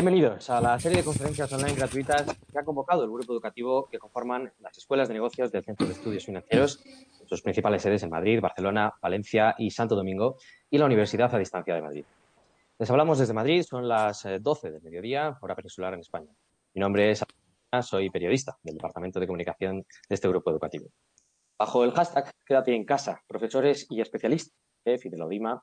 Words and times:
Bienvenidos 0.00 0.48
a 0.48 0.62
la 0.62 0.80
serie 0.80 0.96
de 0.96 1.04
conferencias 1.04 1.52
online 1.52 1.74
gratuitas 1.74 2.24
que 2.50 2.58
ha 2.58 2.64
convocado 2.64 3.04
el 3.04 3.10
grupo 3.10 3.34
educativo 3.34 3.86
que 3.86 3.98
conforman 3.98 4.50
las 4.60 4.78
escuelas 4.78 5.08
de 5.08 5.12
negocios 5.12 5.52
del 5.52 5.62
Centro 5.62 5.86
de 5.86 5.92
Estudios 5.92 6.24
Financieros, 6.24 6.82
sus 7.26 7.42
principales 7.42 7.82
sedes 7.82 8.02
en 8.02 8.08
Madrid, 8.08 8.40
Barcelona, 8.40 8.94
Valencia 9.02 9.54
y 9.58 9.70
Santo 9.70 9.94
Domingo, 9.94 10.38
y 10.70 10.78
la 10.78 10.86
Universidad 10.86 11.34
a 11.34 11.38
Distancia 11.38 11.74
de 11.74 11.82
Madrid. 11.82 12.04
Les 12.78 12.90
hablamos 12.90 13.18
desde 13.18 13.34
Madrid, 13.34 13.62
son 13.62 13.86
las 13.88 14.26
12 14.40 14.68
eh, 14.68 14.70
del 14.70 14.80
mediodía, 14.80 15.36
hora 15.42 15.54
peninsular 15.54 15.92
en 15.92 16.00
España. 16.00 16.30
Mi 16.72 16.80
nombre 16.80 17.10
es 17.10 17.22
soy 17.82 18.08
periodista 18.08 18.56
del 18.62 18.76
Departamento 18.76 19.20
de 19.20 19.26
Comunicación 19.26 19.80
de 19.80 20.14
este 20.14 20.28
grupo 20.28 20.50
educativo. 20.50 20.86
Bajo 21.58 21.84
el 21.84 21.92
hashtag 21.92 22.30
Quédate 22.46 22.74
en 22.74 22.86
casa, 22.86 23.22
profesores 23.28 23.86
y 23.90 24.00
especialistas 24.00 24.56
de 24.82 24.96
Fidelodima 24.96 25.62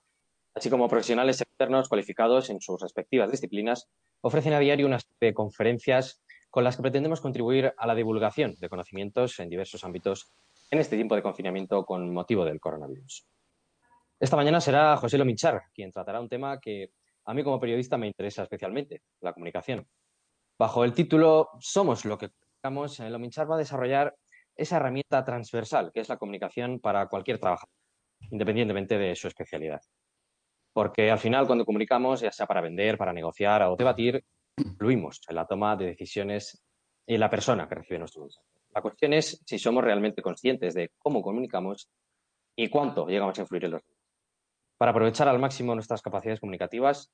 así 0.58 0.72
como 0.72 0.88
profesionales 0.88 1.40
externos 1.40 1.88
cualificados 1.88 2.50
en 2.50 2.60
sus 2.60 2.82
respectivas 2.82 3.30
disciplinas, 3.30 3.88
ofrecen 4.22 4.54
a 4.54 4.60
diario 4.60 4.88
una 4.88 5.00
serie 5.00 5.30
de 5.30 5.34
conferencias 5.36 6.24
con 6.50 6.64
las 6.64 6.76
que 6.76 6.82
pretendemos 6.82 7.22
contribuir 7.22 7.74
a 7.78 7.86
la 7.86 7.94
divulgación 7.94 8.56
de 8.60 8.68
conocimientos 8.68 9.40
en 9.40 9.50
diversos 9.50 9.84
ámbitos 9.84 10.34
en 10.72 10.80
este 10.80 10.96
tiempo 10.96 11.16
de 11.16 11.22
confinamiento 11.22 11.86
con 11.86 12.12
motivo 12.12 12.44
del 12.44 12.60
coronavirus. 12.60 13.28
Esta 14.20 14.36
mañana 14.36 14.60
será 14.60 14.98
José 14.98 15.20
Lomichar 15.20 15.62
quien 15.76 15.92
tratará 15.92 16.20
un 16.20 16.28
tema 16.28 16.60
que 16.60 16.90
a 17.26 17.36
mí 17.36 17.44
como 17.44 17.60
periodista 17.60 17.98
me 18.00 18.08
interesa 18.08 18.42
especialmente, 18.42 19.04
la 19.22 19.34
comunicación. 19.34 19.88
Bajo 20.58 20.84
el 20.84 20.94
título 20.94 21.50
Somos 21.60 22.04
lo 22.04 22.18
que 22.18 22.30
comunicamos, 22.30 23.00
Lomichar 23.00 23.50
va 23.50 23.56
a 23.56 23.60
desarrollar 23.60 24.16
esa 24.56 24.78
herramienta 24.78 25.24
transversal 25.24 25.92
que 25.94 26.00
es 26.00 26.10
la 26.10 26.18
comunicación 26.18 26.80
para 26.80 27.06
cualquier 27.08 27.38
trabajador, 27.38 27.76
independientemente 28.32 28.98
de 28.98 29.16
su 29.16 29.28
especialidad. 29.28 29.82
Porque 30.78 31.10
al 31.10 31.18
final, 31.18 31.48
cuando 31.48 31.66
comunicamos, 31.66 32.22
ya 32.22 32.32
sea 32.32 32.46
para 32.46 32.62
vender, 32.62 33.00
para 33.00 33.12
negociar 33.12 33.64
o 33.64 33.76
debatir, 33.76 34.24
influimos 34.58 35.20
en 35.28 35.36
la 35.36 35.48
toma 35.48 35.76
de 35.76 35.88
decisiones 35.88 36.64
y 37.08 37.18
la 37.18 37.32
persona 37.32 37.68
que 37.68 37.74
recibe 37.74 37.98
nuestro 37.98 38.22
mensaje. 38.22 38.46
La 38.76 38.84
cuestión 38.84 39.14
es 39.14 39.42
si 39.44 39.58
somos 39.58 39.84
realmente 39.84 40.22
conscientes 40.22 40.76
de 40.76 40.92
cómo 41.00 41.24
comunicamos 41.24 41.90
y 42.56 42.70
cuánto 42.70 43.08
llegamos 43.08 43.36
a 43.40 43.42
influir 43.42 43.66
en 43.66 43.72
los 43.72 43.82
demás. 43.82 44.04
Para 44.78 44.92
aprovechar 44.92 45.28
al 45.28 45.40
máximo 45.40 45.74
nuestras 45.74 46.04
capacidades 46.04 46.42
comunicativas, 46.42 47.12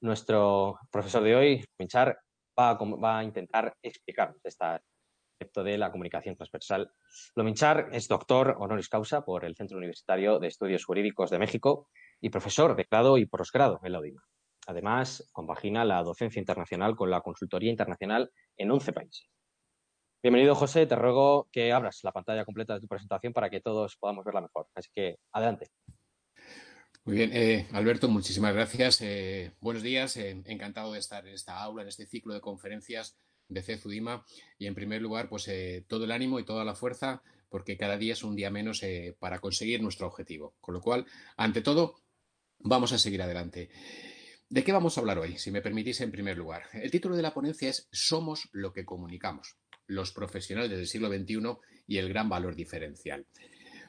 nuestro 0.00 0.78
profesor 0.90 1.22
de 1.24 1.36
hoy, 1.36 1.64
Minchar, 1.78 2.18
va 2.58 2.70
a, 2.70 2.74
va 2.74 3.18
a 3.18 3.24
intentar 3.24 3.76
explicarnos 3.82 4.40
este 4.42 4.64
aspecto 4.64 5.62
de 5.62 5.76
la 5.76 5.92
comunicación 5.92 6.36
transversal. 6.36 6.90
Lominchar 7.34 7.90
es 7.92 8.08
doctor 8.08 8.56
honoris 8.58 8.88
causa 8.88 9.22
por 9.26 9.44
el 9.44 9.56
Centro 9.56 9.76
Universitario 9.76 10.38
de 10.38 10.46
Estudios 10.46 10.86
Jurídicos 10.86 11.28
de 11.28 11.38
México 11.38 11.90
y 12.24 12.30
profesor 12.30 12.74
de 12.74 12.86
grado 12.90 13.18
y 13.18 13.26
posgrado 13.26 13.80
en 13.84 13.92
la 13.92 14.00
UDIMA. 14.00 14.24
Además, 14.66 15.28
compagina 15.30 15.84
la 15.84 16.02
docencia 16.02 16.40
internacional 16.40 16.96
con 16.96 17.10
la 17.10 17.20
consultoría 17.20 17.70
internacional 17.70 18.32
en 18.56 18.70
11 18.70 18.94
países. 18.94 19.28
Bienvenido, 20.22 20.54
José. 20.54 20.86
Te 20.86 20.96
ruego 20.96 21.50
que 21.52 21.70
abras 21.70 22.00
la 22.02 22.12
pantalla 22.12 22.46
completa 22.46 22.72
de 22.72 22.80
tu 22.80 22.88
presentación 22.88 23.34
para 23.34 23.50
que 23.50 23.60
todos 23.60 23.98
podamos 23.98 24.24
verla 24.24 24.40
mejor. 24.40 24.68
Así 24.74 24.88
que, 24.94 25.18
adelante. 25.32 25.68
Muy 27.04 27.16
bien, 27.16 27.30
eh, 27.34 27.68
Alberto, 27.72 28.08
muchísimas 28.08 28.54
gracias. 28.54 29.02
Eh, 29.02 29.52
buenos 29.60 29.82
días. 29.82 30.16
Eh, 30.16 30.42
encantado 30.46 30.94
de 30.94 31.00
estar 31.00 31.28
en 31.28 31.34
esta 31.34 31.62
aula, 31.62 31.82
en 31.82 31.88
este 31.88 32.06
ciclo 32.06 32.32
de 32.32 32.40
conferencias 32.40 33.18
de 33.48 33.62
CEFUDIMA. 33.62 34.24
Y, 34.56 34.66
en 34.66 34.74
primer 34.74 35.02
lugar, 35.02 35.28
pues 35.28 35.46
todo 35.86 36.04
el 36.04 36.10
ánimo 36.10 36.40
y 36.40 36.46
toda 36.46 36.64
la 36.64 36.74
fuerza, 36.74 37.22
porque 37.50 37.76
cada 37.76 37.98
día 37.98 38.14
es 38.14 38.24
un 38.24 38.34
día 38.34 38.50
menos 38.50 38.80
para 39.18 39.40
conseguir 39.40 39.82
nuestro 39.82 40.06
objetivo. 40.06 40.54
Con 40.62 40.72
lo 40.72 40.80
cual, 40.80 41.04
ante 41.36 41.60
todo, 41.60 41.96
Vamos 42.66 42.94
a 42.94 42.98
seguir 42.98 43.20
adelante. 43.20 43.68
¿De 44.48 44.64
qué 44.64 44.72
vamos 44.72 44.96
a 44.96 45.02
hablar 45.02 45.18
hoy? 45.18 45.36
Si 45.36 45.50
me 45.50 45.60
permitís, 45.60 46.00
en 46.00 46.10
primer 46.10 46.38
lugar. 46.38 46.62
El 46.72 46.90
título 46.90 47.14
de 47.14 47.20
la 47.20 47.34
ponencia 47.34 47.68
es 47.68 47.88
Somos 47.92 48.48
lo 48.52 48.72
que 48.72 48.86
comunicamos, 48.86 49.58
los 49.86 50.12
profesionales 50.12 50.70
del 50.70 50.86
siglo 50.86 51.08
XXI 51.08 51.58
y 51.86 51.98
el 51.98 52.08
gran 52.08 52.30
valor 52.30 52.54
diferencial. 52.54 53.26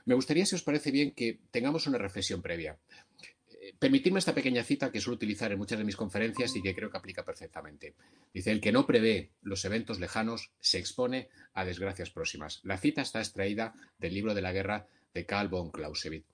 Me 0.04 0.14
gustaría, 0.14 0.46
si 0.46 0.56
os 0.56 0.62
parece 0.62 0.92
bien, 0.92 1.12
que 1.12 1.40
tengamos 1.52 1.88
una 1.88 1.98
reflexión 1.98 2.42
previa. 2.42 2.78
Eh, 3.48 3.74
permitidme 3.80 4.20
esta 4.20 4.36
pequeña 4.36 4.66
cita 4.66 4.92
que 4.92 5.00
suelo 5.00 5.16
utilizar 5.16 5.54
en 5.54 5.58
muchas 5.58 5.78
de 5.78 5.86
mis 5.86 5.96
conferencias 5.96 6.54
y 6.58 6.62
que 6.62 6.76
creo 6.76 6.92
que 6.92 6.98
aplica 6.98 7.24
perfectamente. 7.24 7.96
Dice, 8.34 8.52
el 8.52 8.60
que 8.60 8.74
no 8.74 8.86
prevé 8.86 9.32
los 9.42 9.64
eventos 9.64 10.02
lejanos 10.02 10.52
se 10.60 10.80
expone 10.80 11.30
a 11.54 11.64
desgracias 11.64 12.10
próximas. 12.10 12.60
La 12.64 12.78
cita 12.78 13.02
está 13.02 13.20
extraída 13.20 13.74
del 14.00 14.14
libro 14.14 14.34
de 14.34 14.42
la 14.42 14.52
guerra 14.52 14.90
de 15.14 15.26
Karl 15.26 15.48
von 15.48 15.72
Clausewitz. 15.72 16.26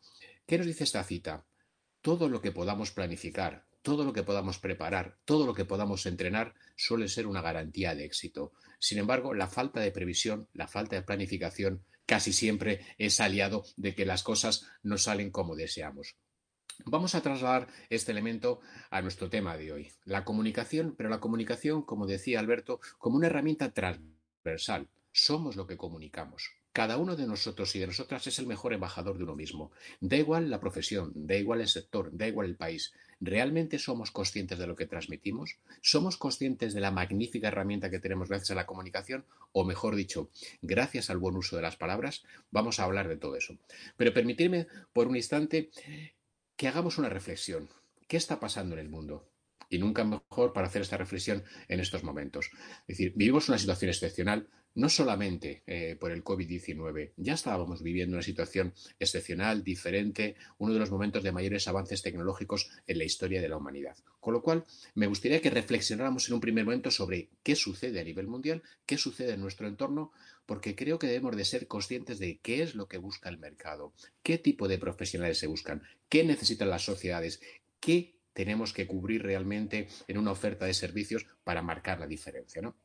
¿Qué 0.47 0.57
nos 0.57 0.65
dice 0.65 0.85
esta 0.85 1.03
cita? 1.03 1.45
Todo 2.01 2.29
lo 2.29 2.41
que 2.41 2.51
podamos 2.51 2.91
planificar, 2.91 3.65
todo 3.81 4.03
lo 4.03 4.13
que 4.13 4.23
podamos 4.23 4.59
preparar, 4.59 5.17
todo 5.25 5.45
lo 5.45 5.53
que 5.53 5.65
podamos 5.65 6.05
entrenar 6.05 6.53
suele 6.75 7.07
ser 7.07 7.27
una 7.27 7.41
garantía 7.41 7.95
de 7.95 8.05
éxito. 8.05 8.53
Sin 8.79 8.97
embargo, 8.97 9.33
la 9.33 9.47
falta 9.47 9.79
de 9.79 9.91
previsión, 9.91 10.47
la 10.53 10.67
falta 10.67 10.95
de 10.95 11.03
planificación 11.03 11.83
casi 12.05 12.33
siempre 12.33 12.85
es 12.97 13.19
aliado 13.19 13.63
de 13.77 13.95
que 13.95 14.05
las 14.05 14.23
cosas 14.23 14.67
no 14.83 14.97
salen 14.97 15.31
como 15.31 15.55
deseamos. 15.55 16.15
Vamos 16.85 17.13
a 17.15 17.21
trasladar 17.21 17.67
este 17.89 18.11
elemento 18.11 18.59
a 18.89 19.01
nuestro 19.01 19.29
tema 19.29 19.55
de 19.55 19.71
hoy, 19.71 19.91
la 20.03 20.25
comunicación, 20.25 20.95
pero 20.97 21.09
la 21.09 21.19
comunicación, 21.19 21.83
como 21.83 22.07
decía 22.07 22.39
Alberto, 22.39 22.79
como 22.97 23.17
una 23.17 23.27
herramienta 23.27 23.71
transversal. 23.71 24.89
Somos 25.11 25.55
lo 25.55 25.67
que 25.67 25.77
comunicamos. 25.77 26.60
Cada 26.73 26.97
uno 26.97 27.17
de 27.17 27.27
nosotros 27.27 27.75
y 27.75 27.79
de 27.79 27.87
nosotras 27.87 28.25
es 28.27 28.39
el 28.39 28.47
mejor 28.47 28.71
embajador 28.71 29.17
de 29.17 29.23
uno 29.23 29.35
mismo. 29.35 29.71
Da 29.99 30.15
igual 30.15 30.49
la 30.49 30.61
profesión, 30.61 31.11
da 31.15 31.35
igual 31.35 31.59
el 31.59 31.67
sector, 31.67 32.09
da 32.13 32.27
igual 32.27 32.47
el 32.47 32.55
país. 32.55 32.93
¿Realmente 33.19 33.77
somos 33.77 34.09
conscientes 34.09 34.57
de 34.57 34.67
lo 34.67 34.75
que 34.77 34.85
transmitimos? 34.85 35.57
¿Somos 35.81 36.15
conscientes 36.15 36.73
de 36.73 36.79
la 36.79 36.91
magnífica 36.91 37.49
herramienta 37.49 37.89
que 37.89 37.99
tenemos 37.99 38.29
gracias 38.29 38.51
a 38.51 38.55
la 38.55 38.65
comunicación? 38.65 39.25
O 39.51 39.65
mejor 39.65 39.95
dicho, 39.95 40.29
gracias 40.61 41.09
al 41.09 41.17
buen 41.17 41.35
uso 41.35 41.57
de 41.57 41.61
las 41.61 41.75
palabras, 41.75 42.23
vamos 42.51 42.79
a 42.79 42.85
hablar 42.85 43.09
de 43.09 43.17
todo 43.17 43.35
eso. 43.35 43.57
Pero 43.97 44.13
permitirme 44.13 44.67
por 44.93 45.07
un 45.07 45.17
instante 45.17 45.71
que 46.55 46.67
hagamos 46.69 46.97
una 46.97 47.09
reflexión. 47.09 47.69
¿Qué 48.07 48.15
está 48.15 48.39
pasando 48.39 48.75
en 48.75 48.79
el 48.79 48.89
mundo? 48.89 49.30
Y 49.71 49.79
nunca 49.79 50.03
mejor 50.03 50.53
para 50.53 50.67
hacer 50.67 50.83
esta 50.83 50.97
reflexión 50.97 51.43
en 51.67 51.79
estos 51.79 52.03
momentos. 52.03 52.51
Es 52.81 52.97
decir, 52.97 53.13
vivimos 53.15 53.49
una 53.49 53.57
situación 53.57 53.89
excepcional, 53.89 54.47
no 54.75 54.89
solamente 54.89 55.63
eh, 55.67 55.97
por 55.99 56.11
el 56.11 56.23
COVID-19, 56.23 57.11
ya 57.17 57.33
estábamos 57.33 57.81
viviendo 57.83 58.15
una 58.15 58.23
situación 58.23 58.73
excepcional, 58.99 59.63
diferente, 59.63 60.35
uno 60.59 60.73
de 60.73 60.79
los 60.79 60.91
momentos 60.91 61.23
de 61.23 61.31
mayores 61.31 61.67
avances 61.67 62.01
tecnológicos 62.01 62.69
en 62.87 62.97
la 62.97 63.03
historia 63.03 63.41
de 63.41 63.49
la 63.49 63.57
humanidad. 63.57 63.97
Con 64.19 64.33
lo 64.33 64.41
cual, 64.41 64.63
me 64.93 65.07
gustaría 65.07 65.41
que 65.41 65.49
reflexionáramos 65.49 66.27
en 66.27 66.35
un 66.35 66.41
primer 66.41 66.63
momento 66.63 66.91
sobre 66.91 67.29
qué 67.43 67.55
sucede 67.55 67.99
a 67.99 68.03
nivel 68.03 68.27
mundial, 68.27 68.63
qué 68.85 68.97
sucede 68.97 69.33
en 69.33 69.41
nuestro 69.41 69.67
entorno, 69.67 70.11
porque 70.45 70.75
creo 70.75 70.99
que 70.99 71.07
debemos 71.07 71.35
de 71.35 71.45
ser 71.45 71.67
conscientes 71.67 72.19
de 72.19 72.39
qué 72.41 72.61
es 72.61 72.75
lo 72.75 72.87
que 72.87 72.97
busca 72.97 73.29
el 73.29 73.37
mercado, 73.37 73.93
qué 74.23 74.37
tipo 74.37 74.67
de 74.67 74.77
profesionales 74.77 75.37
se 75.37 75.47
buscan, 75.47 75.83
qué 76.07 76.23
necesitan 76.23 76.69
las 76.69 76.83
sociedades, 76.83 77.41
qué 77.79 78.15
tenemos 78.41 78.73
que 78.73 78.87
cubrir 78.87 79.21
realmente 79.21 79.87
en 80.07 80.17
una 80.17 80.31
oferta 80.31 80.65
de 80.65 80.73
servicios 80.73 81.27
para 81.43 81.61
marcar 81.61 81.99
la 81.99 82.07
diferencia, 82.07 82.59
¿no? 82.59 82.75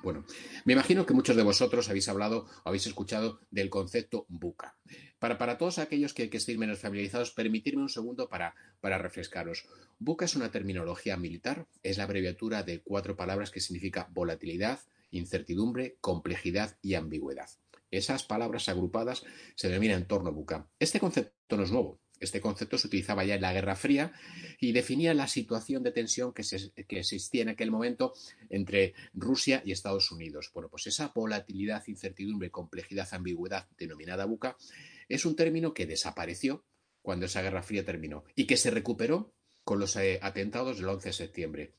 Bueno, 0.00 0.24
me 0.64 0.74
imagino 0.74 1.04
que 1.04 1.12
muchos 1.12 1.34
de 1.34 1.42
vosotros 1.42 1.88
habéis 1.88 2.08
hablado 2.08 2.46
o 2.62 2.68
habéis 2.68 2.86
escuchado 2.86 3.40
del 3.50 3.68
concepto 3.68 4.26
buca. 4.28 4.78
Para, 5.18 5.58
todos 5.58 5.80
aquellos 5.80 6.14
que, 6.14 6.30
que, 6.30 6.36
estéis 6.36 6.56
menos 6.56 6.78
familiarizados, 6.78 7.32
permitirme 7.32 7.82
un 7.82 7.88
segundo 7.88 8.28
para, 8.28 8.54
para 8.80 8.98
refrescaros. 8.98 9.66
Buca 9.98 10.24
es 10.24 10.36
una 10.36 10.52
terminología 10.52 11.16
militar, 11.16 11.66
es 11.82 11.98
la 11.98 12.04
abreviatura 12.04 12.62
de 12.62 12.80
cuatro 12.82 13.16
palabras 13.16 13.50
que 13.50 13.60
significa 13.60 14.08
volatilidad, 14.12 14.78
incertidumbre, 15.10 15.96
complejidad 16.00 16.78
y 16.80 16.94
ambigüedad. 16.94 17.50
Esas 17.90 18.22
palabras 18.22 18.68
agrupadas 18.68 19.24
se 19.56 19.68
denominan 19.68 20.02
entorno 20.02 20.32
buca. 20.32 20.68
Este 20.78 21.00
concepto 21.00 21.56
no 21.56 21.64
es 21.64 21.72
nuevo, 21.72 22.00
este 22.18 22.40
concepto 22.40 22.78
se 22.78 22.86
utilizaba 22.86 23.24
ya 23.24 23.34
en 23.34 23.42
la 23.42 23.52
Guerra 23.52 23.76
Fría 23.76 24.12
y 24.58 24.72
definía 24.72 25.14
la 25.14 25.28
situación 25.28 25.82
de 25.82 25.92
tensión 25.92 26.32
que, 26.32 26.42
existía 26.98 27.42
en 27.42 27.50
aquel 27.50 27.70
momento 27.70 28.14
entre 28.48 28.94
Rusia 29.14 29.62
y 29.64 29.72
Estados 29.72 30.10
Unidos. 30.10 30.50
Bueno, 30.54 30.68
pues 30.68 30.86
esa 30.86 31.12
volatilidad, 31.14 31.82
incertidumbre, 31.86 32.50
complejidad, 32.50 33.08
ambigüedad 33.12 33.68
denominada 33.78 34.24
buca 34.24 34.56
es 35.08 35.24
un 35.24 35.36
término 35.36 35.74
que 35.74 35.86
desapareció 35.86 36.64
cuando 37.02 37.26
esa 37.26 37.42
Guerra 37.42 37.62
Fría 37.62 37.84
terminó 37.84 38.24
y 38.34 38.46
que 38.46 38.56
se 38.56 38.70
recuperó 38.70 39.32
con 39.62 39.78
los 39.78 39.96
eh, 39.96 40.18
atentados 40.22 40.78
del 40.78 40.88
11 40.88 41.08
de 41.08 41.12
septiembre. 41.12 41.74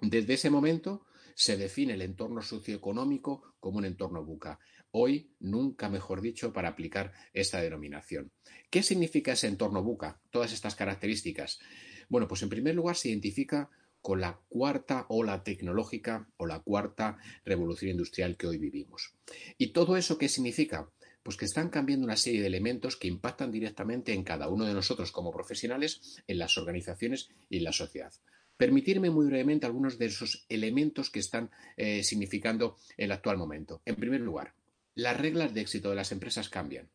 Desde 0.00 0.34
ese 0.34 0.50
momento 0.50 1.06
se 1.34 1.56
define 1.56 1.94
el 1.94 2.02
entorno 2.02 2.42
socioeconómico 2.42 3.54
como 3.60 3.78
un 3.78 3.84
entorno 3.84 4.24
buca. 4.24 4.58
Hoy, 4.92 5.30
nunca 5.38 5.88
mejor 5.88 6.20
dicho, 6.20 6.52
para 6.52 6.68
aplicar 6.68 7.12
esta 7.32 7.60
denominación. 7.60 8.32
¿Qué 8.70 8.82
significa 8.82 9.32
ese 9.32 9.46
entorno 9.46 9.82
buca? 9.82 10.20
Todas 10.30 10.52
estas 10.52 10.74
características. 10.74 11.60
Bueno, 12.08 12.26
pues 12.26 12.42
en 12.42 12.48
primer 12.48 12.74
lugar 12.74 12.96
se 12.96 13.08
identifica 13.08 13.70
con 14.02 14.20
la 14.20 14.40
cuarta 14.48 15.06
ola 15.08 15.44
tecnológica 15.44 16.28
o 16.36 16.46
la 16.46 16.60
cuarta 16.60 17.18
revolución 17.44 17.92
industrial 17.92 18.36
que 18.36 18.46
hoy 18.46 18.58
vivimos. 18.58 19.14
¿Y 19.58 19.68
todo 19.68 19.96
eso 19.96 20.18
qué 20.18 20.28
significa? 20.28 20.90
Pues 21.22 21.36
que 21.36 21.44
están 21.44 21.68
cambiando 21.68 22.06
una 22.06 22.16
serie 22.16 22.40
de 22.40 22.46
elementos 22.46 22.96
que 22.96 23.08
impactan 23.08 23.52
directamente 23.52 24.12
en 24.14 24.24
cada 24.24 24.48
uno 24.48 24.64
de 24.64 24.74
nosotros 24.74 25.12
como 25.12 25.30
profesionales, 25.30 26.22
en 26.26 26.38
las 26.38 26.56
organizaciones 26.56 27.28
y 27.48 27.58
en 27.58 27.64
la 27.64 27.72
sociedad. 27.72 28.12
Permitirme 28.56 29.10
muy 29.10 29.26
brevemente 29.26 29.66
algunos 29.66 29.98
de 29.98 30.06
esos 30.06 30.46
elementos 30.48 31.10
que 31.10 31.20
están 31.20 31.50
eh, 31.76 32.02
significando 32.02 32.76
el 32.96 33.12
actual 33.12 33.38
momento. 33.38 33.82
En 33.84 33.96
primer 33.96 34.20
lugar, 34.20 34.54
las 34.94 35.16
reglas 35.18 35.54
de 35.54 35.60
éxito 35.60 35.90
de 35.90 35.96
las 35.96 36.12
empresas 36.12 36.48
cambian. 36.48 36.88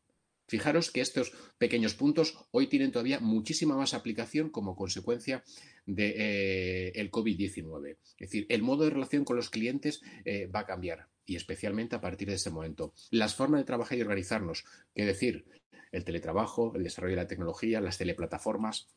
Fijaros 0.47 0.91
que 0.91 1.01
estos 1.01 1.33
pequeños 1.57 1.95
puntos 1.95 2.37
hoy 2.51 2.67
tienen 2.67 2.91
todavía 2.91 3.19
muchísima 3.19 3.75
más 3.75 3.95
aplicación 3.95 4.49
como 4.49 4.75
consecuencia 4.75 5.43
del 5.85 6.13
de, 6.13 6.91
eh, 6.95 7.11
COVID-19. 7.11 7.97
Es 8.19 8.29
decir, 8.29 8.45
el 8.49 8.61
modo 8.61 8.83
de 8.83 8.91
relación 8.91 9.25
con 9.25 9.37
los 9.37 9.49
clientes 9.49 10.01
eh, 10.23 10.45
va 10.47 10.61
a 10.61 10.65
cambiar 10.65 11.07
y 11.25 11.35
especialmente 11.35 11.95
a 11.95 12.01
partir 12.01 12.27
de 12.27 12.35
este 12.35 12.51
momento. 12.51 12.93
Las 13.09 13.33
formas 13.33 13.61
de 13.61 13.65
trabajar 13.65 13.97
y 13.97 14.01
organizarnos, 14.01 14.65
es 14.93 15.07
decir, 15.07 15.45
el 15.91 16.05
teletrabajo, 16.05 16.73
el 16.75 16.83
desarrollo 16.83 17.15
de 17.15 17.23
la 17.23 17.27
tecnología, 17.27 17.81
las 17.81 17.97
teleplataformas, 17.97 18.87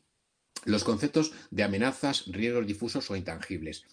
los 0.65 0.83
conceptos 0.83 1.31
de 1.49 1.63
amenazas, 1.63 2.25
riesgos 2.27 2.67
difusos 2.67 3.09
o 3.09 3.15
intangibles. 3.15 3.85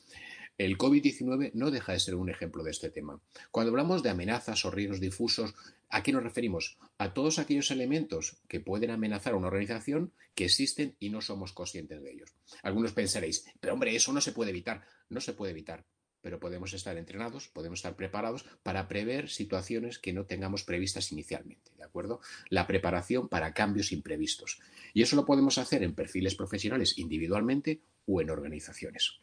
El 0.58 0.78
COVID-19 0.78 1.50
no 1.52 1.70
deja 1.70 1.92
de 1.92 2.00
ser 2.00 2.14
un 2.14 2.30
ejemplo 2.30 2.64
de 2.64 2.70
este 2.70 2.88
tema. 2.88 3.20
Cuando 3.50 3.70
hablamos 3.70 4.02
de 4.02 4.08
amenazas 4.08 4.64
o 4.64 4.70
riesgos 4.70 5.00
difusos, 5.00 5.54
¿a 5.90 6.02
qué 6.02 6.12
nos 6.12 6.22
referimos? 6.22 6.78
A 6.96 7.12
todos 7.12 7.38
aquellos 7.38 7.70
elementos 7.70 8.38
que 8.48 8.60
pueden 8.60 8.90
amenazar 8.90 9.34
a 9.34 9.36
una 9.36 9.48
organización 9.48 10.12
que 10.34 10.46
existen 10.46 10.96
y 10.98 11.10
no 11.10 11.20
somos 11.20 11.52
conscientes 11.52 12.02
de 12.02 12.10
ellos. 12.10 12.32
Algunos 12.62 12.92
pensaréis, 12.92 13.44
pero 13.60 13.74
hombre, 13.74 13.94
eso 13.94 14.14
no 14.14 14.22
se 14.22 14.32
puede 14.32 14.48
evitar. 14.50 14.86
No 15.10 15.20
se 15.20 15.34
puede 15.34 15.52
evitar, 15.52 15.84
pero 16.22 16.40
podemos 16.40 16.72
estar 16.72 16.96
entrenados, 16.96 17.48
podemos 17.48 17.80
estar 17.80 17.94
preparados 17.94 18.46
para 18.62 18.88
prever 18.88 19.28
situaciones 19.28 19.98
que 19.98 20.14
no 20.14 20.24
tengamos 20.24 20.64
previstas 20.64 21.12
inicialmente, 21.12 21.70
¿de 21.76 21.84
acuerdo? 21.84 22.20
La 22.48 22.66
preparación 22.66 23.28
para 23.28 23.52
cambios 23.52 23.92
imprevistos. 23.92 24.58
Y 24.94 25.02
eso 25.02 25.16
lo 25.16 25.26
podemos 25.26 25.58
hacer 25.58 25.82
en 25.82 25.94
perfiles 25.94 26.34
profesionales 26.34 26.96
individualmente 26.96 27.82
o 28.06 28.22
en 28.22 28.30
organizaciones. 28.30 29.20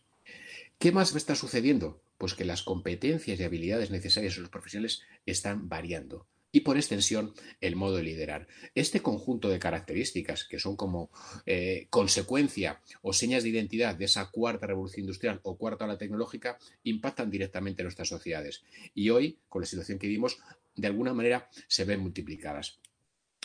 ¿Qué 0.83 0.91
más 0.91 1.15
está 1.15 1.33
sucediendo? 1.33 2.01
Pues 2.17 2.33
que 2.33 2.43
las 2.43 2.61
competencias 2.61 3.39
y 3.39 3.43
habilidades 3.45 3.89
necesarias 3.89 4.35
de 4.35 4.41
los 4.41 4.49
profesionales 4.49 5.01
están 5.25 5.69
variando 5.69 6.27
y 6.51 6.59
por 6.59 6.75
extensión 6.75 7.33
el 7.61 7.77
modo 7.77 7.95
de 7.95 8.03
liderar. 8.03 8.49
Este 8.75 9.01
conjunto 9.01 9.47
de 9.47 9.59
características 9.59 10.43
que 10.43 10.59
son 10.59 10.75
como 10.75 11.09
eh, 11.45 11.87
consecuencia 11.89 12.81
o 13.01 13.13
señas 13.13 13.43
de 13.43 13.49
identidad 13.51 13.95
de 13.95 14.03
esa 14.03 14.29
cuarta 14.29 14.67
revolución 14.67 15.05
industrial 15.05 15.39
o 15.43 15.57
cuarta 15.57 15.85
ola 15.85 15.97
tecnológica 15.97 16.57
impactan 16.83 17.31
directamente 17.31 17.81
en 17.81 17.85
nuestras 17.85 18.09
sociedades 18.09 18.65
y 18.93 19.09
hoy, 19.09 19.39
con 19.47 19.61
la 19.61 19.67
situación 19.67 19.99
que 19.99 20.07
vivimos, 20.07 20.37
de 20.75 20.87
alguna 20.87 21.13
manera 21.13 21.49
se 21.69 21.85
ven 21.85 22.01
multiplicadas. 22.01 22.81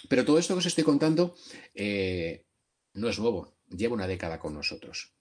Pero 0.08 0.24
todo 0.24 0.40
esto 0.40 0.54
que 0.54 0.58
os 0.58 0.66
estoy 0.66 0.82
contando 0.82 1.36
eh, 1.72 2.42
no 2.94 3.08
es 3.08 3.20
nuevo, 3.20 3.54
lleva 3.70 3.94
una 3.94 4.08
década 4.08 4.40
con 4.40 4.54
nosotros. 4.54 5.12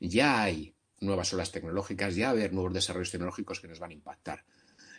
Ya 0.00 0.42
hay 0.42 0.74
nuevas 1.00 1.32
olas 1.32 1.50
tecnológicas, 1.50 2.14
ya 2.14 2.30
haber 2.30 2.52
nuevos 2.52 2.72
desarrollos 2.72 3.10
tecnológicos 3.10 3.60
que 3.60 3.68
nos 3.68 3.78
van 3.78 3.90
a 3.90 3.94
impactar. 3.94 4.44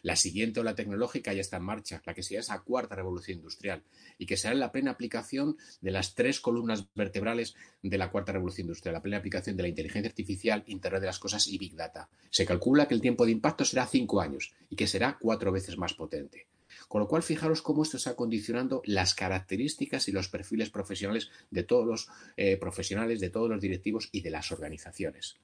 La 0.04 0.16
siguiente 0.16 0.60
ola 0.60 0.74
tecnológica 0.74 1.32
ya 1.32 1.42
está 1.42 1.58
en 1.58 1.64
marcha, 1.64 2.02
la 2.06 2.16
que 2.16 2.24
será 2.24 2.42
esa 2.42 2.60
cuarta 2.62 2.96
revolución 2.96 3.38
industrial 3.38 3.84
y 4.18 4.26
que 4.26 4.36
será 4.36 4.56
la 4.56 4.72
plena 4.72 4.92
aplicación 4.92 5.58
de 5.80 5.92
las 5.92 6.16
tres 6.16 6.40
columnas 6.40 6.88
vertebrales 6.96 7.56
de 7.84 7.98
la 8.00 8.10
cuarta 8.10 8.32
revolución 8.32 8.66
industrial, 8.66 8.94
la 8.94 9.04
plena 9.04 9.18
aplicación 9.18 9.56
de 9.56 9.64
la 9.64 9.70
inteligencia 9.70 10.10
artificial, 10.10 10.64
Internet 10.66 11.02
de 11.02 11.08
las 11.08 11.20
Cosas 11.20 11.48
y 11.48 11.60
Big 11.60 11.76
Data. 11.76 12.10
Se 12.32 12.48
calcula 12.48 12.88
que 12.88 12.96
el 12.96 13.02
tiempo 13.02 13.26
de 13.26 13.32
impacto 13.32 13.64
será 13.64 13.86
cinco 13.86 14.22
años 14.22 14.54
y 14.70 14.76
que 14.76 14.88
será 14.88 15.20
cuatro 15.22 15.52
veces 15.52 15.78
más 15.78 15.94
potente. 15.94 16.48
Con 16.88 17.02
lo 17.02 17.08
cual, 17.08 17.22
fijaros 17.22 17.62
cómo 17.62 17.84
esto 17.84 17.98
está 17.98 18.16
condicionando 18.16 18.82
las 18.86 19.14
características 19.14 20.08
y 20.08 20.12
los 20.12 20.30
perfiles 20.30 20.72
profesionales 20.72 21.30
de 21.52 21.64
todos 21.64 21.86
los 21.86 22.10
eh, 22.38 22.58
profesionales, 22.58 23.20
de 23.20 23.30
todos 23.30 23.50
los 23.50 23.62
directivos 23.62 24.10
y 24.12 24.22
de 24.22 24.32
las 24.32 24.52
organizaciones. 24.52 25.38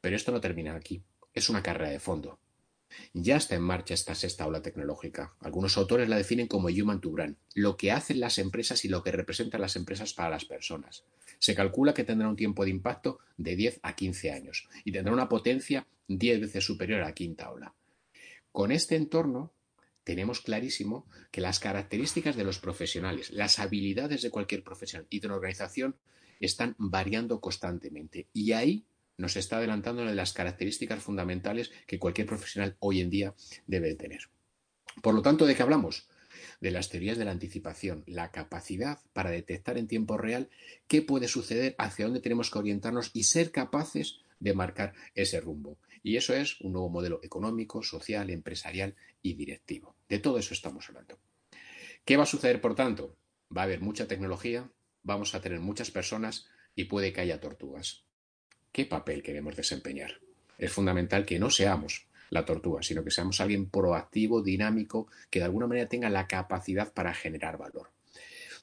Pero 0.00 0.16
esto 0.16 0.32
no 0.32 0.40
termina 0.40 0.74
aquí. 0.74 1.02
Es 1.34 1.48
una 1.48 1.62
carrera 1.62 1.90
de 1.90 2.00
fondo. 2.00 2.38
Ya 3.12 3.36
está 3.36 3.54
en 3.54 3.62
marcha 3.62 3.94
esta 3.94 4.14
sexta 4.14 4.46
ola 4.46 4.62
tecnológica. 4.62 5.34
Algunos 5.40 5.76
autores 5.76 6.08
la 6.08 6.16
definen 6.16 6.46
como 6.46 6.68
Human 6.68 7.00
to 7.00 7.10
Brand, 7.10 7.36
lo 7.54 7.76
que 7.76 7.92
hacen 7.92 8.20
las 8.20 8.38
empresas 8.38 8.84
y 8.84 8.88
lo 8.88 9.02
que 9.02 9.12
representan 9.12 9.60
las 9.60 9.76
empresas 9.76 10.14
para 10.14 10.30
las 10.30 10.44
personas. 10.44 11.04
Se 11.38 11.54
calcula 11.54 11.94
que 11.94 12.04
tendrá 12.04 12.28
un 12.28 12.36
tiempo 12.36 12.64
de 12.64 12.70
impacto 12.70 13.18
de 13.36 13.56
10 13.56 13.80
a 13.82 13.94
15 13.94 14.32
años 14.32 14.68
y 14.84 14.92
tendrá 14.92 15.12
una 15.12 15.28
potencia 15.28 15.86
10 16.08 16.40
veces 16.40 16.64
superior 16.64 17.02
a 17.02 17.06
la 17.06 17.14
quinta 17.14 17.50
ola. 17.50 17.74
Con 18.50 18.72
este 18.72 18.96
entorno 18.96 19.52
tenemos 20.04 20.40
clarísimo 20.40 21.06
que 21.30 21.42
las 21.42 21.60
características 21.60 22.34
de 22.34 22.44
los 22.44 22.58
profesionales, 22.58 23.30
las 23.30 23.58
habilidades 23.58 24.22
de 24.22 24.30
cualquier 24.30 24.64
profesional 24.64 25.06
y 25.10 25.20
de 25.20 25.26
una 25.26 25.36
organización 25.36 25.96
están 26.40 26.74
variando 26.78 27.40
constantemente. 27.40 28.26
Y 28.32 28.52
ahí 28.52 28.86
nos 29.18 29.36
está 29.36 29.58
adelantando 29.58 30.02
una 30.02 30.12
de 30.12 30.16
las 30.16 30.32
características 30.32 31.02
fundamentales 31.02 31.70
que 31.86 31.98
cualquier 31.98 32.26
profesional 32.26 32.76
hoy 32.78 33.00
en 33.00 33.10
día 33.10 33.34
debe 33.66 33.94
tener. 33.94 34.30
Por 35.02 35.14
lo 35.14 35.22
tanto, 35.22 35.44
¿de 35.44 35.54
qué 35.54 35.62
hablamos? 35.62 36.08
De 36.60 36.70
las 36.70 36.88
teorías 36.88 37.18
de 37.18 37.24
la 37.24 37.32
anticipación, 37.32 38.04
la 38.06 38.30
capacidad 38.30 39.00
para 39.12 39.30
detectar 39.30 39.76
en 39.76 39.88
tiempo 39.88 40.16
real 40.16 40.48
qué 40.86 41.02
puede 41.02 41.28
suceder, 41.28 41.74
hacia 41.78 42.06
dónde 42.06 42.20
tenemos 42.20 42.50
que 42.50 42.58
orientarnos 42.58 43.10
y 43.12 43.24
ser 43.24 43.50
capaces 43.50 44.20
de 44.40 44.54
marcar 44.54 44.94
ese 45.14 45.40
rumbo. 45.40 45.78
Y 46.02 46.16
eso 46.16 46.32
es 46.32 46.60
un 46.60 46.72
nuevo 46.72 46.88
modelo 46.88 47.20
económico, 47.24 47.82
social, 47.82 48.30
empresarial 48.30 48.94
y 49.20 49.34
directivo. 49.34 49.96
De 50.08 50.20
todo 50.20 50.38
eso 50.38 50.54
estamos 50.54 50.88
hablando. 50.88 51.18
¿Qué 52.04 52.16
va 52.16 52.22
a 52.22 52.26
suceder, 52.26 52.60
por 52.60 52.76
tanto? 52.76 53.16
Va 53.54 53.62
a 53.62 53.64
haber 53.64 53.80
mucha 53.80 54.06
tecnología, 54.06 54.70
vamos 55.02 55.34
a 55.34 55.40
tener 55.40 55.58
muchas 55.58 55.90
personas 55.90 56.46
y 56.76 56.84
puede 56.84 57.12
que 57.12 57.20
haya 57.20 57.40
tortugas 57.40 58.07
qué 58.72 58.86
papel 58.86 59.22
queremos 59.22 59.56
desempeñar. 59.56 60.20
Es 60.58 60.72
fundamental 60.72 61.24
que 61.24 61.38
no 61.38 61.50
seamos 61.50 62.06
la 62.30 62.44
tortuga, 62.44 62.82
sino 62.82 63.04
que 63.04 63.10
seamos 63.10 63.40
alguien 63.40 63.70
proactivo, 63.70 64.42
dinámico, 64.42 65.08
que 65.30 65.38
de 65.38 65.46
alguna 65.46 65.66
manera 65.66 65.88
tenga 65.88 66.10
la 66.10 66.26
capacidad 66.26 66.92
para 66.92 67.14
generar 67.14 67.58
valor. 67.58 67.90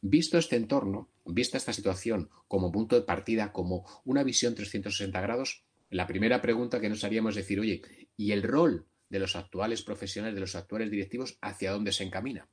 Visto 0.01 0.38
este 0.38 0.55
entorno, 0.55 1.09
vista 1.25 1.57
esta 1.57 1.74
situación 1.74 2.29
como 2.47 2.71
punto 2.71 2.95
de 2.95 3.01
partida, 3.01 3.51
como 3.51 3.85
una 4.03 4.24
visión 4.24 4.53
360 4.53 5.19
grados, 5.21 5.63
la 5.89 6.07
primera 6.07 6.41
pregunta 6.41 6.79
que 6.79 6.89
nos 6.89 7.03
haríamos 7.03 7.31
es 7.31 7.43
decir, 7.43 7.59
oye, 7.59 7.81
¿y 8.17 8.31
el 8.31 8.43
rol 8.43 8.85
de 9.09 9.19
los 9.19 9.35
actuales 9.35 9.81
profesionales, 9.81 10.35
de 10.35 10.41
los 10.41 10.55
actuales 10.55 10.91
directivos, 10.91 11.38
hacia 11.41 11.71
dónde 11.71 11.91
se 11.91 12.03
encamina? 12.03 12.47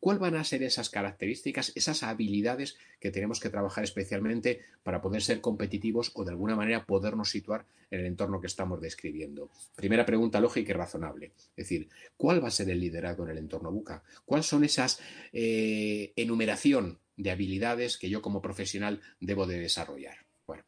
¿Cuáles 0.00 0.20
van 0.20 0.36
a 0.36 0.44
ser 0.44 0.62
esas 0.62 0.90
características, 0.90 1.72
esas 1.74 2.02
habilidades 2.02 2.76
que 3.00 3.10
tenemos 3.10 3.40
que 3.40 3.50
trabajar 3.50 3.84
especialmente 3.84 4.60
para 4.82 5.00
poder 5.00 5.22
ser 5.22 5.40
competitivos 5.40 6.10
o 6.14 6.24
de 6.24 6.30
alguna 6.30 6.56
manera 6.56 6.86
podernos 6.86 7.30
situar 7.30 7.66
en 7.90 8.00
el 8.00 8.06
entorno 8.06 8.40
que 8.40 8.46
estamos 8.46 8.80
describiendo? 8.80 9.50
Primera 9.76 10.06
pregunta 10.06 10.40
lógica 10.40 10.70
y 10.70 10.74
razonable. 10.74 11.32
Es 11.56 11.68
decir, 11.68 11.88
¿cuál 12.16 12.42
va 12.42 12.48
a 12.48 12.52
ser 12.52 12.70
el 12.70 12.80
liderazgo 12.80 13.24
en 13.24 13.30
el 13.30 13.38
entorno 13.38 13.72
buca? 13.72 14.02
¿Cuáles 14.24 14.46
son 14.46 14.64
esas 14.64 15.00
eh, 15.32 16.12
enumeración 16.16 16.98
de 17.16 17.30
habilidades 17.30 17.98
que 17.98 18.08
yo 18.08 18.22
como 18.22 18.40
profesional 18.40 19.00
debo 19.20 19.46
de 19.46 19.58
desarrollar? 19.58 20.16
Bueno, 20.46 20.64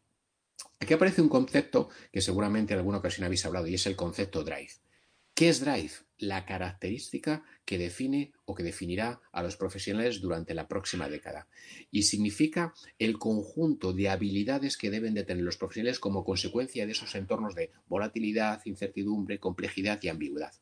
aquí 0.78 0.94
aparece 0.94 1.22
un 1.22 1.28
concepto 1.28 1.88
que 2.12 2.20
seguramente 2.20 2.74
en 2.74 2.78
alguna 2.78 2.98
ocasión 2.98 3.24
habéis 3.24 3.44
hablado 3.46 3.66
y 3.66 3.74
es 3.74 3.86
el 3.86 3.96
concepto 3.96 4.44
drive. 4.44 4.72
¿Qué 5.40 5.48
es 5.48 5.60
Drive? 5.60 6.09
La 6.20 6.46
característica 6.46 7.42
que 7.64 7.78
define 7.78 8.32
o 8.44 8.54
que 8.54 8.62
definirá 8.62 9.20
a 9.32 9.42
los 9.42 9.56
profesionales 9.56 10.20
durante 10.20 10.54
la 10.54 10.68
próxima 10.68 11.08
década. 11.08 11.48
Y 11.90 12.04
significa 12.04 12.74
el 12.98 13.18
conjunto 13.18 13.92
de 13.92 14.08
habilidades 14.08 14.76
que 14.76 14.90
deben 14.90 15.14
de 15.14 15.24
tener 15.24 15.42
los 15.42 15.56
profesionales 15.56 15.98
como 15.98 16.24
consecuencia 16.24 16.86
de 16.86 16.92
esos 16.92 17.14
entornos 17.14 17.54
de 17.54 17.70
volatilidad, 17.88 18.60
incertidumbre, 18.66 19.40
complejidad 19.40 19.98
y 20.02 20.08
ambigüedad. 20.08 20.52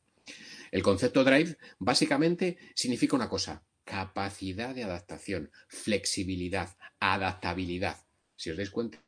El 0.71 0.83
concepto 0.83 1.25
Drive 1.25 1.57
básicamente 1.79 2.59
significa 2.75 3.17
una 3.17 3.29
cosa, 3.29 3.63
capacidad 3.85 4.75
de 4.75 4.85
adaptación, 4.85 5.51
flexibilidad, 5.67 6.77
adaptabilidad. 7.01 7.97
Si 8.37 8.51
os 8.51 8.57
dais 8.57 8.71
cuenta, 8.71 9.03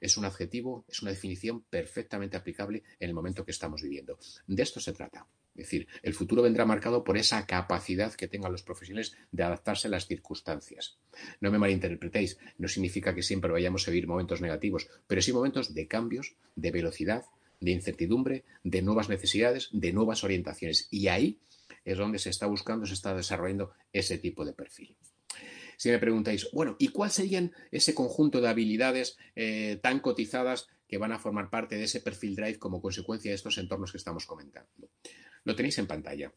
es 0.00 0.16
un 0.16 0.24
adjetivo, 0.24 0.84
es 0.88 1.02
una 1.02 1.10
definición 1.10 1.62
perfectamente 1.62 2.36
aplicable 2.36 2.82
en 2.98 3.08
el 3.08 3.14
momento 3.14 3.44
que 3.44 3.52
estamos 3.52 3.82
viviendo. 3.82 4.18
De 4.46 4.62
esto 4.62 4.80
se 4.80 4.92
trata. 4.92 5.26
Es 5.56 5.66
decir, 5.66 5.86
el 6.02 6.14
futuro 6.14 6.42
vendrá 6.42 6.64
marcado 6.64 7.04
por 7.04 7.16
esa 7.16 7.46
capacidad 7.46 8.12
que 8.14 8.26
tengan 8.26 8.50
los 8.50 8.64
profesionales 8.64 9.16
de 9.30 9.44
adaptarse 9.44 9.86
a 9.86 9.90
las 9.90 10.06
circunstancias. 10.06 10.98
No 11.40 11.52
me 11.52 11.58
malinterpretéis, 11.58 12.38
no 12.58 12.66
significa 12.66 13.14
que 13.14 13.22
siempre 13.22 13.52
vayamos 13.52 13.86
a 13.86 13.92
vivir 13.92 14.08
momentos 14.08 14.40
negativos, 14.40 14.88
pero 15.06 15.22
sí 15.22 15.32
momentos 15.32 15.72
de 15.72 15.86
cambios, 15.86 16.34
de 16.56 16.72
velocidad, 16.72 17.24
de 17.60 17.70
incertidumbre, 17.70 18.44
de 18.64 18.82
nuevas 18.82 19.08
necesidades, 19.08 19.68
de 19.72 19.92
nuevas 19.92 20.24
orientaciones. 20.24 20.88
Y 20.90 21.06
ahí 21.06 21.38
es 21.84 21.98
donde 21.98 22.18
se 22.18 22.30
está 22.30 22.46
buscando, 22.46 22.84
se 22.86 22.94
está 22.94 23.14
desarrollando 23.14 23.72
ese 23.92 24.18
tipo 24.18 24.44
de 24.44 24.54
perfil. 24.54 24.96
Si 25.76 25.90
me 25.90 25.98
preguntáis, 25.98 26.48
bueno, 26.52 26.76
¿y 26.78 26.88
cuál 26.88 27.10
serían 27.10 27.52
ese 27.70 27.94
conjunto 27.94 28.40
de 28.40 28.48
habilidades 28.48 29.18
eh, 29.36 29.78
tan 29.82 30.00
cotizadas 30.00 30.68
que 30.88 30.98
van 30.98 31.12
a 31.12 31.18
formar 31.18 31.50
parte 31.50 31.76
de 31.76 31.84
ese 31.84 32.00
perfil 32.00 32.36
Drive 32.36 32.58
como 32.58 32.80
consecuencia 32.80 33.30
de 33.30 33.36
estos 33.36 33.58
entornos 33.58 33.92
que 33.92 33.98
estamos 33.98 34.26
comentando? 34.26 34.88
Lo 35.44 35.54
tenéis 35.54 35.78
en 35.78 35.86
pantalla. 35.86 36.32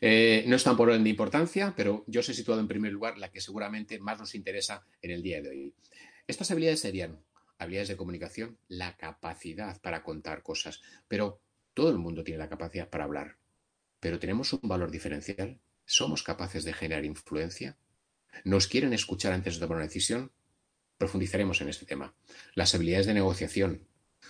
Eh, 0.00 0.44
no 0.46 0.56
están 0.56 0.76
por 0.76 0.88
orden 0.88 1.04
de 1.04 1.10
importancia, 1.10 1.74
pero 1.76 2.04
yo 2.06 2.20
os 2.20 2.28
he 2.28 2.34
situado 2.34 2.60
en 2.60 2.68
primer 2.68 2.92
lugar 2.92 3.18
la 3.18 3.30
que 3.30 3.40
seguramente 3.40 3.98
más 3.98 4.18
nos 4.18 4.34
interesa 4.34 4.84
en 5.02 5.10
el 5.10 5.22
día 5.22 5.40
de 5.40 5.48
hoy. 5.48 5.74
Estas 6.26 6.50
habilidades 6.50 6.80
serían 6.80 7.20
habilidades 7.58 7.88
de 7.88 7.96
comunicación, 7.96 8.58
la 8.68 8.96
capacidad 8.96 9.80
para 9.80 10.02
contar 10.02 10.42
cosas, 10.42 10.82
pero 11.08 11.40
todo 11.74 11.90
el 11.90 11.98
mundo 11.98 12.24
tiene 12.24 12.38
la 12.38 12.48
capacidad 12.48 12.88
para 12.90 13.04
hablar. 13.04 13.38
Pero 14.00 14.18
tenemos 14.18 14.52
un 14.52 14.68
valor 14.68 14.90
diferencial. 14.90 15.58
¿Somos 15.84 16.22
capaces 16.22 16.64
de 16.64 16.72
generar 16.72 17.04
influencia? 17.04 17.76
¿Nos 18.44 18.66
quieren 18.66 18.92
escuchar 18.92 19.32
antes 19.32 19.54
de 19.54 19.60
tomar 19.60 19.76
una 19.76 19.86
decisión? 19.86 20.32
Profundizaremos 20.98 21.60
en 21.60 21.68
este 21.68 21.86
tema. 21.86 22.14
Las 22.54 22.74
habilidades 22.74 23.06
de 23.06 23.14
negociación 23.14 23.86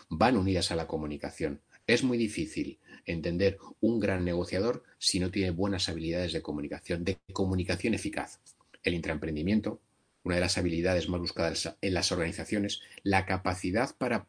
van 0.09 0.37
unidas 0.37 0.71
a 0.71 0.77
la 0.77 0.87
comunicación. 0.87 1.63
Es 1.87 2.03
muy 2.03 2.19
difícil 2.19 2.81
entender 3.05 3.59
un 3.81 4.01
gran 4.01 4.25
negociador 4.25 4.83
si 4.99 5.21
no 5.21 5.31
tiene 5.31 5.51
buenas 5.51 5.89
habilidades 5.89 6.33
de 6.33 6.43
comunicación, 6.43 7.05
de 7.05 7.19
comunicación 7.33 7.95
eficaz. 7.95 8.41
El 8.83 8.95
intraemprendimiento, 8.95 9.81
una 10.25 10.35
de 10.35 10.41
las 10.41 10.59
habilidades 10.59 11.09
más 11.09 11.21
buscadas 11.21 11.77
en 11.81 11.95
las 11.95 12.11
organizaciones, 12.11 12.81
la 13.05 13.25
capacidad 13.25 13.95
para 13.97 14.27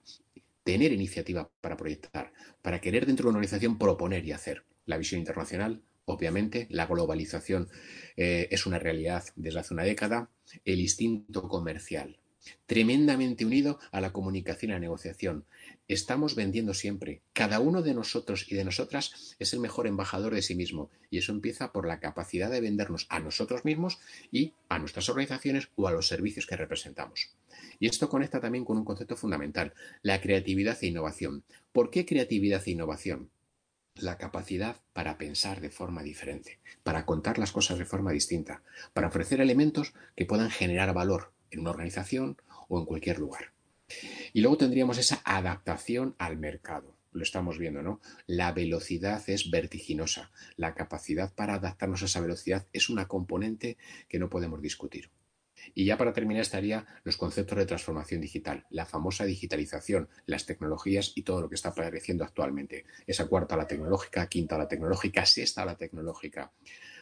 tener 0.63 0.91
iniciativa 0.91 1.49
para 1.61 1.77
proyectar, 1.77 2.31
para 2.61 2.79
querer 2.79 3.07
dentro 3.07 3.23
de 3.23 3.29
una 3.29 3.39
organización 3.39 3.79
proponer 3.79 4.23
y 4.25 4.33
hacer. 4.33 4.63
La 4.85 4.97
visión 4.97 5.19
internacional, 5.19 5.81
obviamente, 6.05 6.67
la 6.69 6.85
globalización 6.85 7.69
eh, 8.17 8.49
es 8.51 8.67
una 8.67 8.77
realidad 8.77 9.23
desde 9.35 9.59
hace 9.59 9.73
una 9.73 9.83
década, 9.83 10.29
el 10.63 10.79
instinto 10.79 11.47
comercial, 11.47 12.19
tremendamente 12.65 13.45
unido 13.45 13.79
a 13.91 14.01
la 14.01 14.13
comunicación 14.13 14.71
y 14.71 14.73
la 14.73 14.79
negociación. 14.79 15.45
Estamos 15.87 16.35
vendiendo 16.35 16.73
siempre. 16.73 17.21
Cada 17.31 17.61
uno 17.61 17.81
de 17.81 17.93
nosotros 17.93 18.45
y 18.51 18.55
de 18.55 18.65
nosotras 18.65 19.35
es 19.39 19.53
el 19.53 19.61
mejor 19.61 19.87
embajador 19.87 20.35
de 20.35 20.41
sí 20.41 20.53
mismo. 20.53 20.91
Y 21.09 21.19
eso 21.19 21.31
empieza 21.31 21.71
por 21.71 21.87
la 21.87 22.01
capacidad 22.01 22.51
de 22.51 22.59
vendernos 22.59 23.07
a 23.09 23.19
nosotros 23.19 23.63
mismos 23.63 23.97
y 24.29 24.53
a 24.67 24.79
nuestras 24.79 25.07
organizaciones 25.07 25.69
o 25.77 25.87
a 25.87 25.93
los 25.93 26.09
servicios 26.09 26.45
que 26.45 26.57
representamos. 26.57 27.29
Y 27.79 27.87
esto 27.87 28.09
conecta 28.09 28.41
también 28.41 28.65
con 28.65 28.77
un 28.77 28.83
concepto 28.83 29.15
fundamental, 29.15 29.73
la 30.01 30.19
creatividad 30.19 30.77
e 30.81 30.87
innovación. 30.87 31.45
¿Por 31.71 31.89
qué 31.89 32.05
creatividad 32.05 32.63
e 32.65 32.71
innovación? 32.71 33.29
la 33.99 34.19
capacidad 34.19 34.75
para 34.93 35.17
pensar 35.17 35.59
de 35.59 35.71
forma 35.71 36.03
diferente, 36.03 36.59
para 36.83 37.03
contar 37.05 37.39
las 37.39 37.51
cosas 37.51 37.79
de 37.79 37.85
forma 37.85 38.11
distinta, 38.11 38.61
para 38.93 39.07
ofrecer 39.07 39.41
elementos 39.41 39.95
que 40.15 40.27
puedan 40.27 40.51
generar 40.51 40.93
valor 40.93 41.31
en 41.49 41.61
una 41.61 41.71
organización 41.71 42.37
o 42.67 42.79
en 42.79 42.85
cualquier 42.85 43.17
lugar. 43.17 43.56
Y 44.33 44.41
luego 44.41 44.57
tendríamos 44.57 44.97
esa 44.97 45.21
adaptación 45.23 46.15
al 46.17 46.37
mercado. 46.37 46.95
Lo 47.11 47.23
estamos 47.23 47.57
viendo, 47.57 47.81
¿no? 47.81 48.01
La 48.27 48.51
velocidad 48.51 49.23
es 49.27 49.49
vertiginosa. 49.49 50.31
La 50.55 50.75
capacidad 50.75 51.33
para 51.33 51.55
adaptarnos 51.55 52.01
a 52.03 52.05
esa 52.05 52.21
velocidad 52.21 52.67
es 52.73 52.89
una 52.89 53.07
componente 53.07 53.77
que 54.07 54.19
no 54.19 54.29
podemos 54.29 54.61
discutir. 54.61 55.09
Y 55.73 55.85
ya 55.85 55.97
para 55.97 56.13
terminar 56.13 56.41
estaría 56.41 56.85
los 57.03 57.17
conceptos 57.17 57.57
de 57.57 57.65
transformación 57.65 58.21
digital, 58.21 58.65
la 58.69 58.85
famosa 58.85 59.25
digitalización, 59.25 60.07
las 60.25 60.45
tecnologías 60.45 61.13
y 61.15 61.23
todo 61.23 61.41
lo 61.41 61.49
que 61.49 61.55
está 61.55 61.69
apareciendo 61.69 62.23
actualmente. 62.23 62.85
Esa 63.07 63.27
cuarta 63.27 63.57
la 63.57 63.67
tecnológica, 63.67 64.27
quinta 64.27 64.57
la 64.57 64.67
tecnológica, 64.67 65.25
sexta 65.25 65.65
la 65.65 65.75
tecnológica, 65.75 66.51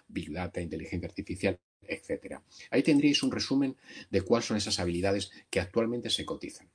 Big 0.07 0.31
Data, 0.31 0.61
inteligencia 0.61 1.07
artificial, 1.07 1.59
etcétera. 1.81 2.41
Ahí 2.71 2.83
tendríais 2.83 3.21
un 3.23 3.31
resumen 3.31 3.75
de 4.09 4.21
cuáles 4.21 4.45
son 4.45 4.57
esas 4.57 4.79
habilidades 4.79 5.31
que 5.49 5.59
actualmente 5.59 6.09
se 6.09 6.25
cotizan. 6.25 6.69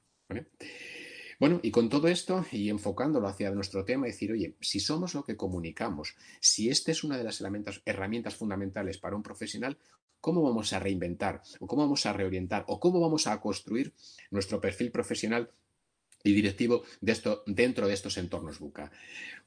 Bueno, 1.40 1.58
y 1.62 1.70
con 1.70 1.88
todo 1.88 2.08
esto 2.08 2.44
y 2.52 2.68
enfocándolo 2.68 3.26
hacia 3.26 3.50
nuestro 3.50 3.84
tema, 3.84 4.06
decir, 4.06 4.30
oye, 4.30 4.56
si 4.60 4.78
somos 4.78 5.14
lo 5.14 5.24
que 5.24 5.38
comunicamos, 5.38 6.14
si 6.38 6.68
esta 6.68 6.92
es 6.92 7.02
una 7.02 7.16
de 7.16 7.24
las 7.24 7.42
herramientas 7.86 8.34
fundamentales 8.34 8.98
para 8.98 9.16
un 9.16 9.22
profesional, 9.22 9.78
¿cómo 10.20 10.42
vamos 10.42 10.74
a 10.74 10.78
reinventar 10.78 11.40
o 11.58 11.66
cómo 11.66 11.82
vamos 11.82 12.04
a 12.04 12.12
reorientar 12.12 12.64
o 12.68 12.78
cómo 12.78 13.00
vamos 13.00 13.26
a 13.26 13.40
construir 13.40 13.94
nuestro 14.30 14.60
perfil 14.60 14.90
profesional 14.90 15.50
y 16.22 16.34
directivo 16.34 16.82
dentro 17.00 17.88
de 17.88 17.94
estos 17.94 18.18
entornos 18.18 18.58
BUCA? 18.58 18.92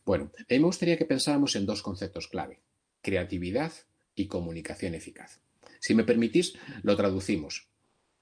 Bueno, 0.04 0.32
a 0.36 0.54
mí 0.54 0.60
me 0.60 0.66
gustaría 0.66 0.98
que 0.98 1.06
pensáramos 1.06 1.56
en 1.56 1.68
dos 1.68 1.84
conceptos 1.84 2.28
clave, 2.28 2.60
creatividad 3.04 3.72
y 4.16 4.26
comunicación 4.26 4.96
eficaz. 4.96 5.42
Si 5.80 5.94
me 5.94 6.04
permitís, 6.04 6.56
lo 6.82 6.96
traducimos. 6.96 7.68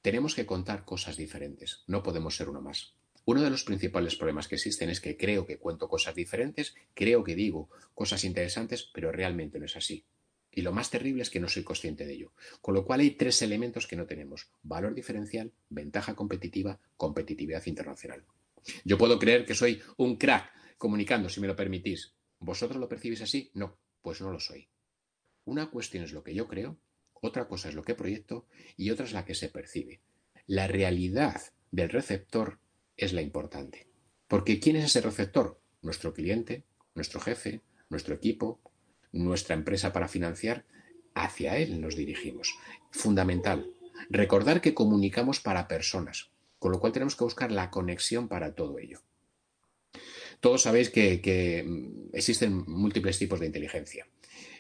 Tenemos 0.02 0.34
que 0.34 0.48
contar 0.48 0.84
cosas 0.84 1.16
diferentes, 1.16 1.84
no 1.86 2.02
podemos 2.02 2.36
ser 2.36 2.50
uno 2.50 2.62
más. 2.62 2.96
Uno 3.26 3.42
de 3.42 3.52
los 3.52 3.64
principales 3.64 4.16
problemas 4.16 4.48
que 4.48 4.56
existen 4.56 4.90
es 4.90 5.00
que 5.00 5.16
creo 5.16 5.46
que 5.46 5.60
cuento 5.60 5.88
cosas 5.88 6.16
diferentes, 6.16 6.74
creo 6.96 7.24
que 7.24 7.36
digo 7.36 7.70
cosas 7.94 8.24
interesantes, 8.24 8.90
pero 8.92 9.12
realmente 9.12 9.60
no 9.60 9.66
es 9.66 9.76
así. 9.76 10.04
Y 10.52 10.64
lo 10.64 10.74
más 10.74 10.90
terrible 10.90 11.22
es 11.22 11.30
que 11.30 11.40
no 11.40 11.48
soy 11.48 11.64
consciente 11.64 12.06
de 12.06 12.14
ello. 12.14 12.34
Con 12.62 12.74
lo 12.74 12.84
cual 12.84 13.02
hay 13.02 13.12
tres 13.12 13.42
elementos 13.44 13.86
que 13.86 13.96
no 13.96 14.06
tenemos. 14.08 14.50
Valor 14.64 14.96
diferencial, 14.96 15.54
ventaja 15.70 16.16
competitiva, 16.16 16.80
competitividad 16.98 17.66
internacional. 17.68 18.26
Yo 18.84 18.98
puedo 18.98 19.18
creer 19.20 19.46
que 19.46 19.56
soy 19.56 19.82
un 19.98 20.18
crack 20.18 20.52
comunicando, 20.78 21.30
si 21.30 21.40
me 21.40 21.48
lo 21.48 21.56
permitís. 21.56 22.16
¿Vosotros 22.40 22.80
lo 22.80 22.90
percibís 22.90 23.22
así? 23.22 23.52
No, 23.54 23.78
pues 24.02 24.20
no 24.20 24.32
lo 24.32 24.40
soy. 24.40 24.68
Una 25.46 25.70
cuestión 25.70 26.04
es 26.04 26.12
lo 26.12 26.24
que 26.24 26.34
yo 26.34 26.48
creo, 26.48 26.78
otra 27.22 27.48
cosa 27.48 27.70
es 27.70 27.76
lo 27.76 27.84
que 27.84 27.96
proyecto 27.96 28.46
y 28.76 28.90
otra 28.90 29.06
es 29.06 29.14
la 29.14 29.26
que 29.26 29.36
se 29.36 29.50
percibe. 29.50 30.02
La 30.48 30.68
realidad 30.68 31.42
del 31.72 31.90
receptor 31.90 32.60
es 32.98 33.14
la 33.14 33.22
importante. 33.22 33.88
Porque 34.28 34.60
¿quién 34.60 34.76
es 34.76 34.86
ese 34.86 35.02
receptor? 35.02 35.60
Nuestro 35.82 36.14
cliente, 36.14 36.64
nuestro 36.96 37.20
jefe, 37.20 37.62
nuestro 37.90 38.16
equipo, 38.16 38.60
nuestra 39.12 39.56
empresa 39.56 39.94
para 39.94 40.08
financiar. 40.08 40.66
Hacia 41.14 41.58
él 41.58 41.82
nos 41.82 41.96
dirigimos. 41.96 42.56
Fundamental. 42.92 43.72
Recordar 44.10 44.62
que 44.62 44.74
comunicamos 44.74 45.40
para 45.40 45.68
personas, 45.68 46.32
con 46.58 46.72
lo 46.72 46.80
cual 46.80 46.94
tenemos 46.94 47.16
que 47.16 47.24
buscar 47.24 47.52
la 47.52 47.70
conexión 47.70 48.28
para 48.28 48.56
todo 48.56 48.80
ello. 48.80 49.02
Todos 50.40 50.64
sabéis 50.64 50.90
que, 50.90 51.64
mm, 51.66 52.16
existen 52.16 52.64
múltiples 52.68 53.20
tipos 53.20 53.40
de 53.40 53.46
inteligencia. 53.46 54.08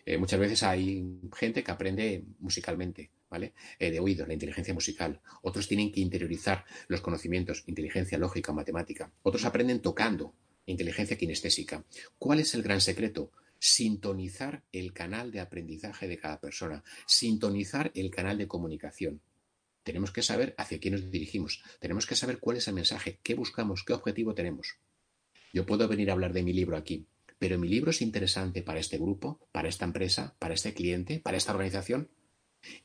Eh, 0.05 0.17
muchas 0.17 0.39
veces 0.39 0.63
hay 0.63 1.19
gente 1.35 1.63
que 1.63 1.71
aprende 1.71 2.23
musicalmente, 2.39 3.11
¿vale? 3.29 3.53
Eh, 3.79 3.91
de 3.91 3.99
oído, 3.99 4.25
la 4.25 4.33
inteligencia 4.33 4.73
musical. 4.73 5.21
Otros 5.41 5.67
tienen 5.67 5.91
que 5.91 6.01
interiorizar 6.01 6.65
los 6.87 7.01
conocimientos, 7.01 7.63
inteligencia 7.67 8.17
lógica, 8.17 8.51
matemática. 8.51 9.11
Otros 9.23 9.45
aprenden 9.45 9.81
tocando, 9.81 10.33
inteligencia 10.65 11.17
kinestésica. 11.17 11.85
¿Cuál 12.17 12.39
es 12.39 12.53
el 12.55 12.63
gran 12.63 12.81
secreto? 12.81 13.31
Sintonizar 13.59 14.63
el 14.71 14.93
canal 14.93 15.31
de 15.31 15.39
aprendizaje 15.39 16.07
de 16.07 16.17
cada 16.17 16.39
persona, 16.39 16.83
sintonizar 17.05 17.91
el 17.93 18.09
canal 18.09 18.37
de 18.37 18.47
comunicación. 18.47 19.21
Tenemos 19.83 20.11
que 20.11 20.21
saber 20.21 20.53
hacia 20.57 20.79
quién 20.79 20.93
nos 20.93 21.09
dirigimos, 21.09 21.63
tenemos 21.79 22.05
que 22.05 22.15
saber 22.15 22.39
cuál 22.39 22.57
es 22.57 22.67
el 22.67 22.75
mensaje, 22.75 23.19
qué 23.23 23.33
buscamos, 23.33 23.83
qué 23.83 23.93
objetivo 23.93 24.33
tenemos. 24.35 24.77
Yo 25.53 25.65
puedo 25.65 25.87
venir 25.87 26.09
a 26.09 26.13
hablar 26.13 26.33
de 26.33 26.43
mi 26.43 26.53
libro 26.53 26.77
aquí, 26.77 27.05
pero 27.41 27.57
mi 27.57 27.67
libro 27.67 27.89
es 27.89 28.03
interesante 28.03 28.61
para 28.61 28.79
este 28.79 28.99
grupo, 28.99 29.39
para 29.51 29.67
esta 29.67 29.83
empresa, 29.83 30.35
para 30.37 30.53
este 30.53 30.75
cliente, 30.75 31.21
para 31.21 31.37
esta 31.37 31.51
organización. 31.51 32.07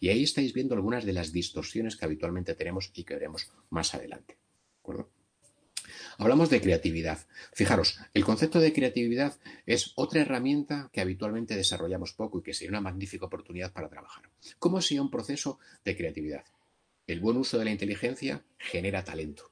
Y 0.01 0.09
ahí 0.09 0.23
estáis 0.23 0.55
viendo 0.55 0.75
algunas 0.75 1.05
de 1.05 1.13
las 1.13 1.31
distorsiones 1.31 1.95
que 1.95 2.07
habitualmente 2.07 2.55
tenemos 2.55 2.91
y 2.95 3.05
que 3.05 3.13
veremos 3.13 3.53
más 3.69 3.95
adelante. 3.95 4.39
Hablamos 6.17 6.49
de 6.49 6.63
creatividad. 6.63 7.27
Fijaros, 7.53 8.01
el 8.15 8.25
concepto 8.25 8.59
de 8.59 8.73
creatividad 8.73 9.39
es 9.67 9.93
otra 9.95 10.23
herramienta 10.23 10.89
que 10.91 11.03
habitualmente 11.03 11.55
desarrollamos 11.55 12.15
poco 12.15 12.39
y 12.39 12.43
que 12.43 12.55
sería 12.55 12.71
una 12.71 12.81
magnífica 12.81 13.27
oportunidad 13.27 13.75
para 13.75 13.91
trabajar. 13.91 14.31
¿Cómo 14.59 14.81
sería 14.81 15.03
un 15.03 15.11
proceso 15.11 15.59
de 15.85 15.99
creatividad? 15.99 16.47
El 17.07 17.21
buen 17.21 17.37
uso 17.37 17.59
de 17.59 17.67
la 17.67 17.73
inteligencia 17.73 18.43
genera 18.57 19.05
talento. 19.05 19.51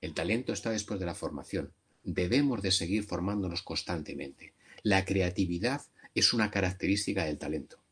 El 0.00 0.12
talento 0.12 0.52
está 0.52 0.70
después 0.70 0.98
de 0.98 1.06
la 1.06 1.14
formación 1.14 1.72
debemos 2.02 2.62
de 2.62 2.70
seguir 2.70 3.04
formándonos 3.04 3.62
constantemente. 3.62 4.54
La 4.82 5.04
creatividad 5.04 5.82
es 6.14 6.32
una 6.32 6.50
característica 6.50 7.24
del 7.24 7.38
talento. 7.38 7.82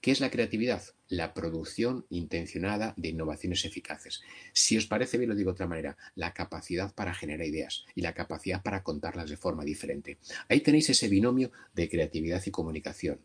¿Qué 0.00 0.10
es 0.10 0.20
la 0.20 0.30
creatividad? 0.30 0.82
la 1.08 1.34
producción 1.34 2.06
intencionada 2.10 2.94
de 2.96 3.10
innovaciones 3.10 3.64
eficaces. 3.64 4.22
Si 4.52 4.76
os 4.76 4.86
parece 4.86 5.18
bien, 5.18 5.30
lo 5.30 5.36
digo 5.36 5.50
de 5.50 5.54
otra 5.54 5.66
manera, 5.66 5.96
la 6.14 6.32
capacidad 6.34 6.94
para 6.94 7.14
generar 7.14 7.46
ideas 7.46 7.84
y 7.94 8.00
la 8.00 8.14
capacidad 8.14 8.62
para 8.62 8.82
contarlas 8.82 9.30
de 9.30 9.36
forma 9.36 9.64
diferente. 9.64 10.18
Ahí 10.48 10.60
tenéis 10.60 10.90
ese 10.90 11.08
binomio 11.08 11.52
de 11.74 11.88
creatividad 11.88 12.42
y 12.44 12.50
comunicación. 12.50 13.20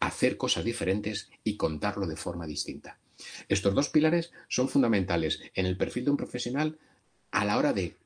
Hacer 0.00 0.36
cosas 0.36 0.64
diferentes 0.64 1.30
y 1.42 1.56
contarlo 1.56 2.06
de 2.06 2.16
forma 2.16 2.46
distinta. 2.46 2.98
Estos 3.48 3.74
dos 3.74 3.88
pilares 3.88 4.32
son 4.48 4.68
fundamentales 4.68 5.40
en 5.54 5.66
el 5.66 5.76
perfil 5.76 6.04
de 6.04 6.10
un 6.10 6.16
profesional 6.16 6.78
a 7.30 7.44
la 7.44 7.56
hora 7.56 7.72
de 7.72 7.96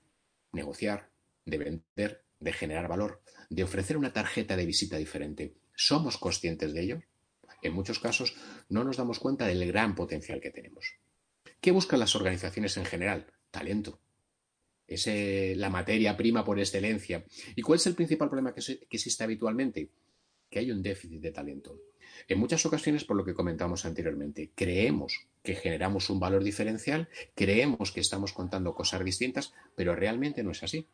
negociar, 0.52 1.10
de 1.44 1.59
vender, 1.59 2.25
de 2.38 2.52
generar 2.52 2.88
valor, 2.88 3.23
de 3.49 3.64
ofrecer 3.64 3.97
una 3.97 4.12
tarjeta 4.12 4.56
de 4.56 4.66
visita 4.66 4.97
diferente. 4.97 5.54
¿Somos 5.75 6.18
conscientes 6.18 6.73
de 6.73 6.80
ello? 6.82 7.02
En 7.62 7.73
muchos 7.73 7.99
casos 7.99 8.35
no 8.68 8.85
nos 8.85 8.97
damos 8.97 9.18
cuenta 9.18 9.47
del 9.47 9.66
gran 9.66 9.94
potencial 9.94 10.40
que 10.40 10.50
tenemos. 10.50 10.94
¿Qué 11.61 11.70
buscan 11.70 12.00
las 12.00 12.14
organizaciones 12.16 12.76
en 12.76 12.85
general? 12.85 13.26
Talento. 13.50 14.00
Es 14.87 15.09
la 15.56 15.70
materia 15.70 16.16
prima 16.16 16.44
por 16.44 16.59
excelencia. 16.59 17.25
¿Y 17.54 17.62
cuál 17.62 17.78
es 17.78 17.87
el 17.87 17.94
principal 17.94 18.28
problema 18.28 18.54
que, 18.54 18.61
que 18.61 18.97
existe 18.97 19.23
habitualmente? 19.23 19.90
Que 20.49 20.59
hay 20.59 20.70
un 20.73 20.82
déficit 20.82 21.20
de 21.20 21.30
talento. 21.30 21.80
En 22.28 22.38
muchas 22.38 22.64
ocasiones, 22.66 23.04
por 23.04 23.16
lo 23.16 23.25
que 23.25 23.35
comentamos 23.35 23.85
anteriormente, 23.85 24.50
creemos 24.54 25.26
que 25.42 25.54
generamos 25.54 26.11
un 26.11 26.18
valor 26.18 26.42
diferencial, 26.42 27.09
creemos 27.35 27.92
que 27.92 28.00
estamos 28.00 28.32
contando 28.32 28.75
cosas 28.75 29.04
distintas, 29.04 29.54
pero 29.76 29.94
realmente 29.94 30.42
no 30.42 30.50
es 30.50 30.62
así. 30.62 30.87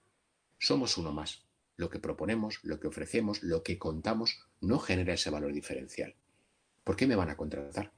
Somos 0.58 0.96
uno 0.96 1.12
más. 1.12 1.44
Lo 1.76 1.90
que 1.90 1.98
proponemos, 1.98 2.60
lo 2.62 2.80
que 2.80 2.88
ofrecemos, 2.88 3.42
lo 3.42 3.62
que 3.62 3.78
contamos, 3.78 4.40
no 4.60 4.78
genera 4.78 5.14
ese 5.14 5.30
valor 5.30 5.52
diferencial. 5.52 6.14
¿Por 6.84 6.96
qué 6.96 7.06
me 7.06 7.16
van 7.16 7.30
a 7.30 7.36
contratar? 7.36 7.92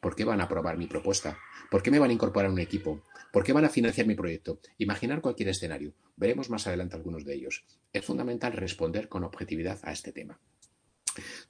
¿Por 0.00 0.14
qué 0.14 0.24
van 0.24 0.40
a 0.40 0.44
aprobar 0.44 0.76
mi 0.76 0.86
propuesta? 0.86 1.38
¿Por 1.70 1.82
qué 1.82 1.90
me 1.90 1.98
van 1.98 2.10
a 2.10 2.12
incorporar 2.12 2.50
a 2.50 2.52
un 2.52 2.60
equipo? 2.60 3.04
¿Por 3.32 3.42
qué 3.42 3.52
van 3.52 3.64
a 3.64 3.70
financiar 3.70 4.06
mi 4.06 4.14
proyecto? 4.14 4.60
Imaginar 4.78 5.22
cualquier 5.22 5.48
escenario. 5.48 5.94
Veremos 6.16 6.50
más 6.50 6.66
adelante 6.66 6.94
algunos 6.94 7.24
de 7.24 7.34
ellos. 7.34 7.64
Es 7.92 8.04
fundamental 8.04 8.52
responder 8.52 9.08
con 9.08 9.24
objetividad 9.24 9.80
a 9.82 9.92
este 9.92 10.12
tema. 10.12 10.38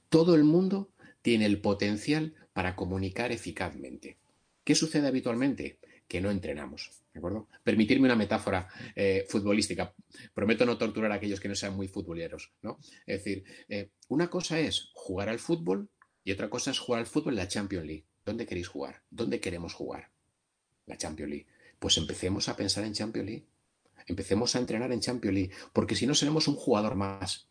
Todo 0.09 0.35
el 0.35 0.45
mundo 0.45 0.89
tiene 1.21 1.45
el 1.45 1.59
potencial 1.59 2.33
para 2.53 2.75
comunicar 2.75 3.31
eficazmente. 3.31 4.17
¿Qué 4.63 4.73
sucede 4.73 5.07
habitualmente? 5.07 5.79
Que 6.07 6.21
no 6.21 6.31
entrenamos. 6.31 6.91
¿De 7.13 7.19
acuerdo? 7.19 7.47
Permitirme 7.63 8.05
una 8.05 8.15
metáfora 8.15 8.67
eh, 8.95 9.25
futbolística. 9.27 9.93
Prometo 10.33 10.65
no 10.65 10.77
torturar 10.77 11.11
a 11.11 11.15
aquellos 11.15 11.39
que 11.39 11.47
no 11.47 11.55
sean 11.55 11.75
muy 11.75 11.87
futboleros. 11.87 12.51
¿no? 12.61 12.79
Es 13.05 13.23
decir, 13.23 13.43
eh, 13.69 13.89
una 14.09 14.29
cosa 14.29 14.59
es 14.59 14.89
jugar 14.93 15.29
al 15.29 15.39
fútbol 15.39 15.89
y 16.23 16.31
otra 16.31 16.49
cosa 16.49 16.71
es 16.71 16.79
jugar 16.79 16.99
al 16.99 17.07
fútbol 17.07 17.33
en 17.33 17.39
la 17.39 17.47
Champions 17.47 17.85
League. 17.85 18.05
¿Dónde 18.25 18.45
queréis 18.45 18.67
jugar? 18.67 19.03
¿Dónde 19.09 19.39
queremos 19.39 19.73
jugar? 19.73 20.11
La 20.87 20.97
Champions 20.97 21.29
League. 21.29 21.47
Pues 21.79 21.97
empecemos 21.97 22.49
a 22.49 22.55
pensar 22.55 22.83
en 22.83 22.93
Champions 22.93 23.27
League. 23.27 23.45
Empecemos 24.07 24.55
a 24.55 24.59
entrenar 24.59 24.91
en 24.91 24.99
Champions 24.99 25.35
League, 25.35 25.51
porque 25.73 25.95
si 25.95 26.05
no 26.05 26.15
seremos 26.15 26.47
un 26.47 26.55
jugador 26.55 26.95
más. 26.95 27.47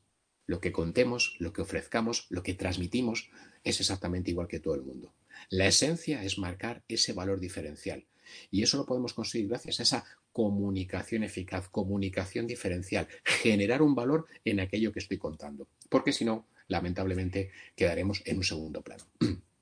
Lo 0.47 0.61
que 0.61 0.73
contemos, 0.73 1.37
lo 1.39 1.53
que 1.53 1.63
ofrezcamos, 1.63 2.27
lo 2.29 2.43
que 2.43 2.55
transmitimos 2.55 3.31
es 3.63 3.81
exactamente 3.81 4.31
igual 4.31 4.47
que 4.47 4.61
todo 4.61 4.75
el 4.75 4.83
mundo. 4.83 5.15
La 5.49 5.67
esencia 5.67 6.23
es 6.23 6.39
marcar 6.39 6.85
ese 6.87 7.13
valor 7.13 7.41
diferencial. 7.41 8.07
Y 8.51 8.63
eso 8.63 8.77
lo 8.77 8.87
podemos 8.87 9.15
conseguir 9.15 9.49
gracias 9.49 9.81
a 9.81 9.83
esa 9.83 10.05
comunicación 10.33 11.23
eficaz, 11.23 11.69
comunicación 11.69 12.47
diferencial, 12.47 13.09
generar 13.25 13.83
un 13.83 13.95
valor 13.95 14.27
en 14.45 14.61
aquello 14.61 14.93
que 14.93 15.01
estoy 15.01 15.19
contando. 15.19 15.69
Porque 15.89 16.13
si 16.13 16.25
no, 16.25 16.49
lamentablemente 16.69 17.51
quedaremos 17.77 18.23
en 18.25 18.39
un 18.39 18.45
segundo 18.45 18.83
plano. 18.83 19.05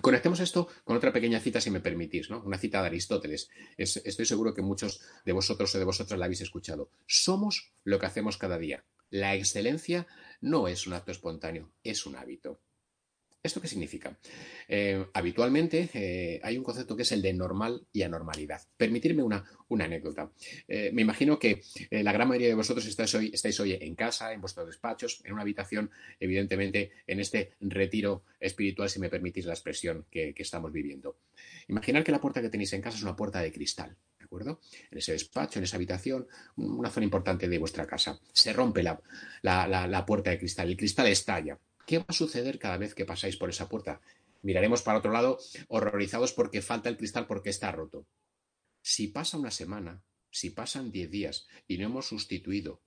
Conectemos 0.00 0.40
esto 0.40 0.68
con 0.82 0.96
otra 0.96 1.12
pequeña 1.12 1.38
cita, 1.38 1.60
si 1.60 1.70
me 1.70 1.80
permitís, 1.80 2.28
¿no? 2.28 2.42
Una 2.42 2.58
cita 2.58 2.80
de 2.80 2.88
Aristóteles. 2.88 3.48
estoy 3.76 4.26
seguro 4.26 4.52
que 4.52 4.60
muchos 4.60 5.00
de 5.24 5.32
vosotros 5.32 5.72
o 5.74 5.78
de 5.78 5.84
vosotras 5.84 6.18
la 6.18 6.24
habéis 6.24 6.40
escuchado. 6.40 6.90
Somos 7.06 7.72
lo 7.84 7.98
que 7.98 8.06
hacemos 8.06 8.36
cada 8.36 8.58
día. 8.58 8.84
La 9.10 9.36
excelencia 9.36 10.08
no 10.40 10.66
es 10.66 10.88
un 10.88 10.94
acto 10.94 11.12
espontáneo, 11.12 11.70
es 11.84 12.06
un 12.06 12.16
hábito. 12.16 12.60
¿Esto 13.44 13.60
qué 13.60 13.68
significa? 13.68 14.16
Eh, 14.68 15.04
habitualmente 15.12 15.90
eh, 15.92 16.40
hay 16.42 16.56
un 16.56 16.64
concepto 16.64 16.96
que 16.96 17.02
es 17.02 17.12
el 17.12 17.20
de 17.20 17.34
normal 17.34 17.86
y 17.92 18.00
anormalidad. 18.00 18.62
Permitirme 18.74 19.22
una, 19.22 19.44
anécdota. 19.80 20.30
Eh, 20.66 20.90
me 20.94 21.02
imagino 21.02 21.38
que 21.38 21.60
la 21.90 22.12
gran 22.12 22.28
mayoría 22.28 22.48
de 22.48 22.54
vosotros 22.54 22.86
estáis 22.86 23.60
hoy, 23.60 23.78
en 23.78 23.94
casa, 23.96 24.32
en 24.32 24.40
vuestros 24.40 24.66
despachos, 24.66 25.20
en 25.26 25.34
una 25.34 25.42
habitación, 25.42 25.90
evidentemente 26.18 26.92
en 27.06 27.20
este 27.20 27.52
retiro 27.60 28.22
espiritual, 28.40 28.88
si 28.88 28.98
me 28.98 29.10
permitís 29.10 29.44
la 29.44 29.52
expresión 29.52 30.06
que, 30.10 30.32
estamos 30.38 30.72
viviendo. 30.72 31.18
Imaginar 31.68 32.02
que 32.02 32.12
la 32.12 32.22
puerta 32.22 32.40
que 32.40 32.48
tenéis 32.48 32.72
en 32.72 32.80
casa 32.80 32.96
es 32.96 33.02
una 33.02 33.14
puerta 33.14 33.40
de 33.40 33.52
cristal. 33.52 33.94
¿De 34.18 34.24
acuerdo? 34.24 34.60
En 34.90 34.96
ese 34.96 35.12
despacho, 35.12 35.58
en 35.58 35.64
esa 35.64 35.76
habitación, 35.76 36.26
una 36.56 36.88
zona 36.88 37.04
importante 37.04 37.46
de 37.46 37.58
vuestra 37.58 37.86
casa. 37.86 38.18
Se 38.32 38.54
rompe 38.54 38.82
la, 38.82 39.02
la 39.42 40.06
puerta 40.06 40.30
de 40.30 40.38
cristal, 40.38 40.70
el 40.70 40.78
cristal 40.78 41.08
estalla. 41.08 41.58
¿Qué 41.86 41.98
va 41.98 42.06
a 42.08 42.12
suceder 42.12 42.58
cada 42.58 42.78
vez 42.78 42.94
que 42.94 43.04
pasáis 43.04 43.36
por 43.36 43.50
esa 43.50 43.68
puerta? 43.68 44.00
Miraremos 44.42 44.82
para 44.82 44.98
otro 44.98 45.12
lado, 45.12 45.38
horrorizados 45.68 46.32
porque 46.32 46.62
falta 46.62 46.88
el 46.88 46.96
cristal 46.96 47.26
porque 47.26 47.50
está 47.50 47.72
roto. 47.72 48.06
Si 48.82 49.08
pasa 49.08 49.38
una 49.38 49.50
semana, 49.50 50.02
si 50.30 50.50
pasan 50.50 50.90
diez 50.90 51.10
días 51.10 51.46
y 51.66 51.78
no 51.78 51.86
hemos 51.86 52.08
sustituido 52.08 52.80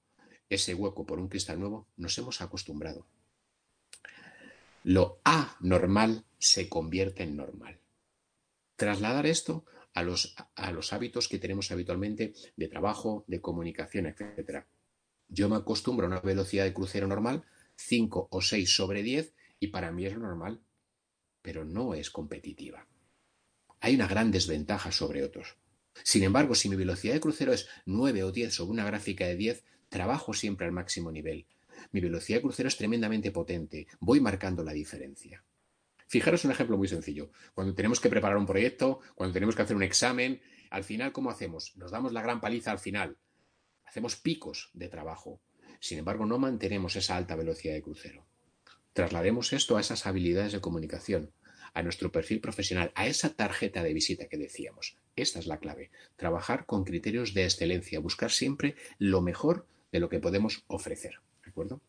ese 0.49 0.73
hueco 0.73 1.05
por 1.05 1.19
un 1.19 1.29
cristal 1.29 1.59
nuevo, 1.59 1.87
nos 1.97 2.17
hemos 2.17 2.41
acostumbrado. 2.41 3.07
Lo 4.83 5.19
anormal 5.23 6.25
se 6.37 6.69
convierte 6.69 7.23
en 7.23 7.35
normal. 7.35 7.79
Trasladar 8.75 9.25
esto 9.25 9.65
a 9.93 10.03
los, 10.03 10.35
a 10.55 10.71
los 10.71 10.93
hábitos 10.93 11.27
que 11.27 11.39
tenemos 11.39 11.71
habitualmente 11.71 12.33
de 12.55 12.67
trabajo, 12.67 13.25
de 13.27 13.41
comunicación, 13.41 14.05
etc. 14.05 14.65
Yo 15.27 15.49
me 15.49 15.55
acostumbro 15.55 16.05
a 16.05 16.09
una 16.09 16.19
velocidad 16.21 16.63
de 16.63 16.73
crucero 16.73 17.07
normal 17.07 17.43
5 17.77 18.27
o 18.31 18.41
6 18.41 18.75
sobre 18.75 19.03
10 19.03 19.33
y 19.59 19.67
para 19.67 19.91
mí 19.91 20.05
es 20.05 20.17
normal, 20.17 20.61
pero 21.41 21.63
no 21.63 21.93
es 21.93 22.09
competitiva. 22.09 22.87
Hay 23.79 23.95
una 23.95 24.07
gran 24.07 24.31
desventaja 24.31 24.91
sobre 24.91 25.23
otros. 25.23 25.57
Sin 26.03 26.23
embargo, 26.23 26.55
si 26.55 26.69
mi 26.69 26.75
velocidad 26.75 27.13
de 27.13 27.19
crucero 27.19 27.53
es 27.53 27.67
9 27.85 28.23
o 28.23 28.31
10 28.31 28.53
sobre 28.53 28.71
una 28.71 28.85
gráfica 28.85 29.25
de 29.25 29.35
10, 29.35 29.63
trabajo 29.89 30.33
siempre 30.33 30.65
al 30.65 30.71
máximo 30.71 31.11
nivel. 31.11 31.47
Mi 31.91 32.01
velocidad 32.01 32.37
de 32.37 32.43
crucero 32.43 32.67
es 32.67 32.77
tremendamente 32.77 33.31
potente, 33.31 33.87
voy 33.99 34.19
marcando 34.19 34.63
la 34.63 34.73
diferencia. 34.73 35.43
Fijaros 36.07 36.45
un 36.45 36.51
ejemplo 36.51 36.77
muy 36.77 36.87
sencillo. 36.87 37.31
Cuando 37.53 37.75
tenemos 37.75 37.99
que 37.99 38.09
preparar 38.09 38.37
un 38.37 38.45
proyecto, 38.45 39.01
cuando 39.13 39.33
tenemos 39.33 39.55
que 39.55 39.61
hacer 39.61 39.75
un 39.75 39.83
examen, 39.83 40.41
al 40.69 40.83
final, 40.83 41.11
¿cómo 41.11 41.29
hacemos? 41.29 41.75
Nos 41.75 41.91
damos 41.91 42.13
la 42.13 42.21
gran 42.21 42.39
paliza 42.39 42.71
al 42.71 42.79
final. 42.79 43.17
Hacemos 43.85 44.15
picos 44.15 44.69
de 44.73 44.89
trabajo. 44.89 45.41
Sin 45.79 45.99
embargo, 45.99 46.25
no 46.25 46.37
mantenemos 46.37 46.95
esa 46.95 47.15
alta 47.15 47.35
velocidad 47.35 47.73
de 47.73 47.81
crucero. 47.81 48.25
Traslademos 48.93 49.53
esto 49.53 49.77
a 49.77 49.81
esas 49.81 50.05
habilidades 50.07 50.53
de 50.53 50.61
comunicación, 50.61 51.31
a 51.73 51.83
nuestro 51.83 52.11
perfil 52.11 52.39
profesional, 52.41 52.91
a 52.95 53.05
esa 53.07 53.35
tarjeta 53.35 53.83
de 53.83 53.93
visita 53.93 54.27
que 54.27 54.37
decíamos. 54.37 54.97
Esta 55.15 55.39
es 55.39 55.47
la 55.47 55.59
clave. 55.59 55.91
Trabajar 56.15 56.65
con 56.65 56.83
criterios 56.83 57.33
de 57.33 57.43
excelencia, 57.43 57.99
buscar 57.99 58.31
siempre 58.31 58.75
lo 58.97 59.21
mejor 59.21 59.67
de 59.91 59.99
lo 59.99 60.09
que 60.09 60.19
podemos 60.19 60.63
ofrecer. 60.67 61.19
¿De 61.43 61.51
acuerdo? 61.51 61.81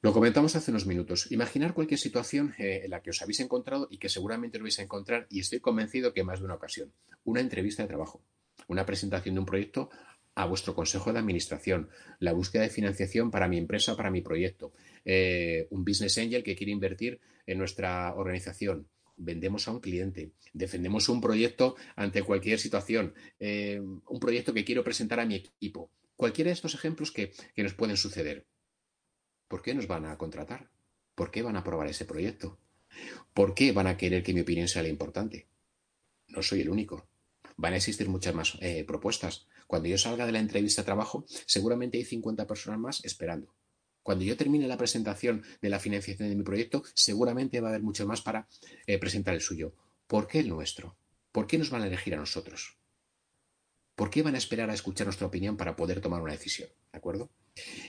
Lo 0.00 0.12
comentamos 0.12 0.54
hace 0.54 0.70
unos 0.70 0.86
minutos. 0.86 1.30
Imaginar 1.32 1.74
cualquier 1.74 1.98
situación 1.98 2.54
eh, 2.58 2.82
en 2.84 2.90
la 2.90 3.02
que 3.02 3.10
os 3.10 3.20
habéis 3.20 3.40
encontrado 3.40 3.88
y 3.90 3.98
que 3.98 4.08
seguramente 4.08 4.58
lo 4.58 4.64
vais 4.64 4.78
a 4.78 4.82
encontrar, 4.82 5.26
y 5.28 5.40
estoy 5.40 5.60
convencido 5.60 6.12
que 6.12 6.22
más 6.22 6.38
de 6.38 6.44
una 6.44 6.54
ocasión. 6.54 6.92
Una 7.24 7.40
entrevista 7.40 7.82
de 7.82 7.88
trabajo, 7.88 8.22
una 8.68 8.86
presentación 8.86 9.34
de 9.34 9.40
un 9.40 9.46
proyecto 9.46 9.90
a 10.38 10.46
vuestro 10.46 10.72
consejo 10.72 11.12
de 11.12 11.18
administración, 11.18 11.88
la 12.20 12.32
búsqueda 12.32 12.62
de 12.62 12.68
financiación 12.70 13.32
para 13.32 13.48
mi 13.48 13.58
empresa, 13.58 13.96
para 13.96 14.08
mi 14.08 14.20
proyecto, 14.20 14.72
eh, 15.04 15.66
un 15.70 15.84
business 15.84 16.16
angel 16.16 16.44
que 16.44 16.54
quiere 16.54 16.70
invertir 16.70 17.18
en 17.44 17.58
nuestra 17.58 18.14
organización, 18.14 18.86
vendemos 19.16 19.66
a 19.66 19.72
un 19.72 19.80
cliente, 19.80 20.30
defendemos 20.52 21.08
un 21.08 21.20
proyecto 21.20 21.74
ante 21.96 22.22
cualquier 22.22 22.60
situación, 22.60 23.14
eh, 23.40 23.80
un 23.80 24.20
proyecto 24.20 24.54
que 24.54 24.64
quiero 24.64 24.84
presentar 24.84 25.18
a 25.18 25.26
mi 25.26 25.34
equipo. 25.34 25.90
Cualquiera 26.14 26.50
de 26.50 26.54
estos 26.54 26.74
ejemplos 26.76 27.10
que, 27.10 27.32
que 27.56 27.64
nos 27.64 27.74
pueden 27.74 27.96
suceder. 27.96 28.46
¿Por 29.48 29.60
qué 29.60 29.74
nos 29.74 29.88
van 29.88 30.06
a 30.06 30.16
contratar? 30.16 30.70
¿Por 31.16 31.32
qué 31.32 31.42
van 31.42 31.56
a 31.56 31.60
aprobar 31.60 31.88
ese 31.88 32.04
proyecto? 32.04 32.60
¿Por 33.34 33.54
qué 33.54 33.72
van 33.72 33.88
a 33.88 33.96
querer 33.96 34.22
que 34.22 34.34
mi 34.34 34.42
opinión 34.42 34.68
sea 34.68 34.82
la 34.82 34.88
importante? 34.88 35.48
No 36.28 36.42
soy 36.42 36.60
el 36.60 36.70
único. 36.70 37.08
Van 37.58 37.74
a 37.74 37.76
existir 37.76 38.08
muchas 38.08 38.34
más 38.34 38.56
eh, 38.60 38.84
propuestas. 38.84 39.46
Cuando 39.66 39.88
yo 39.88 39.98
salga 39.98 40.26
de 40.26 40.32
la 40.32 40.38
entrevista 40.38 40.82
de 40.82 40.86
trabajo, 40.86 41.26
seguramente 41.44 41.98
hay 41.98 42.04
50 42.04 42.46
personas 42.46 42.78
más 42.78 43.04
esperando. 43.04 43.52
Cuando 44.04 44.24
yo 44.24 44.36
termine 44.36 44.68
la 44.68 44.78
presentación 44.78 45.44
de 45.60 45.68
la 45.68 45.80
financiación 45.80 46.28
de 46.28 46.36
mi 46.36 46.44
proyecto, 46.44 46.84
seguramente 46.94 47.60
va 47.60 47.68
a 47.68 47.70
haber 47.72 47.82
mucho 47.82 48.06
más 48.06 48.22
para 48.22 48.48
eh, 48.86 48.96
presentar 48.98 49.34
el 49.34 49.40
suyo. 49.40 49.74
¿Por 50.06 50.28
qué 50.28 50.38
el 50.38 50.48
nuestro? 50.48 50.96
¿Por 51.32 51.48
qué 51.48 51.58
nos 51.58 51.70
van 51.70 51.82
a 51.82 51.88
elegir 51.88 52.14
a 52.14 52.18
nosotros? 52.18 52.78
¿Por 53.96 54.08
qué 54.08 54.22
van 54.22 54.36
a 54.36 54.38
esperar 54.38 54.70
a 54.70 54.74
escuchar 54.74 55.08
nuestra 55.08 55.26
opinión 55.26 55.56
para 55.56 55.74
poder 55.74 56.00
tomar 56.00 56.22
una 56.22 56.32
decisión? 56.32 56.68
¿De 56.92 56.98
acuerdo? 56.98 57.32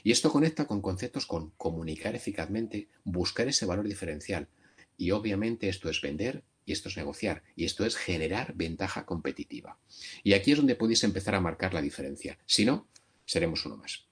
Y 0.03 0.12
esto 0.12 0.32
conecta 0.32 0.65
con 0.65 0.82
conceptos 0.82 1.27
con 1.27 1.51
comunicar 1.51 2.15
eficazmente, 2.15 2.89
buscar 3.03 3.47
ese 3.47 3.67
valor 3.67 3.88
diferencial. 3.88 4.49
Y 4.97 5.12
obviamente 5.12 5.69
esto 5.69 5.89
es 5.89 6.01
vender 6.01 6.43
Y 6.69 6.71
esto 6.71 6.88
es 6.88 6.97
negociar. 6.97 7.41
Y 7.55 7.65
esto 7.65 7.84
es 7.84 7.97
generar 7.97 8.53
ventaja 8.53 9.08
competitiva. 9.08 9.79
Y 10.23 10.34
aquí 10.34 10.51
es 10.51 10.58
donde 10.58 10.75
podéis 10.75 11.03
empezar 11.03 11.34
a 11.34 11.41
marcar 11.41 11.73
la 11.73 11.82
diferencia. 11.82 12.38
Si 12.45 12.63
no, 12.63 12.88
seremos 13.25 13.65
uno 13.65 13.75
más. 13.75 14.05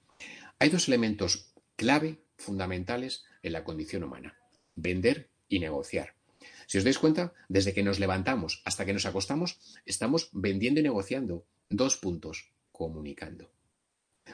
Hay 0.58 0.68
dos 0.68 0.88
elementos 0.88 1.52
clave, 1.76 2.18
fundamentales, 2.36 3.22
en 3.44 3.52
la 3.52 3.62
condición 3.62 4.02
humana. 4.02 4.36
Vender 4.74 5.28
y 5.48 5.60
negociar. 5.60 6.14
Si 6.66 6.78
os 6.78 6.84
dais 6.84 6.98
cuenta, 6.98 7.32
desde 7.48 7.72
que 7.72 7.84
nos 7.84 8.00
levantamos 8.00 8.60
hasta 8.64 8.84
que 8.84 8.92
nos 8.92 9.06
acostamos, 9.06 9.60
estamos 9.86 10.28
vendiendo 10.32 10.80
y 10.80 10.82
negociando. 10.82 11.46
Dos 11.70 11.96
puntos, 11.96 12.50
comunicando. 12.72 13.52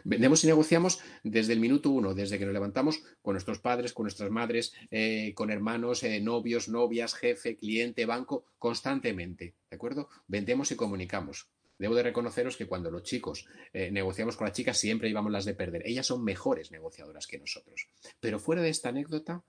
Vendemos 0.02 0.42
y 0.44 0.46
negociamos 0.48 1.00
desde 1.22 1.52
el 1.52 1.60
minuto 1.60 1.90
uno, 1.90 2.14
desde 2.14 2.38
que 2.38 2.44
nos 2.44 2.54
levantamos 2.54 3.02
con 3.22 3.34
nuestros 3.34 3.60
padres, 3.60 3.92
con 3.92 4.04
nuestras 4.04 4.30
madres, 4.30 4.72
eh, 4.90 5.32
con 5.34 5.50
hermanos, 5.50 6.02
eh, 6.02 6.20
novios, 6.20 6.68
novias, 6.68 7.14
jefe, 7.14 7.56
cliente, 7.56 8.06
banco, 8.06 8.44
constantemente. 8.58 9.54
¿De 9.70 9.76
acuerdo? 9.76 10.08
Vendemos 10.26 10.70
y 10.72 10.76
comunicamos. 10.76 11.48
Debo 11.78 11.94
de 11.94 12.02
reconoceros 12.02 12.56
que 12.56 12.66
cuando 12.66 12.90
los 12.90 13.02
chicos 13.02 13.46
eh, 13.72 13.90
negociamos 13.90 14.36
con 14.36 14.46
las 14.46 14.56
chicas 14.56 14.78
siempre 14.78 15.08
íbamos 15.08 15.32
las 15.32 15.44
de 15.44 15.54
perder. 15.54 15.82
Ellas 15.86 16.06
son 16.06 16.24
mejores 16.24 16.70
negociadoras 16.70 17.26
que 17.26 17.38
nosotros. 17.38 17.88
Pero 18.20 18.38
fuera 18.38 18.62
de 18.62 18.68
esta 18.68 18.90
anécdota, 18.90 19.42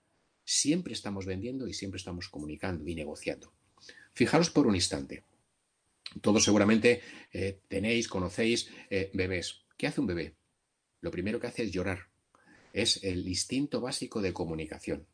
siempre 0.44 0.94
estamos 0.94 1.26
vendiendo 1.26 1.68
y 1.68 1.74
siempre 1.74 1.98
estamos 1.98 2.30
comunicando 2.30 2.88
y 2.88 2.96
negociando. 2.96 3.54
Fijaros 4.14 4.50
por 4.50 4.68
un 4.68 4.76
instante. 4.76 5.24
Todos 6.22 6.44
seguramente 6.44 7.02
tenéis, 7.68 8.08
conocéis 8.08 8.70
bebés. 9.14 9.65
¿Qué 9.78 9.88
hace 9.88 10.00
un 10.00 10.08
bebé? 10.08 10.36
Lo 11.02 11.12
primero 11.12 11.40
que 11.40 11.48
hace 11.48 11.64
es 11.64 11.72
llorar. 11.72 12.08
Es 12.72 13.04
el 13.04 13.28
instinto 13.28 13.82
básico 13.82 14.22
de 14.22 14.34
comunicación. 14.34 15.06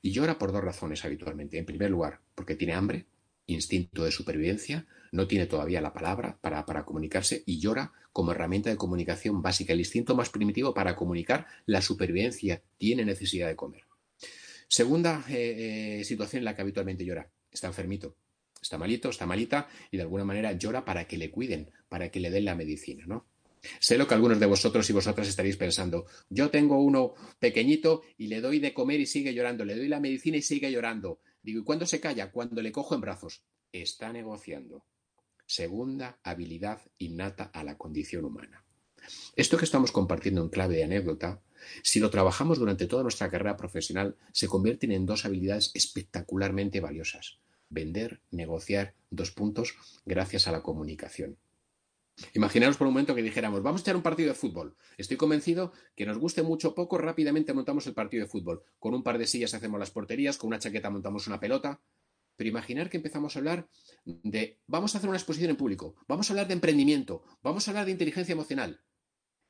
Y 0.00 0.12
llora 0.12 0.38
por 0.38 0.52
dos 0.52 0.64
razones 0.64 1.04
habitualmente. 1.04 1.58
En 1.58 1.66
primer 1.66 1.90
lugar, 1.90 2.20
porque 2.34 2.56
tiene 2.56 2.74
hambre, 2.74 3.06
instinto 3.46 4.04
de 4.04 4.10
supervivencia, 4.10 4.86
no 5.12 5.26
tiene 5.26 5.46
todavía 5.46 5.80
la 5.80 5.92
palabra 5.92 6.38
para, 6.40 6.64
para, 6.66 6.84
comunicarse 6.84 7.42
y 7.46 7.60
llora 7.60 7.92
como 8.12 8.32
herramienta 8.32 8.70
de 8.70 8.76
comunicación 8.76 9.42
básica. 9.42 9.72
El 9.72 9.80
instinto 9.80 10.14
más 10.14 10.30
primitivo 10.30 10.72
para 10.74 10.96
comunicar 10.96 11.46
la 11.66 11.82
supervivencia 11.82 12.62
tiene 12.78 13.04
necesidad 13.04 13.48
de 13.48 13.56
comer. 13.56 13.84
Segunda 14.68 15.24
eh, 15.28 15.98
eh, 16.00 16.04
situación 16.04 16.40
en 16.40 16.44
la 16.44 16.56
que 16.56 16.62
habitualmente 16.62 17.04
llora. 17.04 17.30
Está 17.50 17.68
enfermito. 17.68 18.16
Está 18.60 18.78
malito, 18.78 19.10
está 19.10 19.26
malita 19.26 19.68
y 19.90 19.98
de 19.98 20.02
alguna 20.02 20.24
manera 20.24 20.52
llora 20.52 20.84
para 20.84 21.06
que 21.06 21.18
le 21.18 21.30
cuiden, 21.30 21.70
para 21.88 22.10
que 22.10 22.20
le 22.20 22.30
den 22.30 22.46
la 22.46 22.56
medicina, 22.56 23.04
¿no? 23.06 23.26
Sé 23.80 23.98
lo 23.98 24.06
que 24.06 24.14
algunos 24.14 24.40
de 24.40 24.46
vosotros 24.46 24.88
y 24.88 24.92
vosotras 24.92 25.28
estaréis 25.28 25.56
pensando. 25.56 26.06
Yo 26.28 26.50
tengo 26.50 26.80
uno 26.80 27.14
pequeñito 27.38 28.02
y 28.16 28.28
le 28.28 28.40
doy 28.40 28.58
de 28.58 28.74
comer 28.74 29.00
y 29.00 29.06
sigue 29.06 29.34
llorando, 29.34 29.64
le 29.64 29.76
doy 29.76 29.88
la 29.88 30.00
medicina 30.00 30.36
y 30.36 30.42
sigue 30.42 30.70
llorando. 30.70 31.20
Digo, 31.42 31.60
¿y 31.60 31.64
cuándo 31.64 31.86
se 31.86 32.00
calla? 32.00 32.30
Cuando 32.30 32.60
le 32.62 32.72
cojo 32.72 32.94
en 32.94 33.00
brazos. 33.00 33.42
Está 33.72 34.12
negociando. 34.12 34.84
Segunda 35.46 36.18
habilidad 36.22 36.80
innata 36.98 37.44
a 37.44 37.62
la 37.62 37.78
condición 37.78 38.24
humana. 38.24 38.64
Esto 39.36 39.56
que 39.56 39.64
estamos 39.64 39.92
compartiendo 39.92 40.42
en 40.42 40.48
clave 40.48 40.76
de 40.76 40.84
anécdota, 40.84 41.40
si 41.82 42.00
lo 42.00 42.10
trabajamos 42.10 42.58
durante 42.58 42.86
toda 42.86 43.02
nuestra 43.02 43.30
carrera 43.30 43.56
profesional, 43.56 44.16
se 44.32 44.48
convierten 44.48 44.92
en 44.92 45.06
dos 45.06 45.24
habilidades 45.24 45.70
espectacularmente 45.74 46.80
valiosas. 46.80 47.38
Vender, 47.68 48.20
negociar, 48.30 48.94
dos 49.10 49.30
puntos, 49.30 49.74
gracias 50.04 50.48
a 50.48 50.52
la 50.52 50.62
comunicación. 50.62 51.38
Imaginaros 52.32 52.76
por 52.76 52.86
un 52.86 52.94
momento 52.94 53.14
que 53.14 53.22
dijéramos, 53.22 53.62
vamos 53.62 53.80
a 53.80 53.82
echar 53.82 53.96
un 53.96 54.02
partido 54.02 54.28
de 54.28 54.34
fútbol. 54.34 54.76
Estoy 54.96 55.16
convencido 55.16 55.72
que 55.94 56.06
nos 56.06 56.18
guste 56.18 56.42
mucho 56.42 56.74
poco, 56.74 56.96
rápidamente 56.96 57.52
montamos 57.52 57.86
el 57.86 57.94
partido 57.94 58.24
de 58.24 58.30
fútbol. 58.30 58.62
Con 58.78 58.94
un 58.94 59.02
par 59.02 59.18
de 59.18 59.26
sillas 59.26 59.52
hacemos 59.54 59.78
las 59.78 59.90
porterías, 59.90 60.38
con 60.38 60.48
una 60.48 60.58
chaqueta 60.58 60.88
montamos 60.88 61.26
una 61.26 61.40
pelota. 61.40 61.82
Pero 62.36 62.50
imaginar 62.50 62.90
que 62.90 62.98
empezamos 62.98 63.34
a 63.34 63.38
hablar 63.38 63.68
de, 64.04 64.60
vamos 64.66 64.94
a 64.94 64.98
hacer 64.98 65.08
una 65.08 65.18
exposición 65.18 65.50
en 65.50 65.56
público, 65.56 65.96
vamos 66.06 66.28
a 66.28 66.32
hablar 66.32 66.46
de 66.46 66.54
emprendimiento, 66.54 67.22
vamos 67.42 67.66
a 67.66 67.70
hablar 67.70 67.86
de 67.86 67.92
inteligencia 67.92 68.32
emocional. 68.32 68.82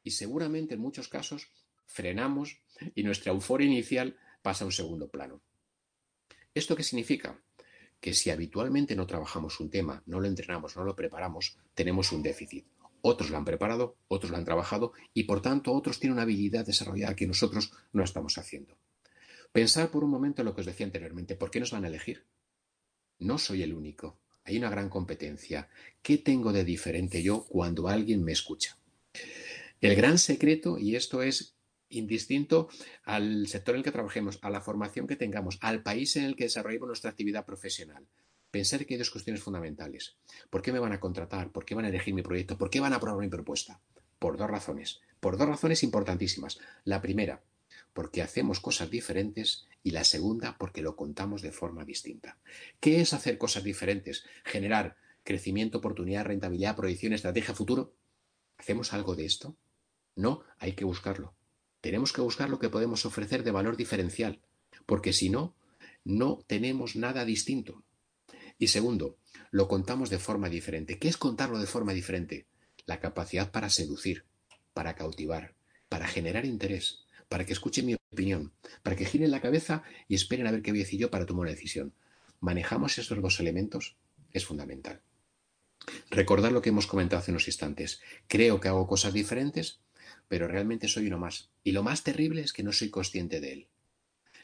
Y 0.02 0.12
seguramente 0.12 0.74
en 0.74 0.80
muchos 0.80 1.08
casos 1.08 1.50
frenamos 1.84 2.60
y 2.94 3.02
nuestra 3.02 3.32
euforia 3.32 3.66
inicial 3.66 4.16
pasa 4.42 4.64
a 4.64 4.66
un 4.66 4.72
segundo 4.72 5.10
plano. 5.10 5.42
¿Esto 6.54 6.76
qué 6.76 6.84
significa? 6.84 7.42
Que 8.00 8.14
si 8.14 8.30
habitualmente 8.30 8.94
no 8.96 9.06
trabajamos 9.06 9.60
un 9.60 9.70
tema, 9.70 10.02
no 10.06 10.20
lo 10.20 10.28
entrenamos, 10.28 10.76
no 10.76 10.84
lo 10.84 10.94
preparamos, 10.94 11.58
tenemos 11.74 12.12
un 12.12 12.22
déficit. 12.22 12.66
Otros 13.00 13.30
lo 13.30 13.36
han 13.36 13.44
preparado, 13.44 13.96
otros 14.08 14.30
lo 14.30 14.36
han 14.36 14.44
trabajado 14.44 14.92
y 15.14 15.24
por 15.24 15.40
tanto 15.42 15.72
otros 15.72 16.00
tienen 16.00 16.14
una 16.14 16.22
habilidad 16.22 16.66
desarrollada 16.66 17.16
que 17.16 17.26
nosotros 17.26 17.72
no 17.92 18.02
estamos 18.02 18.38
haciendo. 18.38 18.76
Pensar 19.52 19.90
por 19.90 20.04
un 20.04 20.10
momento 20.10 20.42
en 20.42 20.46
lo 20.46 20.54
que 20.54 20.60
os 20.60 20.66
decía 20.66 20.86
anteriormente, 20.86 21.36
¿por 21.36 21.50
qué 21.50 21.60
nos 21.60 21.70
van 21.70 21.84
a 21.84 21.88
elegir? 21.88 22.26
No 23.18 23.38
soy 23.38 23.62
el 23.62 23.74
único. 23.74 24.18
Hay 24.44 24.58
una 24.58 24.70
gran 24.70 24.88
competencia. 24.88 25.68
¿Qué 26.02 26.18
tengo 26.18 26.52
de 26.52 26.64
diferente 26.64 27.22
yo 27.22 27.44
cuando 27.44 27.88
alguien 27.88 28.22
me 28.22 28.32
escucha? 28.32 28.78
El 29.80 29.94
gran 29.96 30.18
secreto, 30.18 30.78
y 30.78 30.96
esto 30.96 31.22
es 31.22 31.55
indistinto 31.88 32.68
al 33.04 33.46
sector 33.48 33.74
en 33.74 33.80
el 33.80 33.84
que 33.84 33.92
trabajemos, 33.92 34.38
a 34.42 34.50
la 34.50 34.60
formación 34.60 35.06
que 35.06 35.16
tengamos, 35.16 35.58
al 35.60 35.82
país 35.82 36.16
en 36.16 36.24
el 36.24 36.36
que 36.36 36.44
desarrollemos 36.44 36.88
nuestra 36.88 37.10
actividad 37.10 37.44
profesional. 37.44 38.06
Pensar 38.50 38.86
que 38.86 38.94
hay 38.94 38.98
dos 38.98 39.10
cuestiones 39.10 39.42
fundamentales. 39.42 40.16
¿Por 40.50 40.62
qué 40.62 40.72
me 40.72 40.78
van 40.78 40.92
a 40.92 41.00
contratar? 41.00 41.50
¿Por 41.50 41.64
qué 41.64 41.74
van 41.74 41.84
a 41.84 41.88
elegir 41.88 42.14
mi 42.14 42.22
proyecto? 42.22 42.56
¿Por 42.56 42.70
qué 42.70 42.80
van 42.80 42.92
a 42.92 42.96
aprobar 42.96 43.20
mi 43.20 43.28
propuesta? 43.28 43.80
Por 44.18 44.36
dos 44.38 44.48
razones. 44.48 45.00
Por 45.20 45.36
dos 45.36 45.48
razones 45.48 45.82
importantísimas. 45.82 46.58
La 46.84 47.02
primera, 47.02 47.42
porque 47.92 48.22
hacemos 48.22 48.60
cosas 48.60 48.90
diferentes 48.90 49.66
y 49.82 49.90
la 49.90 50.04
segunda, 50.04 50.56
porque 50.58 50.82
lo 50.82 50.96
contamos 50.96 51.42
de 51.42 51.52
forma 51.52 51.84
distinta. 51.84 52.38
¿Qué 52.80 53.00
es 53.00 53.12
hacer 53.12 53.38
cosas 53.38 53.64
diferentes? 53.64 54.24
Generar 54.44 54.96
crecimiento, 55.22 55.78
oportunidad, 55.78 56.24
rentabilidad, 56.24 56.76
proyección, 56.76 57.12
estrategia, 57.12 57.54
futuro. 57.54 57.94
¿Hacemos 58.58 58.92
algo 58.92 59.16
de 59.16 59.26
esto? 59.26 59.56
No, 60.14 60.44
hay 60.58 60.72
que 60.72 60.84
buscarlo. 60.84 61.35
Tenemos 61.86 62.12
que 62.12 62.20
buscar 62.20 62.50
lo 62.50 62.58
que 62.58 62.68
podemos 62.68 63.06
ofrecer 63.06 63.44
de 63.44 63.52
valor 63.52 63.76
diferencial, 63.76 64.40
porque 64.86 65.12
si 65.12 65.30
no, 65.30 65.54
no 66.02 66.42
tenemos 66.48 66.96
nada 66.96 67.24
distinto. 67.24 67.84
Y 68.58 68.66
segundo, 68.66 69.18
lo 69.52 69.68
contamos 69.68 70.10
de 70.10 70.18
forma 70.18 70.48
diferente. 70.48 70.98
¿Qué 70.98 71.06
es 71.06 71.16
contarlo 71.16 71.60
de 71.60 71.68
forma 71.68 71.92
diferente? 71.92 72.48
La 72.86 72.98
capacidad 72.98 73.52
para 73.52 73.70
seducir, 73.70 74.24
para 74.74 74.96
cautivar, 74.96 75.54
para 75.88 76.08
generar 76.08 76.44
interés, 76.44 77.04
para 77.28 77.46
que 77.46 77.52
escuchen 77.52 77.86
mi 77.86 77.94
opinión, 78.10 78.52
para 78.82 78.96
que 78.96 79.06
giren 79.06 79.30
la 79.30 79.40
cabeza 79.40 79.84
y 80.08 80.16
esperen 80.16 80.48
a 80.48 80.50
ver 80.50 80.62
qué 80.62 80.72
voy 80.72 80.80
a 80.80 80.82
decir 80.82 80.98
yo 80.98 81.08
para 81.12 81.24
tomar 81.24 81.42
una 81.42 81.50
decisión. 81.52 81.94
Manejamos 82.40 82.98
estos 82.98 83.22
dos 83.22 83.38
elementos, 83.38 83.94
es 84.32 84.44
fundamental. 84.44 85.02
Recordar 86.10 86.50
lo 86.50 86.62
que 86.62 86.70
hemos 86.70 86.88
comentado 86.88 87.20
hace 87.20 87.30
unos 87.30 87.46
instantes. 87.46 88.00
Creo 88.26 88.58
que 88.58 88.66
hago 88.66 88.88
cosas 88.88 89.12
diferentes 89.12 89.78
pero 90.28 90.48
realmente 90.48 90.88
soy 90.88 91.06
uno 91.06 91.18
más. 91.18 91.50
Y 91.64 91.72
lo 91.72 91.82
más 91.82 92.02
terrible 92.02 92.42
es 92.42 92.52
que 92.52 92.62
no 92.62 92.72
soy 92.72 92.90
consciente 92.90 93.40
de 93.40 93.52
él. 93.52 93.66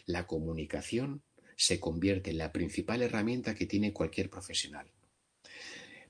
La 0.07 0.27
comunicación 0.27 1.23
se 1.57 1.81
convierte 1.81 2.31
en 2.31 2.39
la 2.39 2.53
principal 2.53 3.03
herramienta 3.03 3.55
que 3.55 3.67
tiene 3.67 3.93
cualquier 3.93 4.31
profesional. 4.31 4.87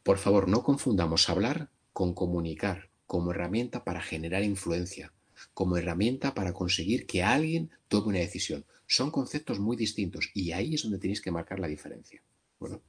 Por 0.03 0.19
favor, 0.19 0.49
no 0.49 0.63
confundamos 0.63 1.29
hablar 1.29 1.69
con 1.93 2.15
comunicar 2.15 2.89
como 3.07 3.33
herramienta 3.33 3.85
para 3.85 4.01
generar 4.01 4.43
influencia, 4.43 5.13
como 5.55 5.77
herramienta 5.77 6.35
para 6.35 6.53
conseguir 6.53 7.07
que 7.07 7.23
alguien 7.23 7.71
tome 7.89 8.09
una 8.09 8.19
decisión. 8.19 8.65
Son 8.87 9.11
conceptos 9.11 9.61
muy 9.61 9.77
distintos 9.77 10.31
y 10.35 10.53
ahí 10.53 10.75
es 10.75 10.83
donde 10.83 10.99
tenéis 10.99 11.21
que 11.21 11.31
marcar 11.31 11.61
la 11.61 11.69
diferencia. 11.69 12.23
Bueno, 12.59 12.81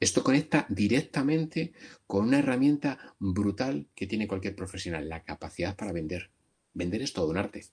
esto 0.00 0.22
conecta 0.22 0.66
directamente 0.68 1.72
con 2.06 2.28
una 2.28 2.38
herramienta 2.38 3.16
brutal 3.18 3.88
que 3.94 4.06
tiene 4.06 4.28
cualquier 4.28 4.54
profesional, 4.54 5.08
la 5.08 5.24
capacidad 5.24 5.76
para 5.76 5.92
vender. 5.92 6.30
Vender 6.72 7.02
es 7.02 7.12
todo 7.12 7.28
un 7.30 7.36
arte. 7.36 7.66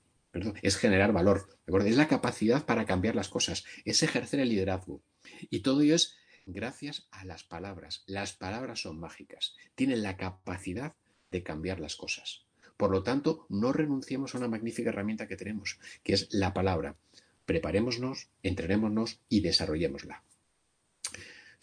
Es 0.61 0.77
generar 0.77 1.13
valor. 1.13 1.47
Es 1.85 1.95
la 1.95 2.07
capacidad 2.07 2.65
para 2.65 2.85
cambiar 2.85 3.15
las 3.15 3.29
cosas. 3.29 3.63
Es 3.85 4.01
ejercer 4.03 4.39
el 4.39 4.49
liderazgo. 4.49 5.01
Y 5.49 5.59
todo 5.61 5.81
ello 5.81 5.95
es 5.95 6.17
gracias 6.45 7.07
a 7.11 7.25
las 7.25 7.43
palabras. 7.43 8.03
Las 8.07 8.33
palabras 8.33 8.81
son 8.81 8.99
mágicas. 8.99 9.55
Tienen 9.75 10.03
la 10.03 10.17
capacidad 10.17 10.95
de 11.31 11.43
cambiar 11.43 11.79
las 11.79 11.95
cosas. 11.95 12.45
Por 12.75 12.91
lo 12.91 13.03
tanto, 13.03 13.45
no 13.49 13.71
renunciemos 13.71 14.35
a 14.35 14.39
una 14.39 14.49
magnífica 14.49 14.89
herramienta 14.89 15.27
que 15.27 15.37
tenemos, 15.37 15.79
que 16.03 16.13
es 16.13 16.33
la 16.33 16.53
palabra. 16.53 16.97
Preparémonos, 17.45 18.29
entrenémonos 18.43 19.21
y 19.29 19.39
desarrollémosla. 19.41 20.23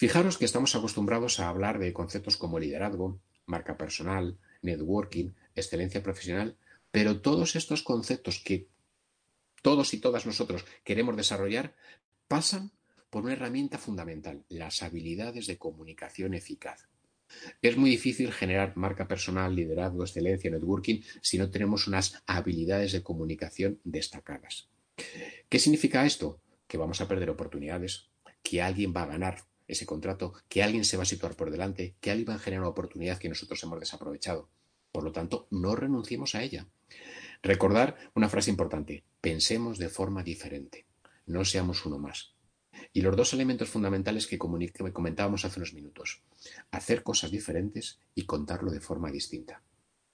Fijaros 0.02 0.36
que 0.36 0.46
estamos 0.46 0.74
acostumbrados 0.74 1.38
a 1.38 1.48
hablar 1.48 1.78
de 1.78 1.92
conceptos 1.92 2.36
como 2.36 2.58
liderazgo, 2.58 3.20
marca 3.46 3.78
personal, 3.78 4.36
networking, 4.60 5.30
excelencia 5.54 6.02
profesional, 6.02 6.56
pero 6.90 7.20
todos 7.20 7.54
estos 7.54 7.84
conceptos 7.84 8.42
que 8.44 8.66
todos 9.62 9.94
y 9.94 9.98
todas 9.98 10.26
nosotros 10.26 10.64
queremos 10.82 11.16
desarrollar 11.16 11.76
pasan 12.26 12.72
por 13.10 13.22
una 13.22 13.34
herramienta 13.34 13.78
fundamental, 13.78 14.42
las 14.48 14.82
habilidades 14.82 15.46
de 15.46 15.56
comunicación 15.56 16.34
eficaz. 16.34 16.88
Es 17.62 17.76
muy 17.76 17.88
difícil 17.88 18.32
generar 18.32 18.76
marca 18.76 19.06
personal, 19.06 19.54
liderazgo, 19.54 20.02
excelencia, 20.02 20.50
networking 20.50 21.02
si 21.20 21.38
no 21.38 21.48
tenemos 21.48 21.86
unas 21.86 22.20
habilidades 22.26 22.90
de 22.90 23.04
comunicación 23.04 23.78
destacadas. 23.84 24.68
¿Qué 25.48 25.60
significa 25.60 26.04
esto? 26.04 26.40
Que 26.66 26.76
vamos 26.76 27.00
a 27.00 27.06
perder 27.06 27.30
oportunidades, 27.30 28.08
que 28.42 28.60
alguien 28.60 28.92
va 28.92 29.04
a 29.04 29.06
ganar 29.06 29.51
ese 29.72 29.86
contrato, 29.86 30.34
que 30.48 30.62
alguien 30.62 30.84
se 30.84 30.96
va 30.96 31.02
a 31.02 31.06
situar 31.06 31.36
por 31.36 31.50
delante, 31.50 31.96
que 32.00 32.10
alguien 32.10 32.30
va 32.30 32.34
a 32.34 32.38
generar 32.38 32.62
una 32.62 32.70
oportunidad 32.70 33.18
que 33.18 33.28
nosotros 33.28 33.62
hemos 33.62 33.80
desaprovechado. 33.80 34.48
Por 34.92 35.04
lo 35.04 35.12
tanto, 35.12 35.46
no 35.50 35.74
renunciemos 35.74 36.34
a 36.34 36.42
ella. 36.42 36.68
Recordar 37.42 37.96
una 38.14 38.28
frase 38.28 38.50
importante, 38.50 39.04
pensemos 39.20 39.78
de 39.78 39.88
forma 39.88 40.22
diferente, 40.22 40.86
no 41.26 41.44
seamos 41.44 41.84
uno 41.86 41.98
más. 41.98 42.34
Y 42.92 43.00
los 43.00 43.16
dos 43.16 43.32
elementos 43.32 43.68
fundamentales 43.68 44.26
que, 44.26 44.38
comentábamos 44.38 45.44
hace 45.44 45.58
unos 45.58 45.74
minutos, 45.74 46.22
hacer 46.70 47.02
cosas 47.02 47.30
diferentes 47.30 47.98
y 48.14 48.26
contarlo 48.26 48.70
de 48.70 48.80
forma 48.80 49.10
distinta. 49.10 49.62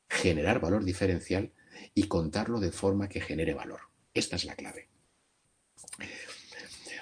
Generar 0.08 0.60
valor 0.60 0.84
diferencial 0.84 1.52
y 1.94 2.04
contarlo 2.04 2.60
de 2.60 2.72
forma 2.72 3.08
que 3.08 3.20
genere 3.20 3.54
valor. 3.54 3.80
Esta 4.14 4.36
es 4.36 4.44
la 4.44 4.54
clave. 4.54 4.88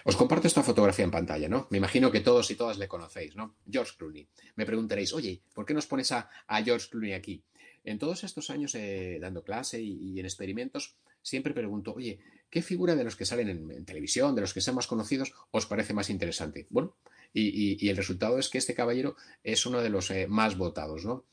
Os 0.07 0.15
comparto 0.15 0.47
esta 0.47 0.63
fotografía 0.63 1.05
en 1.05 1.11
pantalla, 1.11 1.49
¿no? 1.49 1.67
Me 1.71 1.79
imagino 1.79 2.13
que 2.13 2.21
todos 2.21 2.49
y 2.53 2.55
todas 2.55 2.79
le 2.79 2.87
conocéis, 2.87 3.35
¿no? 3.35 3.57
George 3.69 3.95
Clooney. 3.99 4.29
Me 4.55 4.65
preguntaréis, 4.65 5.13
oye, 5.13 5.43
¿por 5.53 5.67
qué 5.67 5.75
nos 5.75 5.89
pones 5.89 6.13
a, 6.13 6.31
George 6.65 6.87
Clooney 6.89 7.13
aquí? 7.13 7.43
En 7.83 7.99
todos 7.99 8.23
estos 8.23 8.49
años 8.51 8.77
eh, 8.77 9.19
dando 9.21 9.43
clase 9.43 9.83
y, 9.83 10.21
en 10.21 10.25
experimentos, 10.25 10.95
siempre 11.23 11.53
pregunto, 11.53 11.93
oye, 11.93 12.21
¿qué 12.49 12.63
figura 12.63 12.95
de 12.95 13.03
los 13.03 13.17
que 13.17 13.27
salen 13.27 13.49
en, 13.49 13.85
televisión, 13.85 14.37
de 14.37 14.43
los 14.43 14.55
que 14.55 14.61
son 14.61 14.77
más 14.77 14.87
conocidos, 14.87 15.33
os 15.51 15.67
parece 15.67 15.93
más 15.93 16.09
interesante? 16.09 16.69
Bueno, 16.71 16.95
y, 17.35 17.89
el 17.89 17.97
resultado 17.97 18.39
es 18.39 18.49
que 18.49 18.59
este 18.59 18.75
caballero 18.75 19.17
es 19.43 19.67
uno 19.67 19.83
de 19.83 19.91
los 19.91 20.13
eh, 20.13 20.29
más 20.29 20.57
votados, 20.57 21.05
¿no? 21.05 21.25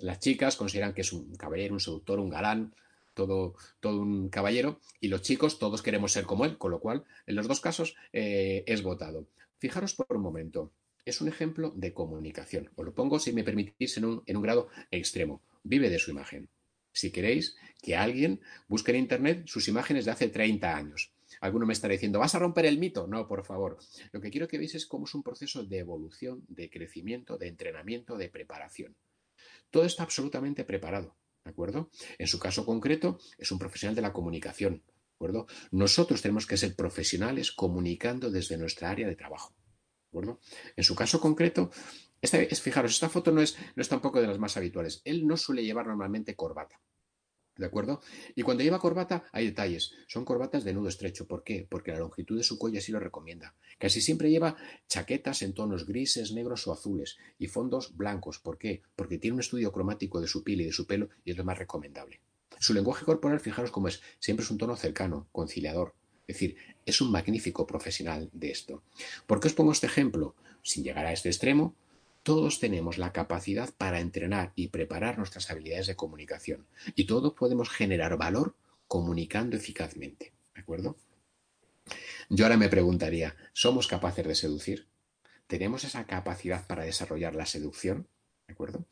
Las 0.00 0.20
chicas 0.20 0.56
consideran 0.56 0.92
que 0.92 1.00
es 1.00 1.14
un 1.14 1.34
caballero, 1.36 1.72
un 1.72 1.80
seductor, 1.80 2.20
un 2.20 2.28
galán, 2.28 2.74
todo, 3.18 3.56
todo 3.80 4.00
un 4.00 4.28
caballero, 4.28 4.78
y 5.00 5.08
los 5.08 5.22
chicos 5.22 5.58
todos 5.58 5.82
queremos 5.82 6.12
ser 6.12 6.24
como 6.24 6.44
él, 6.44 6.56
con 6.56 6.70
lo 6.70 6.78
cual 6.78 7.04
en 7.26 7.34
los 7.34 7.48
dos 7.48 7.60
casos 7.60 7.96
eh, 8.12 8.62
es 8.68 8.84
votado. 8.84 9.26
Fijaros 9.58 9.94
por 9.94 10.16
un 10.16 10.22
momento, 10.22 10.70
es 11.04 11.20
un 11.20 11.26
ejemplo 11.26 11.72
de 11.74 11.92
comunicación. 11.92 12.70
Os 12.76 12.84
lo 12.86 12.94
pongo, 12.94 13.18
si 13.18 13.32
me 13.32 13.42
permitís, 13.42 13.96
en 13.96 14.04
un, 14.04 14.22
en 14.24 14.36
un 14.36 14.42
grado 14.44 14.68
extremo. 14.92 15.42
Vive 15.64 15.90
de 15.90 15.98
su 15.98 16.12
imagen. 16.12 16.48
Si 16.92 17.10
queréis 17.10 17.56
que 17.82 17.96
alguien 17.96 18.40
busque 18.68 18.92
en 18.92 18.98
Internet 18.98 19.42
sus 19.46 19.66
imágenes 19.66 20.04
de 20.04 20.12
hace 20.12 20.28
30 20.28 20.76
años. 20.76 21.12
Alguno 21.40 21.66
me 21.66 21.72
estará 21.72 21.92
diciendo, 21.92 22.20
¿vas 22.20 22.36
a 22.36 22.38
romper 22.38 22.66
el 22.66 22.78
mito? 22.78 23.08
No, 23.08 23.26
por 23.26 23.44
favor. 23.44 23.78
Lo 24.12 24.20
que 24.20 24.30
quiero 24.30 24.46
que 24.46 24.58
veáis 24.58 24.76
es 24.76 24.86
cómo 24.86 25.06
es 25.06 25.14
un 25.14 25.24
proceso 25.24 25.64
de 25.64 25.78
evolución, 25.78 26.44
de 26.48 26.70
crecimiento, 26.70 27.36
de 27.36 27.48
entrenamiento, 27.48 28.16
de 28.16 28.28
preparación. 28.28 28.94
Todo 29.70 29.84
está 29.84 30.04
absolutamente 30.04 30.64
preparado. 30.64 31.16
¿De 31.48 31.52
acuerdo? 31.52 31.88
En 32.18 32.26
su 32.26 32.38
caso 32.38 32.66
concreto, 32.66 33.18
es 33.38 33.50
un 33.50 33.58
profesional 33.58 33.96
de 33.96 34.02
la 34.02 34.12
comunicación. 34.12 34.82
¿De 34.84 35.14
acuerdo? 35.14 35.46
Nosotros 35.70 36.20
tenemos 36.20 36.46
que 36.46 36.58
ser 36.58 36.76
profesionales 36.76 37.52
comunicando 37.52 38.30
desde 38.30 38.58
nuestra 38.58 38.90
área 38.90 39.08
de 39.08 39.16
trabajo. 39.16 39.54
¿De 39.56 40.08
acuerdo? 40.08 40.40
En 40.76 40.84
su 40.84 40.94
caso 40.94 41.22
concreto, 41.22 41.70
esta, 42.20 42.36
es, 42.38 42.60
fijaros, 42.60 42.92
esta 42.92 43.08
foto 43.08 43.32
no 43.32 43.40
es, 43.40 43.56
no 43.76 43.80
es 43.80 43.88
tampoco 43.88 44.20
de 44.20 44.26
las 44.26 44.38
más 44.38 44.58
habituales. 44.58 45.00
Él 45.06 45.26
no 45.26 45.38
suele 45.38 45.64
llevar 45.64 45.86
normalmente 45.86 46.36
corbata. 46.36 46.82
¿De 47.58 47.66
acuerdo? 47.66 48.00
Y 48.36 48.42
cuando 48.42 48.62
lleva 48.62 48.78
corbata 48.78 49.24
hay 49.32 49.46
detalles. 49.46 49.92
Son 50.06 50.24
corbatas 50.24 50.62
de 50.62 50.72
nudo 50.72 50.88
estrecho. 50.88 51.26
¿Por 51.26 51.42
qué? 51.42 51.66
Porque 51.68 51.90
la 51.90 51.98
longitud 51.98 52.36
de 52.36 52.44
su 52.44 52.56
cuello 52.56 52.78
así 52.78 52.92
lo 52.92 53.00
recomienda. 53.00 53.56
Casi 53.78 54.00
siempre 54.00 54.30
lleva 54.30 54.56
chaquetas 54.86 55.42
en 55.42 55.54
tonos 55.54 55.84
grises, 55.84 56.30
negros 56.30 56.68
o 56.68 56.72
azules 56.72 57.18
y 57.36 57.48
fondos 57.48 57.96
blancos. 57.96 58.38
¿Por 58.38 58.58
qué? 58.58 58.82
Porque 58.94 59.18
tiene 59.18 59.34
un 59.34 59.40
estudio 59.40 59.72
cromático 59.72 60.20
de 60.20 60.28
su 60.28 60.44
piel 60.44 60.60
y 60.60 60.66
de 60.66 60.72
su 60.72 60.86
pelo 60.86 61.08
y 61.24 61.32
es 61.32 61.36
lo 61.36 61.44
más 61.44 61.58
recomendable. 61.58 62.20
Su 62.60 62.74
lenguaje 62.74 63.04
corporal, 63.04 63.40
fijaros 63.40 63.72
cómo 63.72 63.88
es. 63.88 64.02
Siempre 64.20 64.44
es 64.44 64.50
un 64.52 64.58
tono 64.58 64.76
cercano, 64.76 65.26
conciliador. 65.32 65.94
Es 66.28 66.36
decir, 66.36 66.56
es 66.86 67.00
un 67.00 67.10
magnífico 67.10 67.66
profesional 67.66 68.30
de 68.32 68.52
esto. 68.52 68.84
¿Por 69.26 69.40
qué 69.40 69.48
os 69.48 69.54
pongo 69.54 69.72
este 69.72 69.86
ejemplo? 69.86 70.36
Sin 70.62 70.84
llegar 70.84 71.06
a 71.06 71.12
este 71.12 71.28
extremo, 71.28 71.74
todos 72.28 72.60
tenemos 72.60 72.98
la 72.98 73.14
capacidad 73.14 73.74
para 73.74 74.00
entrenar 74.00 74.52
y 74.54 74.68
preparar 74.68 75.16
nuestras 75.16 75.50
habilidades 75.50 75.86
de 75.86 75.96
comunicación. 75.96 76.66
Y 76.94 77.06
todos 77.06 77.32
podemos 77.32 77.70
generar 77.70 78.18
valor 78.18 78.54
comunicando 78.86 79.56
eficazmente. 79.56 80.34
¿De 80.54 80.60
acuerdo? 80.60 80.98
Yo 82.28 82.44
ahora 82.44 82.58
me 82.58 82.68
preguntaría, 82.68 83.34
¿somos 83.54 83.86
capaces 83.86 84.26
de 84.26 84.34
seducir? 84.34 84.88
¿Tenemos 85.46 85.84
esa 85.84 86.06
capacidad 86.06 86.66
para 86.66 86.84
desarrollar 86.84 87.34
la 87.34 87.46
seducción? 87.46 88.08
¿De 88.46 88.52
acuerdo? 88.52 88.84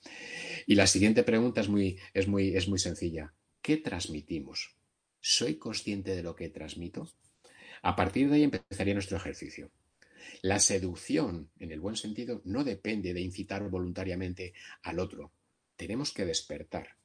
Y 0.66 0.76
la 0.76 0.86
siguiente 0.86 1.22
pregunta 1.22 1.60
es 1.60 1.68
muy, 1.68 1.98
es 2.14 2.28
muy, 2.28 2.56
es 2.56 2.68
muy 2.68 2.78
sencilla. 2.78 3.34
¿Qué 3.60 3.76
transmitimos? 3.76 4.78
¿Soy 5.20 5.56
consciente 5.56 6.16
de 6.16 6.22
lo 6.22 6.34
que 6.36 6.48
transmito? 6.48 7.10
A 7.82 7.96
partir 7.96 8.30
de 8.30 8.36
ahí 8.36 8.44
empezaría 8.44 8.94
nuestro 8.94 9.18
ejercicio. 9.18 9.70
La 10.42 10.58
seducción, 10.58 11.50
en 11.58 11.72
el 11.72 11.80
buen 11.80 11.96
sentido, 11.96 12.42
no 12.44 12.64
depende 12.64 13.14
de 13.14 13.20
incitar 13.20 13.68
voluntariamente 13.68 14.54
al 14.82 14.98
otro. 14.98 15.32
Tenemos 15.76 16.12
que 16.12 16.24
despertar 16.24 16.96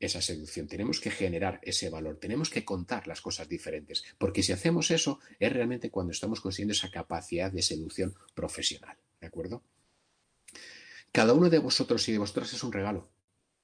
esa 0.00 0.22
seducción, 0.22 0.68
tenemos 0.68 1.00
que 1.00 1.10
generar 1.10 1.60
ese 1.62 1.90
valor, 1.90 2.18
tenemos 2.18 2.50
que 2.50 2.64
contar 2.64 3.08
las 3.08 3.20
cosas 3.20 3.48
diferentes, 3.48 4.04
porque 4.16 4.42
si 4.42 4.52
hacemos 4.52 4.90
eso 4.90 5.18
es 5.40 5.52
realmente 5.52 5.90
cuando 5.90 6.12
estamos 6.12 6.40
consiguiendo 6.40 6.72
esa 6.72 6.90
capacidad 6.90 7.50
de 7.50 7.62
seducción 7.62 8.14
profesional. 8.34 8.96
¿De 9.20 9.26
acuerdo? 9.26 9.64
Cada 11.10 11.32
uno 11.32 11.50
de 11.50 11.58
vosotros 11.58 12.08
y 12.08 12.12
de 12.12 12.18
vosotras 12.18 12.52
es 12.52 12.62
un 12.62 12.72
regalo. 12.72 13.10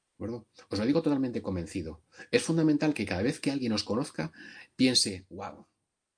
¿De 0.08 0.14
acuerdo? 0.14 0.46
Os 0.70 0.78
lo 0.78 0.86
digo 0.86 1.02
totalmente 1.02 1.42
convencido. 1.42 2.00
Es 2.30 2.42
fundamental 2.42 2.94
que 2.94 3.06
cada 3.06 3.22
vez 3.22 3.38
que 3.40 3.50
alguien 3.50 3.72
os 3.72 3.84
conozca 3.84 4.32
piense, 4.76 5.24
wow, 5.30 5.66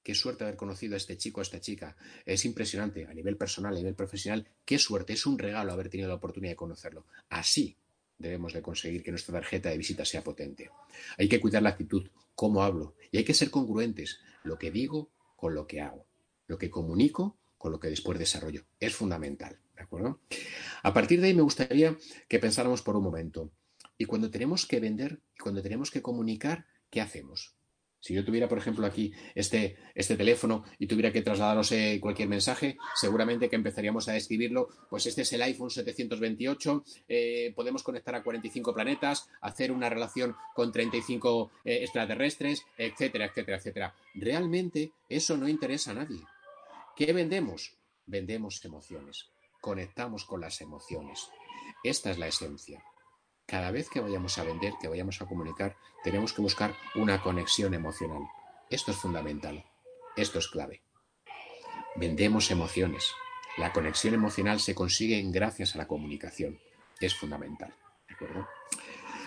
Qué 0.07 0.15
suerte 0.15 0.45
haber 0.45 0.55
conocido 0.55 0.95
a 0.95 0.99
este 0.99 1.17
chico, 1.17 1.41
a 1.41 1.43
esta 1.43 1.61
chica. 1.61 1.97
Es 2.25 2.45
impresionante 2.45 3.07
a 3.07 3.13
nivel 3.13 3.37
personal, 3.37 3.75
a 3.75 3.77
nivel 3.77 3.97
profesional. 3.97 4.47
Qué 4.65 4.79
suerte, 4.79 5.15
es 5.15 5.27
un 5.27 5.37
regalo 5.37 5.73
haber 5.73 5.89
tenido 5.89 6.09
la 6.09 6.15
oportunidad 6.15 6.53
de 6.53 6.57
conocerlo. 6.57 7.07
Así 7.29 7.77
debemos 8.17 8.53
de 8.53 8.63
conseguir 8.63 9.03
que 9.03 9.11
nuestra 9.11 9.35
tarjeta 9.35 9.69
de 9.69 9.79
visita 9.79 10.05
sea 10.05 10.23
potente. 10.23 10.71
Hay 11.19 11.29
que 11.29 11.41
cuidar 11.41 11.65
la 11.65 11.71
actitud, 11.71 12.09
cómo 12.37 12.63
hablo, 12.63 12.95
y 13.11 13.17
hay 13.17 13.25
que 13.25 13.35
ser 13.35 13.51
congruentes, 13.51 14.21
lo 14.45 14.57
que 14.61 14.71
digo 14.71 15.11
con 15.35 15.57
lo 15.57 15.67
que 15.67 15.81
hago, 15.81 16.07
lo 16.47 16.57
que 16.57 16.71
comunico 16.71 17.37
con 17.59 17.73
lo 17.73 17.81
que 17.81 17.89
después 17.89 18.17
desarrollo. 18.17 18.65
Es 18.79 18.95
fundamental, 18.95 19.59
¿de 19.75 19.83
acuerdo? 19.83 20.21
A 20.85 20.95
partir 20.95 21.21
de 21.21 21.27
ahí 21.27 21.35
me 21.35 21.43
gustaría 21.43 21.99
que 22.29 22.39
pensáramos 22.39 22.81
por 22.81 22.95
un 22.95 23.03
momento. 23.03 23.51
Y 23.99 24.05
cuando 24.05 24.31
tenemos 24.31 24.67
que 24.67 24.79
vender, 24.79 25.21
y 25.35 25.41
cuando 25.41 25.63
tenemos 25.63 25.91
que 25.91 26.01
comunicar, 26.01 26.65
¿qué 26.91 27.01
hacemos? 27.01 27.56
Si 28.07 28.15
yo 28.15 28.25
tuviera, 28.25 28.47
por 28.47 28.59
ejemplo, 28.59 28.87
aquí 28.87 29.13
este, 29.35 29.75
este 29.93 30.17
teléfono 30.17 30.63
y 30.79 30.87
tuviera 30.87 31.13
que 31.13 31.23
trasladaros 31.23 31.75
cualquier 32.01 32.29
mensaje, 32.29 32.77
seguramente 32.95 33.49
que 33.49 33.57
empezaríamos 33.57 34.09
a 34.09 34.17
escribirlo, 34.17 34.69
pues 34.89 35.07
este 35.07 35.23
es 35.23 35.33
el 35.33 35.43
iPhone 35.43 35.71
728, 35.71 36.85
eh, 37.09 37.53
podemos 37.57 37.83
conectar 37.83 38.15
a 38.15 38.23
45 38.23 38.73
planetas, 38.73 39.29
hacer 39.41 39.73
una 39.73 39.89
relación 39.89 40.37
con 40.55 40.71
35 40.71 41.51
eh, 41.65 41.79
extraterrestres, 41.83 42.65
etcétera, 42.79 43.25
etcétera, 43.25 43.57
etcétera. 43.57 43.95
Realmente 44.15 44.93
eso 45.09 45.37
no 45.37 45.49
interesa 45.49 45.91
a 45.91 45.95
nadie. 45.95 46.21
¿Qué 46.95 47.13
vendemos? 47.13 47.77
Vendemos 48.07 48.65
emociones, 48.65 49.31
conectamos 49.61 50.25
con 50.25 50.41
las 50.41 50.61
emociones. 50.61 51.29
Esta 51.83 52.13
es 52.13 52.19
la 52.19 52.29
esencia. 52.29 52.81
Cada 53.47 53.71
vez 53.71 53.89
que 53.89 54.01
vayamos 54.01 54.39
a 54.39 54.45
vender, 54.45 54.75
que 54.81 54.89
vayamos 54.89 55.23
a 55.23 55.27
comunicar, 55.27 55.77
tenemos 56.03 56.33
que 56.33 56.43
buscar 56.43 56.75
una 56.97 57.23
conexión 57.23 57.75
emocional. 57.75 58.23
Esto 58.71 58.91
es 58.91 58.97
fundamental. 58.97 59.65
Esto 60.17 60.41
es 60.41 60.49
clave. 60.49 60.83
Vendemos 61.95 62.51
emociones. 62.51 63.13
La 63.57 63.73
conexión 63.73 64.15
emocional 64.15 64.59
se 64.59 64.75
consigue 64.75 65.23
gracias 65.27 65.75
a 65.75 65.79
la 65.79 65.87
comunicación. 65.87 66.59
Es 67.01 67.15
fundamental. 67.15 67.73
¿De 68.09 68.15
acuerdo? 68.15 68.49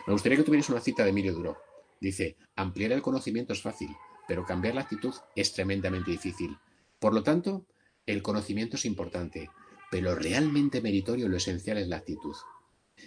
Me 0.06 0.14
gustaría 0.14 0.38
que 0.38 0.44
tuvierais 0.44 0.70
una 0.70 0.82
cita 0.82 1.04
de 1.04 1.12
Emilio 1.12 1.34
Duro. 1.34 1.62
Dice, 2.02 2.36
ampliar 2.56 2.92
el 2.92 3.02
conocimiento 3.02 3.54
es 3.54 3.62
fácil, 3.62 3.96
pero 4.28 4.46
cambiar 4.46 4.76
la 4.76 4.82
actitud 4.82 5.16
es 5.36 5.54
tremendamente 5.54 6.12
difícil. 6.12 6.58
Por 7.00 7.14
lo 7.14 7.24
tanto, 7.24 7.66
el 8.06 8.22
conocimiento 8.22 8.76
es 8.76 8.86
importante, 8.86 9.50
pero 9.90 10.16
realmente 10.16 10.82
meritorio 10.82 11.30
lo 11.30 11.38
esencial 11.38 11.78
es 11.78 11.88
la 11.88 11.98
actitud. 11.98 12.36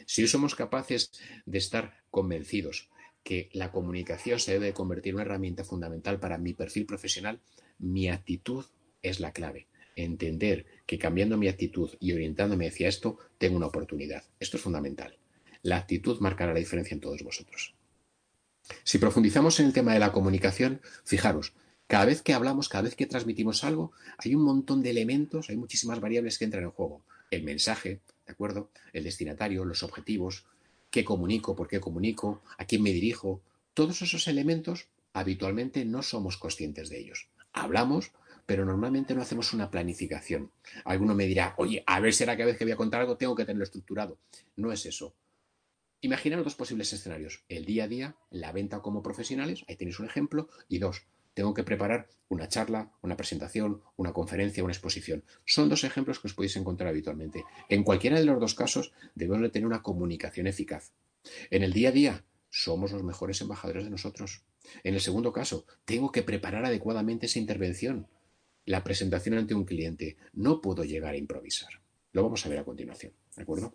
Si 0.07 0.26
somos 0.26 0.55
capaces 0.55 1.12
de 1.46 1.59
estar 1.59 2.02
convencidos 2.11 2.90
que 3.22 3.50
la 3.52 3.70
comunicación 3.70 4.40
se 4.40 4.52
debe 4.52 4.72
convertir 4.72 5.11
en 5.11 5.16
una 5.16 5.24
herramienta 5.24 5.64
fundamental 5.64 6.18
para 6.18 6.38
mi 6.38 6.55
perfil 6.55 6.87
profesional, 6.87 7.40
mi 7.78 8.09
actitud 8.09 8.64
es 9.02 9.20
la 9.20 9.33
clave. 9.33 9.68
Entender 9.94 10.66
que 10.87 10.98
cambiando 10.98 11.37
mi 11.37 11.48
actitud 11.48 11.90
y 12.00 12.12
orientándome 12.12 12.68
hacia 12.68 12.88
esto, 12.88 13.18
tengo 13.38 13.57
una 13.57 13.66
oportunidad. 13.66 14.24
Esto 14.40 14.57
es 14.57 14.62
fundamental. 14.62 15.18
La 15.62 15.76
actitud 15.76 16.18
marcará 16.20 16.52
la 16.52 16.59
diferencia 16.59 16.94
en 16.94 17.00
todos 17.00 17.22
vosotros. 17.22 17.74
Si 18.85 18.98
profundizamos 18.98 19.61
en 19.61 19.66
el 19.66 19.72
tema 19.72 19.92
de 19.92 19.98
la 19.98 20.12
comunicación, 20.12 20.81
fijaros, 21.05 21.52
cada 21.87 22.07
vez 22.07 22.22
que 22.22 22.33
hablamos, 22.33 22.68
cada 22.68 22.85
vez 22.85 22.94
que 22.94 23.07
transmitimos 23.07 23.64
algo, 23.64 23.92
hay 24.18 24.35
un 24.35 24.42
montón 24.42 24.83
de 24.83 24.90
elementos, 24.90 25.50
hay 25.50 25.57
muchísimas 25.57 26.00
variables 26.00 26.38
que 26.38 26.46
entran 26.46 26.64
en 26.64 26.70
juego. 26.70 27.05
El 27.31 27.42
mensaje, 27.42 28.00
¿de 28.32 28.34
acuerdo? 28.34 28.70
El 28.94 29.04
destinatario, 29.04 29.64
los 29.66 29.82
objetivos, 29.82 30.46
qué 30.90 31.04
comunico, 31.04 31.54
por 31.54 31.68
qué 31.68 31.80
comunico, 31.80 32.42
a 32.56 32.64
quién 32.64 32.82
me 32.82 32.90
dirijo. 32.90 33.42
Todos 33.74 34.00
esos 34.00 34.26
elementos 34.26 34.88
habitualmente 35.12 35.84
no 35.84 36.02
somos 36.02 36.38
conscientes 36.38 36.88
de 36.88 36.98
ellos. 36.98 37.28
Hablamos 37.52 38.12
pero 38.44 38.64
normalmente 38.64 39.14
no 39.14 39.22
hacemos 39.22 39.52
una 39.52 39.70
planificación. 39.70 40.50
Alguno 40.84 41.14
me 41.14 41.26
dirá, 41.26 41.54
oye, 41.58 41.84
a 41.86 42.00
ver 42.00 42.12
si 42.12 42.24
cada 42.24 42.44
vez 42.44 42.58
que 42.58 42.64
voy 42.64 42.72
a 42.72 42.76
contar 42.76 43.00
algo 43.00 43.16
tengo 43.16 43.36
que 43.36 43.44
tenerlo 43.44 43.64
estructurado. 43.64 44.18
No 44.56 44.72
es 44.72 44.84
eso. 44.84 45.14
Imaginaros 46.00 46.44
dos 46.44 46.56
posibles 46.56 46.92
escenarios. 46.92 47.44
El 47.48 47.64
día 47.64 47.84
a 47.84 47.88
día, 47.88 48.16
la 48.30 48.50
venta 48.50 48.80
como 48.80 49.02
profesionales, 49.02 49.64
ahí 49.68 49.76
tenéis 49.76 50.00
un 50.00 50.06
ejemplo, 50.06 50.48
y 50.68 50.78
dos, 50.78 51.04
tengo 51.34 51.54
que 51.54 51.64
preparar 51.64 52.08
una 52.28 52.48
charla, 52.48 52.92
una 53.02 53.16
presentación, 53.16 53.82
una 53.96 54.12
conferencia, 54.12 54.64
una 54.64 54.72
exposición. 54.72 55.24
Son 55.44 55.68
dos 55.68 55.84
ejemplos 55.84 56.18
que 56.18 56.28
os 56.28 56.34
podéis 56.34 56.56
encontrar 56.56 56.88
habitualmente. 56.88 57.44
En 57.68 57.84
cualquiera 57.84 58.18
de 58.18 58.24
los 58.24 58.40
dos 58.40 58.54
casos 58.54 58.92
debemos 59.14 59.42
de 59.42 59.50
tener 59.50 59.66
una 59.66 59.82
comunicación 59.82 60.46
eficaz. 60.46 60.92
En 61.50 61.62
el 61.62 61.72
día 61.72 61.90
a 61.90 61.92
día 61.92 62.24
somos 62.50 62.92
los 62.92 63.02
mejores 63.02 63.40
embajadores 63.40 63.84
de 63.84 63.90
nosotros. 63.90 64.42
En 64.84 64.94
el 64.94 65.00
segundo 65.00 65.32
caso, 65.32 65.66
tengo 65.84 66.12
que 66.12 66.22
preparar 66.22 66.64
adecuadamente 66.64 67.26
esa 67.26 67.38
intervención, 67.38 68.08
la 68.64 68.84
presentación 68.84 69.36
ante 69.36 69.54
un 69.54 69.64
cliente. 69.64 70.16
No 70.32 70.60
puedo 70.60 70.84
llegar 70.84 71.14
a 71.14 71.18
improvisar. 71.18 71.80
Lo 72.12 72.22
vamos 72.22 72.44
a 72.44 72.48
ver 72.48 72.58
a 72.58 72.64
continuación, 72.64 73.12
¿de 73.36 73.42
acuerdo? 73.42 73.74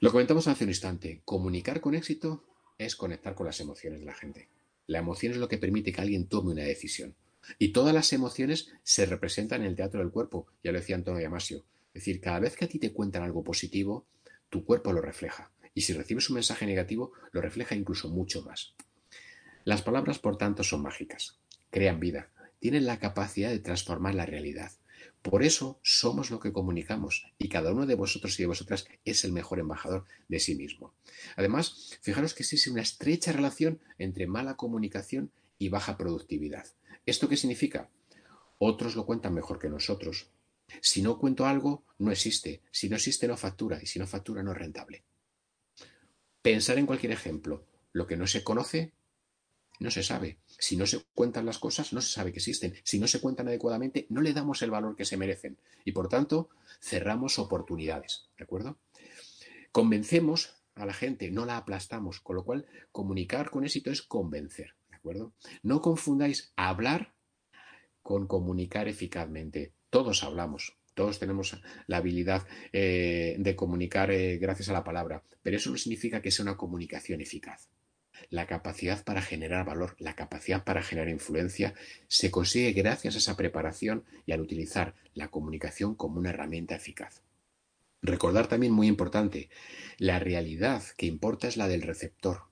Lo 0.00 0.10
comentamos 0.10 0.48
hace 0.48 0.64
un 0.64 0.70
instante. 0.70 1.22
Comunicar 1.24 1.80
con 1.80 1.94
éxito 1.94 2.44
es 2.78 2.96
conectar 2.96 3.34
con 3.34 3.46
las 3.46 3.60
emociones 3.60 4.00
de 4.00 4.06
la 4.06 4.14
gente. 4.14 4.48
La 4.86 4.98
emoción 4.98 5.32
es 5.32 5.38
lo 5.38 5.48
que 5.48 5.58
permite 5.58 5.92
que 5.92 6.00
alguien 6.00 6.26
tome 6.26 6.52
una 6.52 6.62
decisión. 6.62 7.14
Y 7.58 7.72
todas 7.72 7.94
las 7.94 8.12
emociones 8.12 8.72
se 8.82 9.06
representan 9.06 9.62
en 9.62 9.68
el 9.68 9.76
teatro 9.76 10.00
del 10.00 10.10
cuerpo, 10.10 10.46
ya 10.62 10.72
lo 10.72 10.78
decía 10.78 10.96
Antonio 10.96 11.22
Damasio. 11.22 11.64
Es 11.94 12.02
decir, 12.02 12.20
cada 12.20 12.40
vez 12.40 12.56
que 12.56 12.64
a 12.64 12.68
ti 12.68 12.78
te 12.78 12.92
cuentan 12.92 13.22
algo 13.22 13.42
positivo, 13.42 14.06
tu 14.48 14.64
cuerpo 14.64 14.92
lo 14.92 15.00
refleja. 15.00 15.50
Y 15.74 15.82
si 15.82 15.92
recibes 15.92 16.28
un 16.30 16.34
mensaje 16.34 16.66
negativo, 16.66 17.12
lo 17.32 17.40
refleja 17.40 17.74
incluso 17.74 18.08
mucho 18.08 18.42
más. 18.42 18.74
Las 19.64 19.82
palabras, 19.82 20.18
por 20.18 20.36
tanto, 20.36 20.64
son 20.64 20.82
mágicas. 20.82 21.38
Crean 21.70 22.00
vida. 22.00 22.30
Tienen 22.58 22.86
la 22.86 22.98
capacidad 22.98 23.50
de 23.50 23.58
transformar 23.58 24.14
la 24.14 24.26
realidad. 24.26 24.72
Por 25.22 25.42
eso 25.42 25.78
somos 25.82 26.30
lo 26.30 26.40
que 26.40 26.52
comunicamos 26.52 27.26
y 27.38 27.48
cada 27.48 27.72
uno 27.72 27.84
de 27.84 27.94
vosotros 27.94 28.38
y 28.38 28.42
de 28.42 28.46
vosotras 28.46 28.86
es 29.04 29.24
el 29.24 29.32
mejor 29.32 29.58
embajador 29.58 30.06
de 30.28 30.40
sí 30.40 30.54
mismo. 30.54 30.94
Además, 31.36 31.98
fijaros 32.00 32.32
que 32.32 32.42
existe 32.42 32.70
una 32.70 32.80
estrecha 32.80 33.32
relación 33.32 33.80
entre 33.98 34.26
mala 34.26 34.56
comunicación 34.56 35.30
y 35.58 35.68
baja 35.68 35.98
productividad. 35.98 36.66
¿Esto 37.04 37.28
qué 37.28 37.36
significa? 37.36 37.90
Otros 38.58 38.96
lo 38.96 39.04
cuentan 39.04 39.34
mejor 39.34 39.58
que 39.58 39.68
nosotros. 39.68 40.30
Si 40.80 41.02
no 41.02 41.18
cuento 41.18 41.46
algo, 41.46 41.82
no 41.98 42.10
existe. 42.10 42.62
Si 42.70 42.88
no 42.88 42.96
existe, 42.96 43.28
no 43.28 43.36
factura. 43.36 43.78
Y 43.82 43.86
si 43.86 43.98
no 43.98 44.06
factura, 44.06 44.42
no 44.42 44.52
es 44.52 44.58
rentable. 44.58 45.02
Pensar 46.42 46.78
en 46.78 46.86
cualquier 46.86 47.12
ejemplo. 47.12 47.66
Lo 47.92 48.06
que 48.06 48.16
no 48.16 48.26
se 48.26 48.44
conoce 48.44 48.92
no 49.80 49.90
se 49.90 50.02
sabe. 50.02 50.38
Si 50.46 50.76
no 50.76 50.86
se 50.86 51.02
cuentan 51.14 51.46
las 51.46 51.58
cosas, 51.58 51.92
no 51.92 52.00
se 52.00 52.12
sabe 52.12 52.32
que 52.32 52.38
existen. 52.38 52.74
Si 52.84 52.98
no 52.98 53.08
se 53.08 53.20
cuentan 53.20 53.48
adecuadamente, 53.48 54.06
no 54.10 54.20
le 54.20 54.32
damos 54.32 54.62
el 54.62 54.70
valor 54.70 54.94
que 54.94 55.04
se 55.04 55.16
merecen. 55.16 55.58
Y 55.84 55.92
por 55.92 56.08
tanto, 56.08 56.50
cerramos 56.80 57.38
oportunidades. 57.38 58.28
¿De 58.38 58.44
acuerdo? 58.44 58.78
Convencemos 59.72 60.54
a 60.74 60.86
la 60.86 60.92
gente, 60.92 61.30
no 61.30 61.46
la 61.46 61.56
aplastamos. 61.56 62.20
Con 62.20 62.36
lo 62.36 62.44
cual, 62.44 62.66
comunicar 62.92 63.50
con 63.50 63.64
éxito 63.64 63.90
es 63.90 64.02
convencer. 64.02 64.74
¿De 64.90 64.96
acuerdo? 64.96 65.32
No 65.62 65.80
confundáis 65.80 66.52
hablar 66.56 67.14
con 68.02 68.26
comunicar 68.26 68.86
eficazmente. 68.86 69.72
Todos 69.88 70.22
hablamos, 70.22 70.76
todos 70.94 71.18
tenemos 71.18 71.60
la 71.86 71.96
habilidad 71.96 72.46
eh, 72.72 73.36
de 73.38 73.56
comunicar 73.56 74.10
eh, 74.10 74.38
gracias 74.38 74.68
a 74.68 74.72
la 74.72 74.84
palabra, 74.84 75.22
pero 75.42 75.56
eso 75.56 75.70
no 75.70 75.78
significa 75.78 76.20
que 76.20 76.30
sea 76.30 76.44
una 76.44 76.56
comunicación 76.56 77.20
eficaz. 77.20 77.68
La 78.30 78.46
capacidad 78.46 79.02
para 79.04 79.22
generar 79.22 79.66
valor, 79.66 79.96
la 79.98 80.14
capacidad 80.14 80.62
para 80.62 80.84
generar 80.84 81.08
influencia, 81.08 81.74
se 82.06 82.30
consigue 82.30 82.72
gracias 82.72 83.16
a 83.16 83.18
esa 83.18 83.36
preparación 83.36 84.04
y 84.24 84.30
al 84.30 84.40
utilizar 84.40 84.94
la 85.14 85.28
comunicación 85.28 85.96
como 85.96 86.20
una 86.20 86.30
herramienta 86.30 86.76
eficaz. 86.76 87.22
Recordar 88.02 88.46
también 88.46 88.72
muy 88.72 88.86
importante, 88.86 89.50
la 89.98 90.20
realidad 90.20 90.82
que 90.96 91.06
importa 91.06 91.48
es 91.48 91.56
la 91.56 91.66
del 91.66 91.82
receptor. 91.82 92.44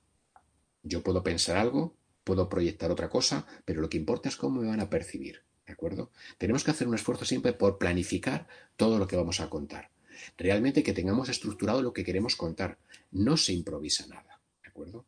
Yo 0.82 1.04
puedo 1.04 1.22
pensar 1.22 1.56
algo, 1.56 1.96
puedo 2.24 2.48
proyectar 2.48 2.90
otra 2.90 3.08
cosa, 3.08 3.46
pero 3.64 3.80
lo 3.80 3.88
que 3.88 3.98
importa 3.98 4.28
es 4.28 4.36
cómo 4.36 4.60
me 4.60 4.68
van 4.68 4.80
a 4.80 4.90
percibir. 4.90 5.44
¿De 5.64 5.72
acuerdo? 5.72 6.10
Tenemos 6.38 6.64
que 6.64 6.72
hacer 6.72 6.88
un 6.88 6.94
esfuerzo 6.96 7.24
siempre 7.24 7.52
por 7.52 7.78
planificar 7.78 8.48
todo 8.76 8.98
lo 8.98 9.06
que 9.06 9.16
vamos 9.16 9.38
a 9.40 9.48
contar. 9.48 9.90
Realmente 10.36 10.82
que 10.82 10.92
tengamos 10.92 11.28
estructurado 11.28 11.82
lo 11.82 11.92
que 11.92 12.04
queremos 12.04 12.34
contar. 12.34 12.78
No 13.12 13.36
se 13.36 13.52
improvisa 13.52 14.06
nada. 14.08 14.40
¿De 14.62 14.68
acuerdo? 14.68 15.06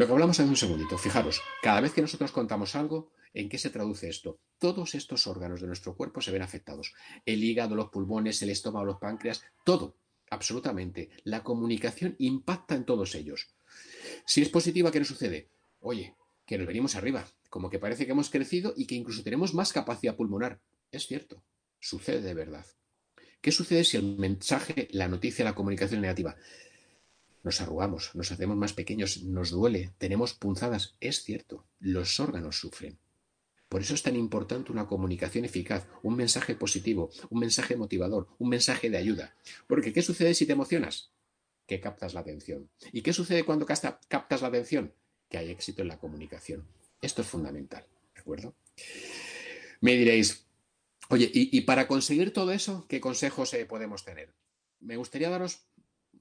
Lo 0.00 0.06
que 0.06 0.12
hablamos 0.14 0.40
hace 0.40 0.48
un 0.48 0.56
segundito, 0.56 0.96
fijaros, 0.96 1.42
cada 1.60 1.82
vez 1.82 1.92
que 1.92 2.00
nosotros 2.00 2.32
contamos 2.32 2.74
algo, 2.74 3.12
¿en 3.34 3.50
qué 3.50 3.58
se 3.58 3.68
traduce 3.68 4.08
esto? 4.08 4.40
Todos 4.58 4.94
estos 4.94 5.26
órganos 5.26 5.60
de 5.60 5.66
nuestro 5.66 5.94
cuerpo 5.94 6.22
se 6.22 6.30
ven 6.30 6.40
afectados. 6.40 6.94
El 7.26 7.44
hígado, 7.44 7.74
los 7.74 7.90
pulmones, 7.90 8.40
el 8.40 8.48
estómago, 8.48 8.86
los 8.86 8.96
páncreas, 8.96 9.42
todo, 9.62 9.98
absolutamente. 10.30 11.10
La 11.24 11.42
comunicación 11.42 12.16
impacta 12.18 12.76
en 12.76 12.86
todos 12.86 13.14
ellos. 13.14 13.48
Si 14.24 14.40
es 14.40 14.48
positiva, 14.48 14.90
¿qué 14.90 15.00
nos 15.00 15.08
sucede? 15.08 15.50
Oye, 15.80 16.14
que 16.46 16.56
nos 16.56 16.66
venimos 16.66 16.96
arriba, 16.96 17.26
como 17.50 17.68
que 17.68 17.78
parece 17.78 18.06
que 18.06 18.12
hemos 18.12 18.30
crecido 18.30 18.72
y 18.74 18.86
que 18.86 18.94
incluso 18.94 19.22
tenemos 19.22 19.52
más 19.52 19.70
capacidad 19.70 20.16
pulmonar. 20.16 20.60
Es 20.90 21.08
cierto, 21.08 21.42
sucede 21.78 22.22
de 22.22 22.32
verdad. 22.32 22.64
¿Qué 23.42 23.52
sucede 23.52 23.84
si 23.84 23.98
el 23.98 24.16
mensaje, 24.16 24.88
la 24.92 25.08
noticia, 25.08 25.44
la 25.44 25.54
comunicación 25.54 25.98
es 25.98 26.02
negativa? 26.02 26.36
Nos 27.42 27.60
arrugamos, 27.60 28.14
nos 28.14 28.32
hacemos 28.32 28.56
más 28.56 28.72
pequeños, 28.72 29.22
nos 29.22 29.50
duele, 29.50 29.92
tenemos 29.98 30.34
punzadas. 30.34 30.96
Es 31.00 31.22
cierto, 31.22 31.64
los 31.78 32.20
órganos 32.20 32.58
sufren. 32.58 32.98
Por 33.70 33.82
eso 33.82 33.94
es 33.94 34.02
tan 34.02 34.16
importante 34.16 34.72
una 34.72 34.88
comunicación 34.88 35.44
eficaz, 35.44 35.86
un 36.02 36.16
mensaje 36.16 36.56
positivo, 36.56 37.10
un 37.30 37.38
mensaje 37.38 37.76
motivador, 37.76 38.26
un 38.38 38.48
mensaje 38.48 38.90
de 38.90 38.98
ayuda. 38.98 39.36
Porque 39.68 39.92
¿qué 39.92 40.02
sucede 40.02 40.34
si 40.34 40.44
te 40.44 40.52
emocionas? 40.52 41.12
Que 41.66 41.80
captas 41.80 42.12
la 42.12 42.20
atención. 42.20 42.68
¿Y 42.92 43.02
qué 43.02 43.12
sucede 43.12 43.44
cuando 43.44 43.66
captas 43.66 44.42
la 44.42 44.48
atención? 44.48 44.92
Que 45.28 45.38
hay 45.38 45.50
éxito 45.50 45.82
en 45.82 45.88
la 45.88 45.98
comunicación. 45.98 46.66
Esto 47.00 47.22
es 47.22 47.28
fundamental, 47.28 47.86
¿de 48.14 48.20
acuerdo? 48.20 48.56
Me 49.80 49.94
diréis, 49.94 50.44
oye, 51.08 51.30
¿y, 51.32 51.60
para 51.60 51.86
conseguir 51.86 52.32
todo 52.32 52.50
eso, 52.50 52.86
qué 52.88 53.00
consejos 53.00 53.54
eh, 53.54 53.66
podemos 53.66 54.04
tener? 54.04 54.34
Me 54.80 54.96
gustaría 54.96 55.30
daros 55.30 55.60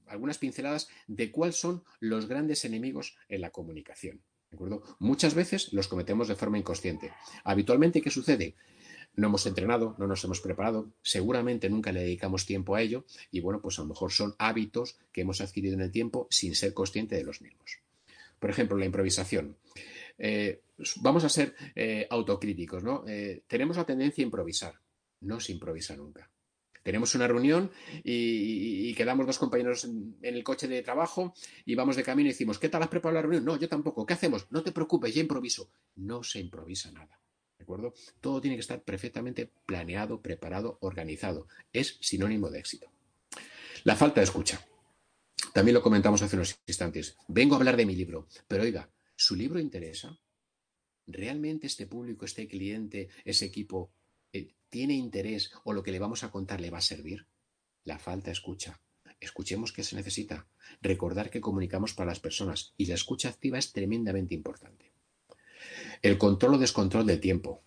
algunas 0.09 0.37
pinceladas 0.37 0.89
de 1.07 1.31
cuáles 1.31 1.55
son 1.55 1.83
los 1.99 2.27
grandes 2.27 2.65
enemigos 2.65 3.17
en 3.29 3.41
la 3.41 3.51
comunicación. 3.51 4.21
¿De 4.49 4.55
acuerdo? 4.55 4.83
Muchas 4.99 5.35
veces 5.35 5.73
los 5.73 5.87
cometemos 5.87 6.27
de 6.27 6.35
forma 6.35 6.57
inconsciente. 6.57 7.13
Habitualmente, 7.43 8.01
¿qué 8.01 8.09
sucede? 8.09 8.55
No 9.15 9.27
hemos 9.27 9.45
entrenado, 9.45 9.95
no 9.97 10.07
nos 10.07 10.23
hemos 10.23 10.39
preparado, 10.39 10.91
seguramente 11.01 11.69
nunca 11.69 11.91
le 11.91 12.01
dedicamos 12.01 12.45
tiempo 12.45 12.75
a 12.75 12.81
ello 12.81 13.05
y 13.31 13.41
bueno, 13.41 13.61
pues 13.61 13.77
a 13.77 13.81
lo 13.81 13.89
mejor 13.89 14.11
son 14.11 14.35
hábitos 14.37 14.97
que 15.11 15.21
hemos 15.21 15.41
adquirido 15.41 15.75
en 15.75 15.81
el 15.81 15.91
tiempo 15.91 16.27
sin 16.29 16.55
ser 16.55 16.73
consciente 16.73 17.15
de 17.15 17.23
los 17.23 17.41
mismos. 17.41 17.79
Por 18.39 18.49
ejemplo, 18.49 18.77
la 18.77 18.85
improvisación. 18.85 19.57
Eh, 20.17 20.61
vamos 20.97 21.23
a 21.23 21.29
ser 21.29 21.55
eh, 21.75 22.07
autocríticos, 22.09 22.83
¿no? 22.83 23.03
Eh, 23.07 23.43
tenemos 23.47 23.77
la 23.77 23.85
tendencia 23.85 24.23
a 24.23 24.25
improvisar. 24.25 24.75
No 25.21 25.39
se 25.39 25.51
improvisa 25.51 25.95
nunca. 25.95 26.29
Tenemos 26.89 27.13
una 27.13 27.27
reunión 27.27 27.69
y, 28.03 28.95
quedamos 28.95 29.27
dos 29.27 29.37
compañeros 29.37 29.83
en, 29.83 30.17
el 30.23 30.43
coche 30.43 30.67
de 30.67 30.81
trabajo 30.81 31.35
y 31.63 31.75
vamos 31.75 31.95
de 31.95 32.01
camino 32.01 32.29
y 32.29 32.31
decimos, 32.31 32.57
¿qué 32.57 32.67
tal 32.67 32.81
has 32.81 32.87
preparado 32.87 33.13
la 33.13 33.21
reunión? 33.21 33.45
No, 33.45 33.59
yo 33.59 33.69
tampoco. 33.69 34.07
¿Qué 34.07 34.13
hacemos? 34.13 34.47
No 34.49 34.63
te 34.63 34.71
preocupes, 34.71 35.13
ya 35.13 35.21
improviso. 35.21 35.69
No 35.97 36.23
se 36.23 36.39
improvisa 36.39 36.91
nada. 36.91 37.21
¿De 37.59 37.63
acuerdo? 37.63 37.93
Todo 38.19 38.41
tiene 38.41 38.57
que 38.57 38.61
estar 38.61 38.81
perfectamente 38.81 39.51
planeado, 39.67 40.19
preparado, 40.23 40.79
organizado. 40.81 41.47
Es 41.71 41.99
sinónimo 42.01 42.49
de 42.49 42.57
éxito. 42.57 42.91
La 43.83 43.95
falta 43.95 44.21
de 44.21 44.25
escucha. 44.25 44.59
También 45.53 45.75
lo 45.75 45.83
comentamos 45.83 46.23
hace 46.23 46.37
unos 46.37 46.59
instantes. 46.65 47.17
Vengo 47.27 47.53
a 47.53 47.59
hablar 47.59 47.77
de 47.77 47.85
mi 47.85 47.95
libro, 47.95 48.27
pero 48.47 48.63
oiga, 48.63 48.89
¿su 49.15 49.35
libro 49.35 49.59
interesa? 49.59 50.19
¿Realmente 51.05 51.67
este 51.67 51.85
público, 51.85 52.25
este 52.25 52.47
cliente, 52.47 53.09
ese 53.25 53.45
equipo 53.45 53.91
tiene 54.69 54.93
interés 54.93 55.51
o 55.63 55.73
lo 55.73 55.83
que 55.83 55.91
le 55.91 55.99
vamos 55.99 56.23
a 56.23 56.31
contar 56.31 56.61
le 56.61 56.69
va 56.69 56.77
a 56.77 56.81
servir? 56.81 57.25
La 57.83 57.97
falta 57.97 58.31
escucha. 58.31 58.79
Escuchemos 59.19 59.73
qué 59.73 59.83
se 59.83 59.95
necesita. 59.95 60.47
Recordar 60.81 61.29
que 61.29 61.41
comunicamos 61.41 61.93
para 61.93 62.09
las 62.09 62.19
personas 62.19 62.73
y 62.77 62.85
la 62.85 62.95
escucha 62.95 63.29
activa 63.29 63.57
es 63.57 63.73
tremendamente 63.73 64.33
importante. 64.33 64.91
El 66.01 66.17
control 66.17 66.55
o 66.55 66.57
descontrol 66.57 67.05
del 67.05 67.19
tiempo. 67.19 67.61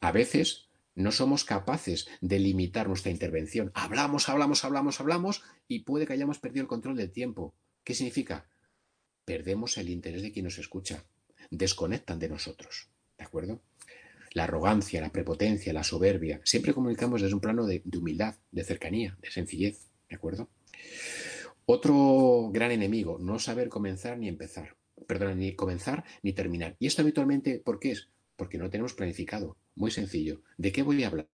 A 0.00 0.10
veces 0.10 0.68
no 0.94 1.12
somos 1.12 1.44
capaces 1.44 2.08
de 2.20 2.38
limitar 2.38 2.88
nuestra 2.88 3.12
intervención. 3.12 3.70
Hablamos, 3.74 4.28
hablamos, 4.28 4.64
hablamos, 4.64 5.00
hablamos 5.00 5.42
y 5.68 5.80
puede 5.80 6.06
que 6.06 6.14
hayamos 6.14 6.38
perdido 6.38 6.62
el 6.62 6.68
control 6.68 6.96
del 6.96 7.12
tiempo. 7.12 7.54
¿Qué 7.84 7.94
significa? 7.94 8.46
Perdemos 9.24 9.78
el 9.78 9.88
interés 9.88 10.22
de 10.22 10.32
quien 10.32 10.44
nos 10.44 10.58
escucha. 10.58 11.04
Desconectan 11.50 12.18
de 12.18 12.28
nosotros. 12.28 12.88
¿De 13.16 13.24
acuerdo? 13.24 13.60
La 14.34 14.44
arrogancia, 14.44 15.00
la 15.00 15.12
prepotencia, 15.12 15.72
la 15.72 15.84
soberbia. 15.84 16.40
Siempre 16.44 16.74
comunicamos 16.74 17.22
desde 17.22 17.34
un 17.34 17.40
plano 17.40 17.66
de, 17.66 17.82
humildad, 17.96 18.36
de 18.50 18.64
cercanía, 18.64 19.16
de 19.20 19.30
sencillez. 19.30 19.90
¿De 20.08 20.16
acuerdo? 20.16 20.48
Otro 21.66 22.50
gran 22.52 22.70
enemigo, 22.70 23.18
no 23.18 23.38
saber 23.38 23.68
comenzar 23.68 24.18
ni 24.18 24.28
empezar. 24.28 24.76
Perdón, 25.06 25.38
ni 25.38 25.54
comenzar 25.54 26.04
ni 26.22 26.32
terminar. 26.32 26.76
¿Y 26.78 26.86
esto 26.86 27.02
habitualmente 27.02 27.58
por 27.58 27.78
qué 27.78 27.92
es? 27.92 28.08
porque 28.42 28.58
no 28.58 28.70
tenemos 28.70 28.94
planificado. 28.94 29.56
Muy 29.76 29.92
sencillo. 29.92 30.42
¿De 30.58 30.72
qué 30.72 30.82
voy 30.82 31.04
a 31.04 31.06
hablar? 31.06 31.28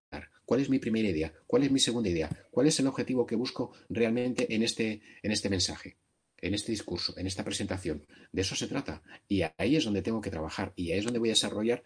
¿Cuál 0.45 0.61
es 0.61 0.69
mi 0.69 0.79
primera 0.79 1.09
idea? 1.09 1.33
¿Cuál 1.47 1.63
es 1.65 1.71
mi 1.71 1.81
segunda 1.81 2.11
idea? 2.11 2.29
¿Cuál 2.51 2.67
es 2.67 2.79
el 2.81 2.87
objetivo 2.87 3.25
que 3.25 3.35
busco 3.35 3.73
realmente 3.89 4.55
en 4.55 4.63
este, 4.63 5.01
en 5.23 5.33
este 5.33 5.49
mensaje? 5.49 5.97
en 6.41 6.55
este 6.55 6.71
discurso, 6.71 7.15
en 7.17 7.27
esta 7.27 7.43
presentación. 7.45 8.07
De 8.31 8.43
eso 8.43 8.55
se 8.55 8.69
trata. 8.69 9.03
Y 9.27 9.43
ahí 9.57 9.75
es 9.75 9.85
donde 9.85 10.03
tengo 10.03 10.21
que 10.21 10.31
trabajar 10.31 10.73
y 10.77 10.93
ahí 10.93 10.99
es 10.99 11.05
donde 11.05 11.19
voy 11.19 11.31
a 11.31 11.33
desarrollar 11.33 11.83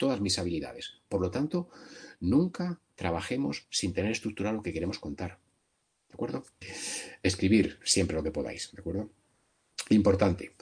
todas 0.00 0.22
mis 0.22 0.38
habilidades. 0.38 0.94
Por 1.10 1.20
lo 1.20 1.30
tanto, 1.30 1.68
nunca 2.20 2.80
trabajemos 2.96 3.66
sin 3.68 3.92
tener 3.92 4.12
estructurado 4.12 4.56
lo 4.56 4.62
que 4.62 4.72
queremos 4.72 4.98
contar. 4.98 5.38
¿De 6.08 6.14
acuerdo? 6.14 6.42
Escribir 7.22 7.78
siempre 7.84 8.16
lo 8.16 8.22
que 8.22 8.30
podáis. 8.30 8.72
¿De 8.72 8.80
acuerdo? 8.80 9.10
Importante. 9.90 10.52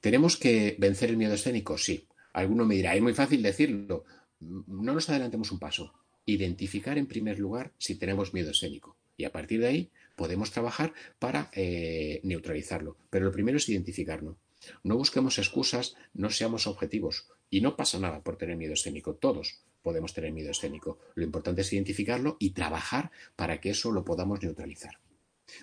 ¿Tenemos 0.00 0.38
que 0.38 0.76
vencer 0.78 1.10
el 1.10 1.18
miedo 1.18 1.34
escénico? 1.34 1.76
Sí. 1.76 2.08
Alguno 2.32 2.64
me 2.64 2.74
dirá, 2.74 2.94
es 2.94 3.02
muy 3.02 3.12
fácil 3.12 3.42
decirlo. 3.42 4.04
No 4.40 4.94
nos 4.94 5.10
adelantemos 5.10 5.52
un 5.52 5.58
paso. 5.58 5.92
Identificar 6.24 6.96
en 6.96 7.06
primer 7.06 7.38
lugar 7.38 7.74
si 7.76 7.96
tenemos 7.96 8.32
miedo 8.32 8.52
escénico. 8.52 8.96
Y 9.18 9.24
a 9.24 9.32
partir 9.32 9.60
de 9.60 9.66
ahí 9.66 9.90
podemos 10.16 10.50
trabajar 10.52 10.94
para 11.18 11.50
eh, 11.52 12.20
neutralizarlo. 12.24 12.96
Pero 13.10 13.26
lo 13.26 13.32
primero 13.32 13.58
es 13.58 13.68
identificarlo. 13.68 14.38
No 14.82 14.96
busquemos 14.96 15.38
excusas, 15.38 15.96
no 16.14 16.30
seamos 16.30 16.66
objetivos. 16.66 17.26
Y 17.50 17.60
no 17.60 17.76
pasa 17.76 17.98
nada 17.98 18.22
por 18.22 18.36
tener 18.36 18.56
miedo 18.56 18.74
escénico. 18.74 19.14
Todos 19.14 19.60
podemos 19.82 20.12
tener 20.12 20.32
miedo 20.32 20.50
escénico. 20.50 20.98
Lo 21.14 21.24
importante 21.24 21.60
es 21.60 21.72
identificarlo 21.72 22.36
y 22.40 22.50
trabajar 22.50 23.10
para 23.36 23.60
que 23.60 23.70
eso 23.70 23.92
lo 23.92 24.04
podamos 24.04 24.42
neutralizar. 24.42 24.98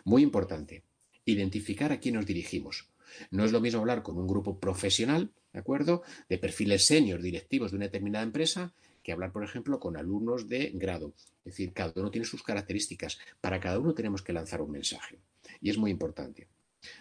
Muy 0.06 0.24
importante, 0.24 0.84
identificar 1.26 1.92
a 1.92 2.00
quién 2.00 2.16
nos 2.16 2.26
dirigimos. 2.26 2.90
No 3.32 3.44
es 3.44 3.52
lo 3.52 3.62
mismo 3.62 3.82
hablar 3.82 4.02
con 4.02 4.18
un 4.18 4.28
grupo 4.28 4.60
profesional, 4.60 5.32
¿de 5.52 5.60
acuerdo? 5.60 6.04
De 6.30 6.38
perfiles 6.38 6.86
senior 6.86 7.22
directivos 7.22 7.72
de 7.72 7.78
una 7.78 7.86
determinada 7.86 8.24
empresa 8.24 8.74
que 9.04 9.12
hablar, 9.12 9.32
por 9.32 9.44
ejemplo, 9.44 9.80
con 9.80 9.98
alumnos 9.98 10.48
de 10.48 10.72
grado. 10.74 11.14
Es 11.46 11.54
decir, 11.54 11.74
cada 11.74 11.92
uno 11.98 12.10
tiene 12.10 12.26
sus 12.26 12.42
características. 12.42 13.20
Para 13.42 13.60
cada 13.60 13.78
uno 13.78 13.94
tenemos 13.94 14.22
que 14.22 14.32
lanzar 14.32 14.62
un 14.62 14.72
mensaje. 14.72 15.20
Y 15.62 15.70
es 15.70 15.78
muy 15.78 15.92
importante. 15.92 16.48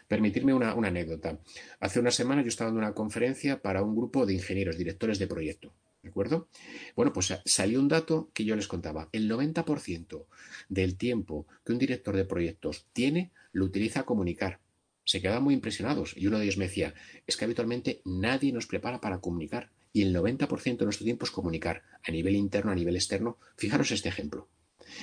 Permitirme 0.09 0.55
una, 0.55 0.73
anécdota. 0.73 1.39
Hace 1.81 2.01
una 2.01 2.11
semana 2.11 2.43
yo 2.43 2.49
estaba 2.49 2.71
en 2.71 2.77
una 2.77 2.95
conferencia 2.95 3.61
para 3.61 3.83
un 3.83 3.97
grupo 3.97 4.27
de 4.27 4.35
ingenieros, 4.35 4.79
directores 4.79 5.19
de 5.19 5.27
proyecto. 5.27 5.73
¿De 6.03 6.09
acuerdo? 6.09 6.49
Bueno, 6.97 7.13
pues 7.13 7.33
salió 7.45 7.79
un 7.79 7.89
dato 7.89 8.31
que 8.35 8.45
yo 8.45 8.57
les 8.57 8.67
contaba. 8.67 9.09
El 9.13 9.31
90% 9.31 10.27
del 10.69 10.97
tiempo 10.97 11.47
que 11.65 11.73
un 11.73 11.79
director 11.79 12.17
de 12.17 12.25
proyectos 12.25 12.87
tiene 12.93 13.31
lo 13.53 13.65
utiliza 13.65 14.01
a 14.01 14.05
comunicar. 14.05 14.59
Se 15.05 15.21
quedaban 15.21 15.45
muy 15.45 15.55
impresionados 15.55 16.15
y 16.17 16.27
uno 16.27 16.39
de 16.39 16.45
ellos 16.45 16.59
me 16.59 16.67
decía, 16.67 16.95
es 17.27 17.37
que 17.37 17.45
habitualmente 17.45 18.03
nadie 18.05 18.53
nos 18.53 18.67
prepara 18.67 19.01
para 19.01 19.21
comunicar 19.21 19.71
y 19.93 20.03
el 20.03 20.15
90% 20.15 20.79
de 20.79 20.85
nuestro 20.85 21.05
tiempo 21.05 21.25
es 21.25 21.31
comunicar 21.31 21.83
a 22.03 22.11
nivel 22.11 22.35
interno, 22.35 22.73
a 22.73 22.75
nivel 22.75 22.97
externo. 22.97 23.39
Fijaros 23.57 23.91
este 23.91 24.09
ejemplo. 24.09 24.49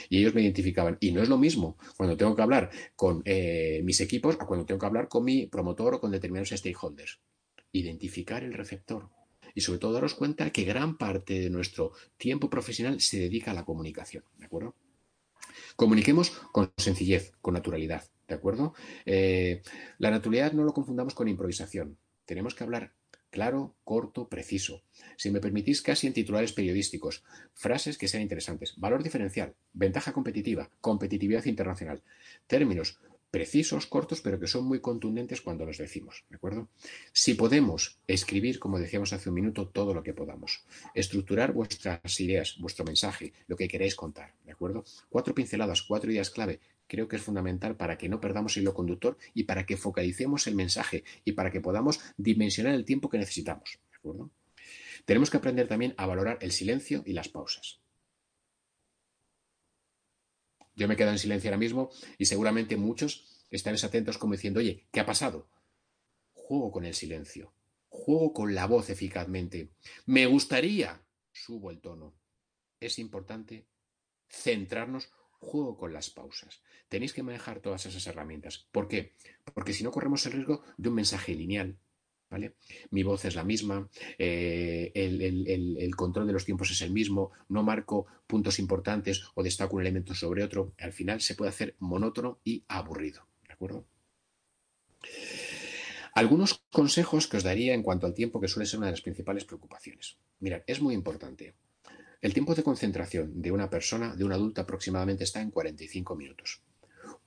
Y 0.09 0.19
ellos 0.19 0.33
me 0.33 0.41
identificaban. 0.41 0.97
Y 0.99 1.11
no 1.11 1.21
es 1.21 1.29
lo 1.29 1.37
mismo 1.37 1.77
cuando 1.97 2.17
tengo 2.17 2.35
que 2.35 2.41
hablar 2.41 2.69
con 2.95 3.21
eh, 3.25 3.81
mis 3.83 4.01
equipos 4.01 4.35
a 4.39 4.45
cuando 4.45 4.65
tengo 4.65 4.79
que 4.79 4.85
hablar 4.85 5.07
con 5.07 5.23
mi 5.23 5.47
promotor 5.47 5.95
o 5.95 5.99
con 5.99 6.11
determinados 6.11 6.49
stakeholders. 6.49 7.19
Identificar 7.71 8.43
el 8.43 8.53
receptor. 8.53 9.09
Y 9.55 9.61
sobre 9.61 9.79
todo 9.79 9.93
daros 9.93 10.13
cuenta 10.13 10.51
que 10.51 10.63
gran 10.63 10.97
parte 10.97 11.39
de 11.39 11.49
nuestro 11.49 11.91
tiempo 12.17 12.49
profesional 12.49 13.01
se 13.01 13.19
dedica 13.19 13.51
a 13.51 13.53
la 13.53 13.65
comunicación. 13.65 14.23
¿De 14.37 14.45
acuerdo? 14.45 14.75
Comuniquemos 15.75 16.29
con 16.51 16.71
sencillez, 16.77 17.31
con 17.41 17.53
naturalidad. 17.53 18.03
¿De 18.27 18.35
acuerdo? 18.35 18.73
Eh, 19.05 19.61
la 19.97 20.11
naturalidad 20.11 20.53
no 20.53 20.63
lo 20.63 20.73
confundamos 20.73 21.15
con 21.15 21.27
improvisación. 21.27 21.97
Tenemos 22.25 22.53
que 22.53 22.63
hablar 22.63 22.93
Claro, 23.31 23.75
corto, 23.83 24.27
preciso. 24.27 24.81
Si 25.17 25.29
me 25.29 25.39
permitís, 25.39 25.81
casi 25.81 26.07
en 26.07 26.13
titulares 26.13 26.51
periodísticos. 26.51 27.23
Frases 27.53 27.97
que 27.97 28.07
sean 28.07 28.23
interesantes. 28.23 28.73
Valor 28.77 29.03
diferencial, 29.03 29.55
ventaja 29.73 30.13
competitiva, 30.13 30.71
competitividad 30.81 31.45
internacional. 31.45 32.01
Términos 32.47 32.97
precisos, 33.29 33.85
cortos, 33.85 34.21
pero 34.21 34.39
que 34.39 34.47
son 34.47 34.65
muy 34.65 34.79
contundentes 34.81 35.41
cuando 35.41 35.65
los 35.65 35.77
decimos, 35.77 36.25
¿de 36.29 36.37
acuerdo? 36.37 36.67
Si 37.13 37.35
podemos 37.35 37.99
escribir, 38.07 38.57
como 38.57 38.79
decíamos 38.79 39.13
hace 39.13 39.29
un 39.29 39.35
minuto, 39.35 39.67
todo 39.67 39.93
lo 39.93 40.01
que 40.01 40.15
podamos, 40.15 40.63
estructurar 40.95 41.53
vuestras 41.53 42.19
ideas, 42.19 42.57
vuestro 42.59 42.85
mensaje, 42.85 43.33
lo 43.47 43.55
que 43.55 43.67
queréis 43.67 43.95
contar, 43.95 44.33
¿de 44.45 44.51
acuerdo? 44.51 44.83
Cuatro 45.09 45.35
pinceladas, 45.35 45.83
cuatro 45.83 46.11
ideas 46.11 46.31
clave 46.31 46.59
creo 46.89 47.07
que 47.07 47.15
es 47.15 47.21
fundamental 47.21 47.77
para 47.77 47.97
que 47.97 48.09
no 48.09 48.19
perdamos 48.19 48.57
el 48.57 48.63
hilo 48.63 48.73
conductor 48.73 49.17
y 49.33 49.43
para 49.43 49.65
que 49.65 49.77
focalicemos 49.77 50.47
el 50.47 50.55
mensaje 50.55 51.05
y 51.23 51.31
para 51.33 51.51
que 51.51 51.61
podamos 51.61 52.01
dimensionar 52.17 52.73
el 52.73 52.83
tiempo 52.83 53.09
que 53.09 53.19
necesitamos. 53.19 53.79
¿de 53.91 53.95
acuerdo? 53.95 54.31
Tenemos 55.05 55.29
que 55.29 55.37
aprender 55.37 55.67
también 55.67 55.93
a 55.97 56.07
valorar 56.07 56.39
el 56.41 56.51
silencio 56.51 57.03
y 57.05 57.13
las 57.13 57.29
pausas. 57.29 57.79
Yo 60.75 60.87
me 60.87 60.95
quedo 60.95 61.11
en 61.11 61.19
silencio 61.19 61.49
ahora 61.49 61.57
mismo 61.57 61.91
y 62.17 62.25
seguramente 62.25 62.75
muchos 62.75 63.45
están 63.51 63.75
atentos 63.75 64.17
como 64.17 64.33
diciendo, 64.33 64.59
oye, 64.59 64.87
¿qué 64.91 64.99
ha 64.99 65.05
pasado? 65.05 65.47
Juego 66.33 66.71
con 66.71 66.85
el 66.85 66.95
silencio, 66.95 67.53
juego 67.89 68.33
con 68.33 68.55
la 68.55 68.65
voz 68.65 68.89
eficazmente. 68.89 69.69
Me 70.05 70.25
gustaría, 70.25 71.01
subo 71.31 71.69
el 71.69 71.79
tono. 71.79 72.15
Es 72.79 72.97
importante 72.97 73.67
centrarnos 74.29 75.11
juego 75.39 75.77
con 75.77 75.93
las 75.93 76.09
pausas. 76.09 76.61
Tenéis 76.87 77.13
que 77.13 77.23
manejar 77.23 77.59
todas 77.59 77.85
esas 77.85 78.05
herramientas. 78.07 78.67
¿Por 78.71 78.87
qué? 78.87 79.13
Porque 79.53 79.73
si 79.73 79.83
no 79.83 79.91
corremos 79.91 80.25
el 80.25 80.33
riesgo 80.33 80.63
de 80.77 80.89
un 80.89 80.95
mensaje 80.95 81.33
lineal. 81.33 81.77
¿Vale? 82.29 82.53
Mi 82.91 83.01
voz 83.01 83.25
es 83.25 83.33
la 83.33 83.43
misma, 83.43 83.89
eh, 84.19 84.91
el, 84.93 85.95
control 85.95 86.27
de 86.27 86.33
los 86.33 86.45
tiempos 86.45 86.69
es 86.69 86.79
el 86.83 86.91
mismo, 86.91 87.31
no 87.47 87.63
marco 87.63 88.05
puntos 88.27 88.59
importantes 88.59 89.23
o 89.33 89.41
destaco 89.41 89.77
un 89.77 89.81
elemento 89.81 90.13
sobre 90.13 90.43
otro. 90.43 90.73
Al 90.77 90.93
final 90.93 91.21
se 91.21 91.33
puede 91.33 91.49
hacer 91.49 91.75
monótono 91.79 92.39
y 92.43 92.63
aburrido. 92.67 93.25
¿De 93.47 93.53
acuerdo? 93.53 93.87
Algunos 96.13 96.63
consejos 96.71 97.27
que 97.27 97.37
os 97.37 97.43
daría 97.43 97.73
en 97.73 97.81
cuanto 97.81 98.05
al 98.05 98.13
tiempo, 98.13 98.39
que 98.39 98.47
suele 98.47 98.67
ser 98.67 98.77
una 98.77 98.87
de 98.87 98.93
las 98.93 99.01
principales 99.01 99.45
preocupaciones. 99.45 100.17
Mirad, 100.39 100.61
es 100.67 100.81
muy 100.81 100.93
importante. 100.93 101.55
El 102.21 102.33
tiempo 102.33 102.53
de 102.53 102.63
concentración 102.63 103.41
de 103.41 103.51
una 103.51 103.69
persona, 103.69 104.13
de 104.13 104.25
un 104.25 104.33
adulto 104.33 104.59
aproximadamente 104.59 105.23
está 105.23 105.41
en 105.41 105.51
45 105.51 106.17
minutos. 106.17 106.61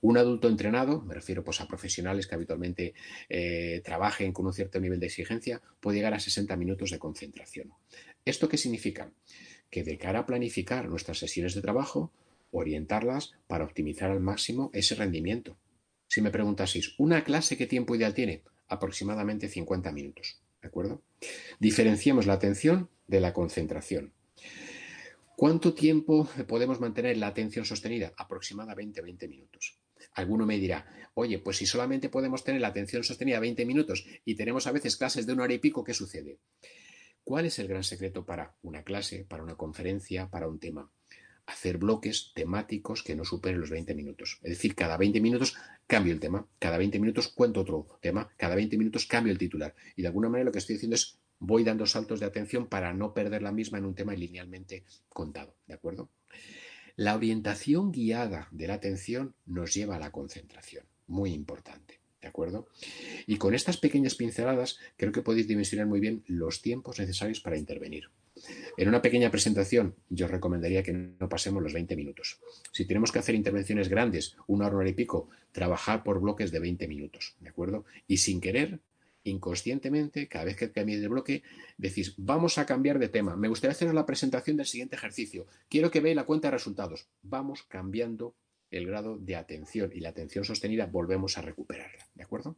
Un 0.01 0.17
adulto 0.17 0.47
entrenado, 0.47 1.01
me 1.01 1.15
refiero 1.15 1.43
pues, 1.43 1.61
a 1.61 1.67
profesionales 1.67 2.27
que 2.27 2.35
habitualmente 2.35 2.93
eh, 3.27 3.81
trabajen 3.83 4.33
con 4.33 4.45
un 4.45 4.53
cierto 4.53 4.79
nivel 4.79 4.99
de 4.99 5.07
exigencia, 5.07 5.61
puede 5.79 5.97
llegar 5.97 6.13
a 6.13 6.19
60 6.19 6.55
minutos 6.57 6.91
de 6.91 6.99
concentración. 6.99 7.71
¿Esto 8.23 8.47
qué 8.47 8.57
significa? 8.57 9.11
Que 9.71 9.83
de 9.83 9.97
cara 9.97 10.19
a 10.19 10.25
planificar 10.27 10.87
nuestras 10.87 11.17
sesiones 11.17 11.55
de 11.55 11.61
trabajo, 11.61 12.11
orientarlas 12.51 13.31
para 13.47 13.63
optimizar 13.63 14.11
al 14.11 14.19
máximo 14.19 14.69
ese 14.73 14.93
rendimiento. 14.93 15.57
Si 16.07 16.21
me 16.21 16.29
preguntaseis, 16.29 16.93
¿una 16.99 17.23
clase 17.23 17.57
qué 17.57 17.65
tiempo 17.65 17.95
ideal 17.95 18.13
tiene? 18.13 18.43
Aproximadamente 18.67 19.47
50 19.47 19.91
minutos. 19.91 20.39
¿De 20.61 20.67
acuerdo? 20.67 21.01
Diferenciemos 21.59 22.27
la 22.27 22.33
atención 22.33 22.89
de 23.07 23.21
la 23.21 23.33
concentración. 23.33 24.13
¿Cuánto 25.35 25.73
tiempo 25.73 26.29
podemos 26.47 26.79
mantener 26.79 27.17
la 27.17 27.27
atención 27.27 27.65
sostenida? 27.65 28.13
Aproximadamente 28.17 29.01
20 29.01 29.27
minutos. 29.27 29.79
Alguno 30.13 30.45
me 30.45 30.59
dirá, 30.59 30.85
oye, 31.15 31.39
pues 31.39 31.57
si 31.57 31.65
solamente 31.65 32.09
podemos 32.09 32.43
tener 32.43 32.61
la 32.61 32.67
atención 32.67 33.03
sostenida 33.03 33.39
20 33.39 33.65
minutos 33.65 34.05
y 34.25 34.35
tenemos 34.35 34.67
a 34.67 34.71
veces 34.71 34.95
clases 34.95 35.25
de 35.25 35.33
una 35.33 35.43
hora 35.43 35.53
y 35.53 35.57
pico, 35.57 35.83
¿qué 35.83 35.93
sucede? 35.93 36.39
¿Cuál 37.23 37.45
es 37.45 37.57
el 37.57 37.67
gran 37.67 37.83
secreto 37.83 38.25
para 38.25 38.55
una 38.61 38.83
clase, 38.83 39.25
para 39.27 39.43
una 39.43 39.55
conferencia, 39.55 40.29
para 40.29 40.47
un 40.47 40.59
tema? 40.59 40.91
Hacer 41.47 41.77
bloques 41.77 42.31
temáticos 42.35 43.01
que 43.01 43.15
no 43.15 43.25
superen 43.25 43.59
los 43.59 43.71
20 43.71 43.95
minutos. 43.95 44.39
Es 44.43 44.51
decir, 44.51 44.75
cada 44.75 44.97
20 44.97 45.19
minutos 45.19 45.55
cambio 45.87 46.13
el 46.13 46.19
tema, 46.19 46.47
cada 46.59 46.77
20 46.77 46.99
minutos 46.99 47.29
cuento 47.29 47.61
otro 47.61 47.97
tema, 48.01 48.29
cada 48.37 48.55
20 48.55 48.77
minutos 48.77 49.07
cambio 49.07 49.31
el 49.31 49.39
titular. 49.39 49.73
Y 49.95 50.03
de 50.03 50.09
alguna 50.09 50.29
manera 50.29 50.45
lo 50.45 50.51
que 50.51 50.59
estoy 50.59 50.75
diciendo 50.75 50.95
es 50.95 51.19
voy 51.45 51.65
dando 51.65 51.85
saltos 51.85 52.21
de 52.21 52.25
atención 52.25 52.67
para 52.67 52.93
no 52.93 53.13
perder 53.13 53.41
la 53.41 53.51
misma 53.51 53.77
en 53.77 53.85
un 53.85 53.95
tema 53.95 54.13
linealmente 54.13 54.85
contado, 55.09 55.55
¿de 55.67 55.73
acuerdo? 55.73 56.09
La 56.95 57.15
orientación 57.15 57.91
guiada 57.91 58.47
de 58.51 58.67
la 58.67 58.75
atención 58.75 59.35
nos 59.45 59.73
lleva 59.73 59.97
a 59.97 59.99
la 59.99 60.11
concentración, 60.11 60.85
muy 61.05 61.33
importante, 61.33 61.99
¿de 62.21 62.29
acuerdo? 62.29 62.69
Y 63.27 63.37
con 63.37 63.53
estas 63.53 63.75
pequeñas 63.75 64.15
pinceladas 64.15 64.79
creo 64.95 65.11
que 65.11 65.21
podéis 65.21 65.47
dimensionar 65.47 65.85
muy 65.85 65.99
bien 65.99 66.23
los 66.27 66.61
tiempos 66.61 66.97
necesarios 66.99 67.41
para 67.41 67.57
intervenir. 67.57 68.09
En 68.77 68.87
una 68.87 69.01
pequeña 69.01 69.29
presentación 69.29 69.95
yo 70.09 70.27
recomendaría 70.27 70.81
que 70.81 70.93
no 70.93 71.27
pasemos 71.27 71.61
los 71.61 71.73
20 71.73 71.95
minutos. 71.97 72.39
Si 72.71 72.85
tenemos 72.85 73.11
que 73.11 73.19
hacer 73.19 73.35
intervenciones 73.35 73.89
grandes, 73.89 74.37
una 74.47 74.67
hora, 74.67 74.87
y 74.87 74.93
pico, 74.93 75.29
trabajar 75.51 76.03
por 76.03 76.21
bloques 76.21 76.51
de 76.51 76.59
20 76.59 76.87
minutos, 76.87 77.35
¿de 77.41 77.49
acuerdo? 77.49 77.83
Y 78.07 78.17
sin 78.17 78.39
querer 78.39 78.79
inconscientemente, 79.23 80.27
cada 80.27 80.45
vez 80.45 80.57
que 80.57 80.71
cambiéis 80.71 81.01
de 81.01 81.07
bloque, 81.07 81.43
decís, 81.77 82.13
vamos 82.17 82.57
a 82.57 82.65
cambiar 82.65 82.99
de 82.99 83.09
tema. 83.09 83.35
Me 83.35 83.47
gustaría 83.47 83.71
hacer 83.71 83.93
la 83.93 84.05
presentación 84.05 84.57
del 84.57 84.65
siguiente 84.65 84.95
ejercicio. 84.95 85.47
Quiero 85.69 85.91
que 85.91 86.01
veáis 86.01 86.15
la 86.15 86.25
cuenta 86.25 86.47
de 86.47 86.53
resultados. 86.53 87.07
Vamos 87.21 87.63
cambiando 87.63 88.35
el 88.69 88.87
grado 88.87 89.17
de 89.17 89.35
atención 89.35 89.91
y 89.93 89.99
la 89.99 90.09
atención 90.09 90.43
sostenida 90.43 90.87
volvemos 90.87 91.37
a 91.37 91.41
recuperarla. 91.41 92.07
¿De 92.15 92.23
acuerdo? 92.23 92.57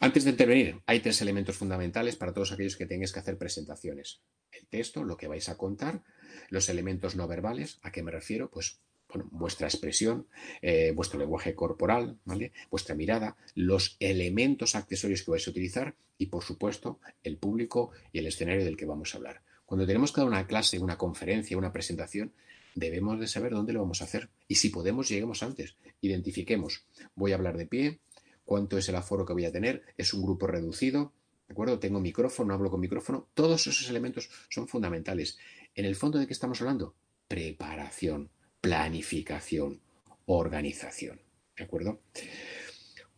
Antes 0.00 0.24
de 0.24 0.30
intervenir, 0.30 0.80
hay 0.86 1.00
tres 1.00 1.20
elementos 1.22 1.56
fundamentales 1.56 2.16
para 2.16 2.32
todos 2.32 2.52
aquellos 2.52 2.76
que 2.76 2.86
tengáis 2.86 3.12
que 3.12 3.20
hacer 3.20 3.38
presentaciones. 3.38 4.20
El 4.50 4.66
texto, 4.66 5.04
lo 5.04 5.16
que 5.16 5.28
vais 5.28 5.48
a 5.48 5.56
contar, 5.56 6.02
los 6.48 6.68
elementos 6.68 7.14
no 7.14 7.28
verbales, 7.28 7.78
¿a 7.82 7.92
qué 7.92 8.02
me 8.02 8.10
refiero? 8.10 8.50
Pues 8.50 8.80
bueno, 9.12 9.28
vuestra 9.30 9.66
expresión, 9.66 10.26
eh, 10.62 10.92
vuestro 10.94 11.18
lenguaje 11.18 11.54
corporal, 11.54 12.18
¿vale? 12.24 12.52
vuestra 12.70 12.94
mirada, 12.94 13.36
los 13.54 13.96
elementos 14.00 14.74
accesorios 14.74 15.22
que 15.22 15.30
vais 15.30 15.46
a 15.46 15.50
utilizar 15.50 15.94
y, 16.16 16.26
por 16.26 16.42
supuesto, 16.42 16.98
el 17.22 17.36
público 17.36 17.90
y 18.12 18.18
el 18.18 18.26
escenario 18.26 18.64
del 18.64 18.76
que 18.76 18.86
vamos 18.86 19.14
a 19.14 19.18
hablar. 19.18 19.42
Cuando 19.66 19.86
tenemos 19.86 20.12
cada 20.12 20.26
una 20.26 20.46
clase, 20.46 20.78
una 20.78 20.96
conferencia, 20.96 21.58
una 21.58 21.72
presentación, 21.72 22.32
debemos 22.74 23.20
de 23.20 23.26
saber 23.26 23.52
dónde 23.52 23.72
lo 23.72 23.80
vamos 23.80 24.00
a 24.00 24.04
hacer. 24.04 24.30
Y 24.48 24.56
si 24.56 24.70
podemos, 24.70 25.08
lleguemos 25.08 25.42
antes. 25.42 25.76
Identifiquemos. 26.00 26.84
Voy 27.14 27.32
a 27.32 27.36
hablar 27.36 27.56
de 27.56 27.66
pie, 27.66 28.00
cuánto 28.44 28.78
es 28.78 28.88
el 28.88 28.96
aforo 28.96 29.26
que 29.26 29.32
voy 29.32 29.44
a 29.44 29.52
tener, 29.52 29.82
es 29.96 30.14
un 30.14 30.22
grupo 30.22 30.46
reducido, 30.46 31.12
¿de 31.48 31.52
acuerdo? 31.52 31.78
Tengo 31.78 32.00
micrófono, 32.00 32.54
hablo 32.54 32.70
con 32.70 32.80
micrófono. 32.80 33.28
Todos 33.34 33.66
esos 33.66 33.88
elementos 33.90 34.30
son 34.48 34.68
fundamentales. 34.68 35.38
En 35.74 35.84
el 35.84 35.96
fondo 35.96 36.18
de 36.18 36.26
qué 36.26 36.32
estamos 36.32 36.60
hablando? 36.60 36.94
Preparación 37.28 38.30
planificación, 38.62 39.80
organización. 40.24 41.20
¿De 41.56 41.64
acuerdo? 41.64 42.00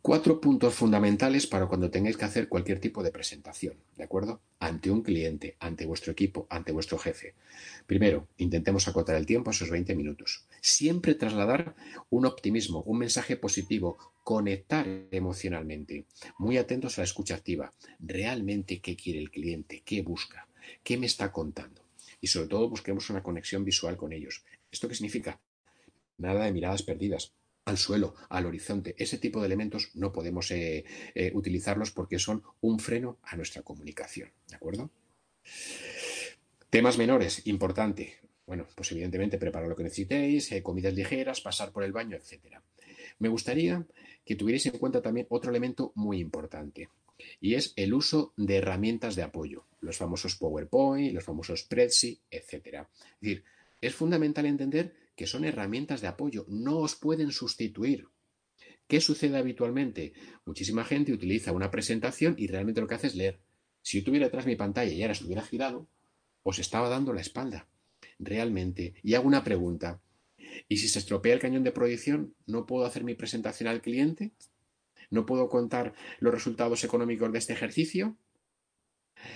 Cuatro 0.01 0.41
puntos 0.41 0.75
fundamentales 0.75 1.47
para 1.47 1.67
cuando 1.67 1.91
tengáis 1.91 2.17
que 2.17 2.25
hacer 2.25 2.49
cualquier 2.49 2.81
tipo 2.81 3.03
de 3.03 3.11
presentación, 3.11 3.77
¿de 3.97 4.05
acuerdo? 4.05 4.41
Ante 4.59 4.91
un 4.91 5.03
cliente, 5.03 5.57
ante 5.61 5.85
vuestro 5.85 6.13
equipo, 6.13 6.47
ante 6.49 6.73
vuestro 6.73 6.99
jefe. 6.99 7.35
Primero, 7.87 8.27
intentemos 8.39 8.89
acotar 8.89 9.17
el 9.17 9.27
tiempo 9.27 9.51
a 9.51 9.53
esos 9.53 9.71
20 9.71 9.95
minutos. 9.95 10.47
Siempre 10.63 11.15
trasladar 11.15 11.75
un 12.09 12.25
optimismo, 12.25 12.83
un 12.83 12.99
mensaje 12.99 13.37
positivo, 13.37 13.99
conectar 14.23 14.87
emocionalmente. 15.11 16.07
Muy 16.39 16.57
atentos 16.57 16.97
a 16.97 17.03
la 17.03 17.07
escucha 17.07 17.35
activa. 17.35 17.75
Realmente, 17.99 18.81
¿qué 18.81 18.97
quiere 18.97 19.19
el 19.19 19.31
cliente? 19.31 19.83
¿Qué 19.85 20.01
busca? 20.01 20.49
¿Qué 20.83 20.97
me 20.97 21.07
está 21.07 21.31
contando? 21.33 21.83
Y 22.21 22.29
sobre 22.29 22.49
todo 22.49 22.71
busquemos 22.71 23.11
una 23.11 23.23
conexión 23.23 23.65
visual 23.65 23.99
con 23.99 24.15
ellos. 24.15 24.43
¿Esto 24.75 24.89
qué 24.89 24.97
significa? 24.97 25.41
Nada 26.19 26.45
de 26.45 26.53
miradas 26.53 26.83
perdidas 26.83 27.33
al 27.65 27.79
suelo, 27.79 28.17
al 28.29 28.45
horizonte. 28.45 28.97
Ese 28.99 29.19
tipo 29.19 29.39
de 29.39 29.47
elementos 29.47 29.93
no 29.95 30.11
podemos 30.11 30.51
eh, 30.51 30.85
eh, 31.15 31.31
utilizarlos 31.33 31.93
porque 31.93 32.19
son 32.19 32.43
un 32.61 32.81
freno 32.81 33.19
a 33.23 33.37
nuestra 33.37 33.63
comunicación. 33.63 34.33
¿De 34.49 34.57
acuerdo? 34.57 34.91
Temas 36.71 36.99
menores, 36.99 37.47
importante. 37.47 38.17
Bueno, 38.49 38.67
pues 38.75 38.91
evidentemente 38.91 39.39
preparar 39.39 39.69
lo 39.69 39.77
que 39.77 39.85
necesitéis, 39.85 40.51
eh, 40.51 40.61
comidas 40.61 40.93
ligeras, 40.93 41.41
pasar 41.41 41.71
por 41.71 41.85
el 41.85 41.93
baño, 41.93 42.17
etc. 42.17 42.59
Me 43.21 43.29
gustaría 43.29 43.87
que 44.27 44.35
tuvierais 44.35 44.67
en 44.67 44.79
cuenta 44.79 45.01
también 45.01 45.29
otro 45.31 45.53
elemento 45.53 45.93
muy 45.95 46.19
importante 46.19 46.89
y 47.41 47.55
es 47.55 47.75
el 47.77 47.95
uso 47.95 48.33
de 48.37 48.57
herramientas 48.57 49.15
de 49.15 49.23
apoyo, 49.23 49.67
los 49.81 49.97
famosos 49.97 50.35
PowerPoint, 50.35 51.15
los 51.15 51.23
famosos 51.23 51.63
Prezi, 51.63 52.19
etc. 52.29 52.55
Es 52.55 53.21
decir, 53.21 53.45
es 53.87 53.95
fundamental 53.95 54.47
entender 54.47 54.95
que 55.17 55.27
son 55.27 55.45
herramientas 55.45 56.01
de 56.01 56.09
apoyo, 56.09 56.45
no 56.49 56.79
os 56.79 56.95
pueden 56.95 57.31
sustituir. 57.33 58.09
¿Qué 58.87 59.01
sucede 59.01 59.37
habitualmente? 59.37 60.13
Muchísima 60.45 60.85
gente 60.85 61.13
utiliza 61.13 61.53
una 61.53 61.71
presentación 61.71 62.35
y 62.39 62.47
realmente 62.47 62.81
lo 62.81 62.87
que 62.87 62.95
hace 62.97 63.07
es 63.07 63.15
leer. 63.15 63.41
Si 63.83 63.99
yo 63.99 64.05
tuviera 64.05 64.27
detrás 64.27 64.47
mi 64.47 64.57
pantalla 64.57 64.93
y 64.93 65.03
ahora 65.03 65.13
estuviera 65.13 65.43
girado, 65.43 65.87
os 66.43 66.59
estaba 66.59 66.89
dando 66.89 67.13
la 67.13 67.21
espalda. 67.21 67.69
Realmente. 68.19 68.95
Y 69.03 69.15
hago 69.15 69.27
una 69.27 69.45
pregunta. 69.45 70.01
¿Y 70.69 70.77
si 70.77 70.89
se 70.89 70.99
estropea 70.99 71.35
el 71.35 71.41
cañón 71.41 71.65
de 71.65 71.73
proyección, 71.73 72.35
no 72.47 72.67
puedo 72.67 72.87
hacer 72.87 73.05
mi 73.05 73.15
presentación 73.15 73.69
al 73.69 73.81
cliente? 73.81 74.33
¿No 75.11 75.27
puedo 75.27 75.49
contar 75.49 75.95
los 76.21 76.33
resultados 76.33 76.85
económicos 76.85 77.33
de 77.33 77.39
este 77.39 77.53
ejercicio? 77.53 78.17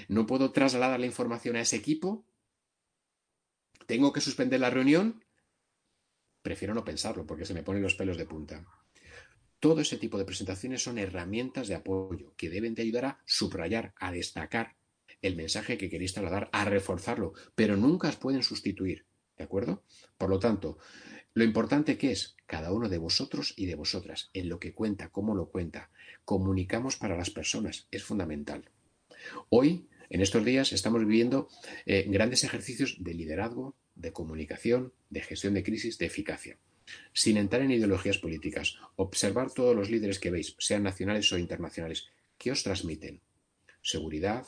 ¿No 0.09 0.27
puedo 0.27 0.53
trasladar 0.53 1.01
la 1.01 1.07
información 1.07 1.57
a 1.57 1.61
ese 1.61 1.77
equipo? 1.77 2.25
¿Tengo 3.89 4.13
que 4.13 4.21
suspender 4.21 4.61
la 4.61 4.69
reunión? 4.69 5.25
Prefiero 6.43 6.75
no 6.75 6.85
pensarlo 6.85 7.25
porque 7.27 7.47
se 7.47 7.55
me 7.55 7.63
ponen 7.63 7.83
los 7.83 7.95
pelos 7.95 8.19
de 8.19 8.27
punta. 8.27 8.67
Todo 9.61 9.81
ese 9.81 9.97
tipo 9.97 10.19
de 10.19 10.27
presentaciones 10.27 10.83
son 10.83 10.99
herramientas 10.99 11.69
de 11.69 11.75
apoyo 11.75 12.35
que 12.37 12.51
deben 12.51 12.75
de 12.75 12.83
ayudar 12.83 13.05
a 13.07 13.23
subrayar, 13.25 13.95
a 13.99 14.13
destacar 14.13 14.77
el 15.23 15.37
mensaje 15.37 15.79
que 15.79 15.89
queréis 15.89 16.13
trasladar, 16.13 16.51
a 16.53 16.67
reforzarlo, 16.67 17.33
pero 17.55 17.79
nunca 17.79 18.11
os 18.11 18.17
pueden 18.17 18.43
sustituir. 18.43 19.07
¿De 19.39 19.45
acuerdo? 19.45 19.85
Por 20.19 20.29
lo 20.29 20.39
tanto, 20.39 20.77
lo 21.33 21.43
importante 21.43 21.97
que 21.97 22.13
es 22.13 22.37
cada 22.45 22.75
uno 22.75 22.91
de 22.91 22.99
vosotros 22.99 23.55
y 23.57 23.65
de 23.65 23.75
vosotras, 23.75 24.29
en 24.35 24.51
lo 24.51 24.61
que 24.61 24.75
cuenta, 24.75 25.09
cómo 25.09 25.35
lo 25.35 25.49
cuenta, 25.49 25.91
comunicamos 26.27 26.97
para 26.97 27.17
las 27.17 27.31
personas, 27.31 27.89
es 27.91 28.05
fundamental. 28.05 28.71
Hoy 29.49 29.89
en 30.11 30.21
estos 30.21 30.45
días 30.45 30.73
estamos 30.73 31.01
viviendo 31.01 31.49
eh, 31.87 32.05
grandes 32.09 32.45
ejercicios 32.45 32.97
de 32.99 33.15
liderazgo, 33.15 33.77
de 33.95 34.13
comunicación, 34.13 34.93
de 35.11 35.21
gestión 35.21 35.55
de 35.55 35.63
crisis, 35.63 35.99
de 35.99 36.07
eficacia. 36.07 36.59
Sin 37.13 37.37
entrar 37.37 37.63
en 37.63 37.71
ideologías 37.71 38.19
políticas, 38.19 38.77
observar 38.97 39.53
todos 39.53 39.77
los 39.77 39.91
líderes 39.91 40.19
que 40.19 40.31
veis, 40.31 40.55
sean 40.59 40.85
nacionales 40.85 41.31
o 41.33 41.39
internacionales, 41.39 42.09
¿qué 42.39 42.51
os 42.51 42.63
transmiten? 42.63 43.21
Seguridad, 43.83 44.47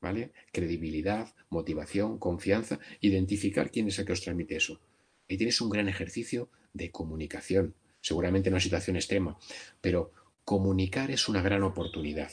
¿vale? 0.00 0.32
Credibilidad, 0.52 1.34
motivación, 1.48 2.18
confianza, 2.18 2.78
identificar 3.00 3.70
quién 3.70 3.88
es 3.88 3.98
el 3.98 4.06
que 4.06 4.12
os 4.12 4.22
transmite 4.22 4.56
eso. 4.56 4.80
Ahí 5.28 5.36
tienes 5.36 5.60
un 5.60 5.70
gran 5.70 5.88
ejercicio 5.88 6.48
de 6.72 6.90
comunicación, 6.90 7.74
seguramente 8.00 8.48
en 8.48 8.54
una 8.54 8.60
situación 8.60 8.96
extrema, 8.96 9.38
pero 9.80 10.12
comunicar 10.44 11.10
es 11.10 11.28
una 11.28 11.42
gran 11.42 11.62
oportunidad. 11.62 12.32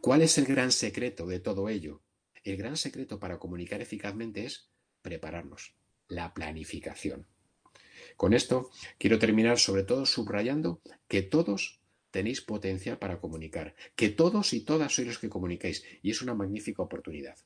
¿Cuál 0.00 0.22
es 0.22 0.38
el 0.38 0.46
gran 0.46 0.72
secreto 0.72 1.26
de 1.26 1.40
todo 1.40 1.68
ello? 1.68 2.02
El 2.44 2.56
gran 2.56 2.76
secreto 2.76 3.18
para 3.18 3.38
comunicar 3.38 3.80
eficazmente 3.80 4.44
es 4.44 4.70
prepararnos, 5.02 5.74
la 6.08 6.34
planificación. 6.34 7.26
Con 8.16 8.32
esto 8.32 8.70
quiero 8.98 9.18
terminar 9.18 9.58
sobre 9.58 9.82
todo 9.82 10.06
subrayando 10.06 10.80
que 11.08 11.22
todos 11.22 11.80
tenéis 12.10 12.40
potencial 12.40 12.98
para 12.98 13.20
comunicar, 13.20 13.74
que 13.96 14.08
todos 14.08 14.52
y 14.52 14.60
todas 14.60 14.94
sois 14.94 15.08
los 15.08 15.18
que 15.18 15.28
comunicáis 15.28 15.84
y 16.02 16.10
es 16.10 16.22
una 16.22 16.34
magnífica 16.34 16.82
oportunidad. 16.82 17.36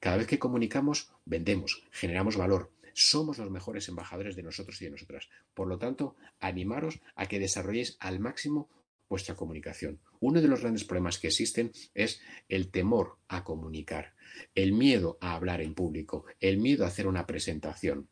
Cada 0.00 0.16
vez 0.16 0.26
que 0.26 0.38
comunicamos, 0.38 1.12
vendemos, 1.24 1.86
generamos 1.92 2.36
valor, 2.36 2.72
somos 2.94 3.38
los 3.38 3.50
mejores 3.50 3.88
embajadores 3.88 4.34
de 4.34 4.42
nosotros 4.42 4.80
y 4.82 4.86
de 4.86 4.90
nosotras. 4.90 5.28
Por 5.54 5.68
lo 5.68 5.78
tanto, 5.78 6.16
animaros 6.40 7.00
a 7.14 7.26
que 7.26 7.38
desarrolléis 7.38 7.96
al 8.00 8.18
máximo 8.18 8.68
vuestra 9.08 9.34
comunicación. 9.34 10.00
Uno 10.20 10.40
de 10.40 10.48
los 10.48 10.60
grandes 10.60 10.84
problemas 10.84 11.18
que 11.18 11.28
existen 11.28 11.72
es 11.94 12.20
el 12.48 12.70
temor 12.70 13.18
a 13.28 13.44
comunicar, 13.44 14.14
el 14.54 14.72
miedo 14.72 15.18
a 15.20 15.34
hablar 15.34 15.60
en 15.60 15.74
público, 15.74 16.24
el 16.40 16.58
miedo 16.58 16.84
a 16.84 16.88
hacer 16.88 17.06
una 17.06 17.26
presentación. 17.26 18.08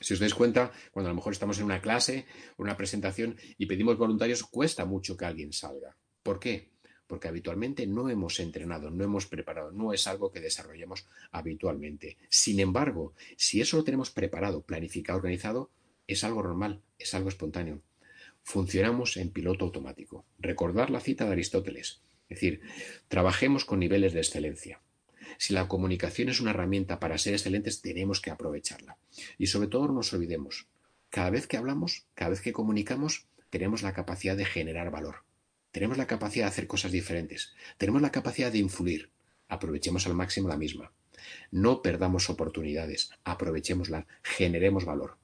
Si 0.00 0.14
os 0.14 0.20
dais 0.20 0.34
cuenta, 0.34 0.72
cuando 0.90 1.08
a 1.08 1.12
lo 1.12 1.16
mejor 1.16 1.32
estamos 1.32 1.58
en 1.58 1.66
una 1.66 1.80
clase, 1.80 2.26
una 2.56 2.76
presentación 2.76 3.36
y 3.58 3.66
pedimos 3.66 3.96
voluntarios, 3.96 4.42
cuesta 4.42 4.84
mucho 4.84 5.16
que 5.16 5.24
alguien 5.24 5.52
salga. 5.52 5.96
¿Por 6.22 6.40
qué? 6.40 6.72
Porque 7.06 7.28
habitualmente 7.28 7.86
no 7.86 8.08
hemos 8.08 8.40
entrenado, 8.40 8.90
no 8.90 9.04
hemos 9.04 9.26
preparado, 9.26 9.70
no 9.70 9.92
es 9.92 10.06
algo 10.08 10.32
que 10.32 10.40
desarrollemos 10.40 11.06
habitualmente. 11.30 12.16
Sin 12.28 12.58
embargo, 12.58 13.14
si 13.36 13.60
eso 13.60 13.76
lo 13.76 13.84
tenemos 13.84 14.10
preparado, 14.10 14.62
planificado, 14.62 15.18
organizado, 15.18 15.70
es 16.06 16.24
algo 16.24 16.42
normal, 16.42 16.82
es 16.98 17.14
algo 17.14 17.28
espontáneo 17.28 17.82
funcionamos 18.44 19.16
en 19.16 19.30
piloto 19.30 19.64
automático. 19.64 20.24
Recordar 20.38 20.90
la 20.90 21.00
cita 21.00 21.24
de 21.24 21.32
Aristóteles, 21.32 22.02
es 22.28 22.40
decir, 22.40 22.60
trabajemos 23.08 23.64
con 23.64 23.80
niveles 23.80 24.12
de 24.12 24.20
excelencia. 24.20 24.80
Si 25.38 25.52
la 25.52 25.66
comunicación 25.66 26.28
es 26.28 26.40
una 26.40 26.50
herramienta 26.50 27.00
para 27.00 27.18
ser 27.18 27.32
excelentes, 27.32 27.80
tenemos 27.80 28.20
que 28.20 28.30
aprovecharla. 28.30 28.98
Y 29.38 29.48
sobre 29.48 29.68
todo 29.68 29.88
no 29.88 29.94
nos 29.94 30.12
olvidemos, 30.12 30.68
cada 31.10 31.30
vez 31.30 31.46
que 31.46 31.56
hablamos, 31.56 32.06
cada 32.14 32.30
vez 32.30 32.40
que 32.40 32.52
comunicamos, 32.52 33.26
tenemos 33.50 33.82
la 33.82 33.92
capacidad 33.92 34.36
de 34.36 34.44
generar 34.44 34.90
valor. 34.90 35.24
Tenemos 35.72 35.96
la 35.96 36.06
capacidad 36.06 36.44
de 36.44 36.50
hacer 36.50 36.66
cosas 36.66 36.92
diferentes. 36.92 37.54
Tenemos 37.78 38.02
la 38.02 38.12
capacidad 38.12 38.52
de 38.52 38.58
influir. 38.58 39.10
Aprovechemos 39.48 40.06
al 40.06 40.14
máximo 40.14 40.48
la 40.48 40.56
misma. 40.56 40.92
No 41.50 41.82
perdamos 41.82 42.30
oportunidades, 42.30 43.10
aprovechémosla, 43.24 44.06
generemos 44.22 44.84
valor. 44.84 45.16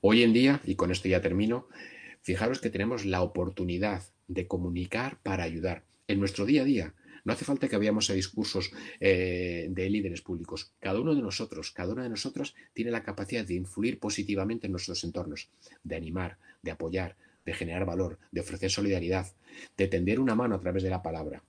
Hoy 0.00 0.22
en 0.22 0.32
día, 0.32 0.60
y 0.64 0.74
con 0.74 0.90
esto 0.90 1.08
ya 1.08 1.20
termino, 1.20 1.68
Fijaros 2.22 2.60
que 2.60 2.70
tenemos 2.70 3.04
la 3.04 3.22
oportunidad 3.22 4.04
de 4.28 4.46
comunicar 4.46 5.18
para 5.22 5.44
ayudar 5.44 5.84
en 6.06 6.20
nuestro 6.20 6.46
día 6.46 6.62
a 6.62 6.64
día. 6.64 6.94
No 7.24 7.32
hace 7.32 7.44
falta 7.44 7.68
que 7.68 7.78
veamos 7.78 8.10
a 8.10 8.14
discursos 8.14 8.70
eh, 9.00 9.66
de 9.70 9.90
líderes 9.90 10.22
públicos. 10.22 10.72
Cada 10.80 11.00
uno 11.00 11.14
de 11.14 11.22
nosotros, 11.22 11.70
cada 11.70 11.92
una 11.92 12.04
de 12.04 12.08
nosotras 12.08 12.54
tiene 12.72 12.90
la 12.90 13.02
capacidad 13.02 13.44
de 13.44 13.54
influir 13.54 13.98
positivamente 13.98 14.66
en 14.66 14.72
nuestros 14.72 15.04
entornos, 15.04 15.48
de 15.84 15.96
animar, 15.96 16.38
de 16.62 16.70
apoyar, 16.70 17.16
de 17.44 17.54
generar 17.54 17.84
valor, 17.84 18.18
de 18.30 18.40
ofrecer 18.40 18.70
solidaridad, 18.70 19.26
de 19.76 19.88
tender 19.88 20.20
una 20.20 20.34
mano 20.34 20.54
a 20.54 20.60
través 20.60 20.82
de 20.82 20.90
la 20.90 21.02
palabra. 21.02 21.42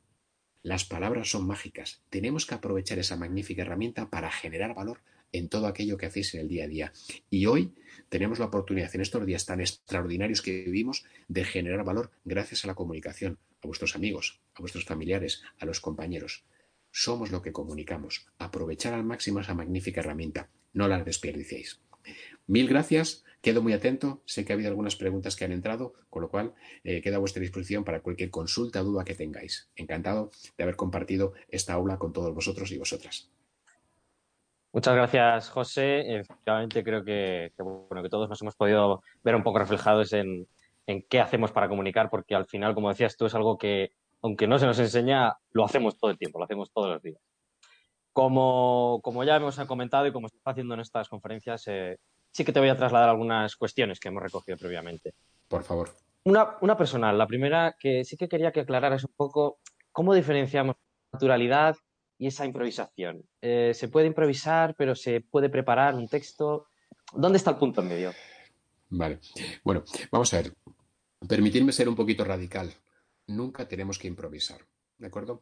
Las 0.63 0.85
palabras 0.85 1.29
son 1.29 1.45
mágicas. 1.45 2.01
Tenemos 2.09 2.45
que 2.45 2.55
aprovechar 2.55 2.97
esa 2.97 3.17
magnífica 3.17 3.63
herramienta 3.63 4.09
para 4.09 4.31
generar 4.31 4.73
valor 4.73 4.99
en 5.33 5.49
todo 5.49 5.67
aquello 5.67 5.97
que 5.97 6.05
hacéis 6.05 6.33
en 6.35 6.41
el 6.41 6.47
día 6.47 6.63
a 6.63 6.67
día. 6.67 6.93
Y 7.29 7.47
hoy 7.47 7.73
tenemos 8.07 8.39
la 8.39 8.45
oportunidad, 8.45 8.93
en 8.95 9.01
estos 9.01 9.25
días 9.25 9.45
tan 9.45 9.59
extraordinarios 9.59 10.41
que 10.41 10.63
vivimos, 10.63 11.03
de 11.27 11.43
generar 11.43 11.83
valor 11.83 12.11
gracias 12.23 12.63
a 12.63 12.67
la 12.67 12.75
comunicación. 12.75 13.37
a 13.61 13.67
vuestros 13.67 13.95
amigos, 13.95 14.41
a 14.55 14.59
vuestros 14.59 14.85
familiares, 14.85 15.41
a 15.57 15.65
los 15.65 15.79
compañeros. 15.79 16.43
Somos 16.91 17.31
lo 17.31 17.41
que 17.41 17.51
comunicamos. 17.51 18.27
Aprovechar 18.37 18.93
al 18.93 19.03
máximo 19.03 19.39
esa 19.39 19.55
magnífica 19.55 20.01
herramienta. 20.01 20.49
No 20.73 20.87
la 20.87 21.03
desperdiciéis. 21.03 21.79
Mil 22.45 22.67
gracias. 22.67 23.23
Quedo 23.41 23.61
muy 23.61 23.73
atento. 23.73 24.21
Sé 24.25 24.45
que 24.45 24.53
ha 24.53 24.55
habido 24.55 24.69
algunas 24.69 24.95
preguntas 24.95 25.35
que 25.35 25.45
han 25.45 25.51
entrado, 25.51 25.95
con 26.09 26.21
lo 26.21 26.29
cual 26.29 26.53
eh, 26.83 27.01
queda 27.01 27.15
a 27.15 27.19
vuestra 27.19 27.41
disposición 27.41 27.83
para 27.83 28.01
cualquier 28.01 28.29
consulta 28.29 28.81
o 28.81 28.85
duda 28.85 29.05
que 29.05 29.15
tengáis. 29.15 29.69
Encantado 29.75 30.31
de 30.57 30.63
haber 30.63 30.75
compartido 30.75 31.33
esta 31.49 31.73
aula 31.73 31.97
con 31.97 32.13
todos 32.13 32.33
vosotros 32.33 32.71
y 32.71 32.77
vosotras. 32.77 33.32
Muchas 34.73 34.95
gracias, 34.95 35.49
José. 35.51 36.15
Efectivamente, 36.17 36.83
creo 36.83 37.05
que, 37.05 37.53
bueno, 37.59 38.01
que 38.01 38.09
todos 38.09 38.27
nos 38.27 38.41
hemos 38.41 38.55
podido 38.55 39.03
ver 39.23 39.35
un 39.35 39.43
poco 39.43 39.59
reflejados 39.59 40.13
en, 40.13 40.47
qué 41.09 41.21
hacemos 41.21 41.51
para 41.51 41.69
comunicar, 41.69 42.09
porque 42.09 42.33
al 42.33 42.47
final, 42.47 42.73
como 42.73 42.89
decías 42.89 43.15
tú, 43.15 43.27
es 43.27 43.35
algo 43.35 43.55
que, 43.55 43.91
aunque 44.23 44.47
no 44.47 44.57
se 44.57 44.65
nos 44.65 44.79
enseña, 44.79 45.37
lo 45.51 45.63
hacemos 45.63 45.95
todo 45.99 46.09
el 46.09 46.17
tiempo, 46.17 46.39
lo 46.39 46.45
hacemos 46.45 46.71
todos 46.71 46.89
los 46.89 47.03
días. 47.03 47.21
Como, 48.11 49.23
ya 49.23 49.35
hemos 49.35 49.59
comentado 49.59 50.07
y 50.07 50.11
como 50.11 50.27
se 50.27 50.37
está 50.37 50.51
haciendo 50.51 50.73
en 50.73 50.79
estas 50.79 51.07
conferencias, 51.07 51.67
eh, 51.67 51.99
sí 52.31 52.43
que 52.43 52.51
te 52.51 52.59
voy 52.59 52.69
a 52.69 52.77
trasladar 52.77 53.09
algunas 53.09 53.55
cuestiones 53.55 53.99
que 53.99 54.07
hemos 54.07 54.23
recogido 54.23 54.57
previamente. 54.57 55.13
Por 55.47 55.63
favor. 55.63 55.91
Una, 56.25 56.57
una 56.61 56.75
personal. 56.75 57.15
La 57.15 57.27
primera, 57.27 57.75
que 57.79 58.03
sí 58.03 58.17
que 58.17 58.27
quería 58.27 58.51
que 58.51 58.61
aclararas 58.61 59.03
un 59.03 59.13
poco 59.15 59.59
cómo 59.91 60.15
diferenciamos 60.15 60.77
naturalidad 61.11 61.75
y 62.17 62.27
esa 62.27 62.45
improvisación. 62.45 63.23
Eh, 63.41 63.71
se 63.73 63.87
puede 63.87 64.07
improvisar, 64.07 64.75
pero 64.75 64.95
se 64.95 65.21
puede 65.21 65.49
preparar 65.49 65.95
un 65.95 66.07
texto. 66.07 66.67
¿Dónde 67.13 67.37
está 67.37 67.51
el 67.51 67.57
punto 67.57 67.81
en 67.81 67.87
medio? 67.87 68.13
Vale. 68.89 69.19
Bueno, 69.63 69.83
vamos 70.11 70.33
a 70.33 70.41
ver. 70.41 70.53
Permitirme 71.27 71.71
ser 71.71 71.89
un 71.89 71.95
poquito 71.95 72.23
radical. 72.23 72.71
Nunca 73.27 73.67
tenemos 73.67 73.97
que 73.97 74.07
improvisar. 74.07 74.61
¿De 74.97 75.07
acuerdo? 75.07 75.41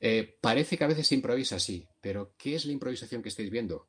Eh, 0.00 0.36
parece 0.40 0.76
que 0.76 0.84
a 0.84 0.88
veces 0.88 1.06
se 1.06 1.14
improvisa, 1.14 1.58
sí, 1.58 1.86
pero 2.00 2.32
¿qué 2.36 2.54
es 2.54 2.64
la 2.64 2.72
improvisación 2.72 3.22
que 3.22 3.28
estáis 3.28 3.50
viendo? 3.50 3.88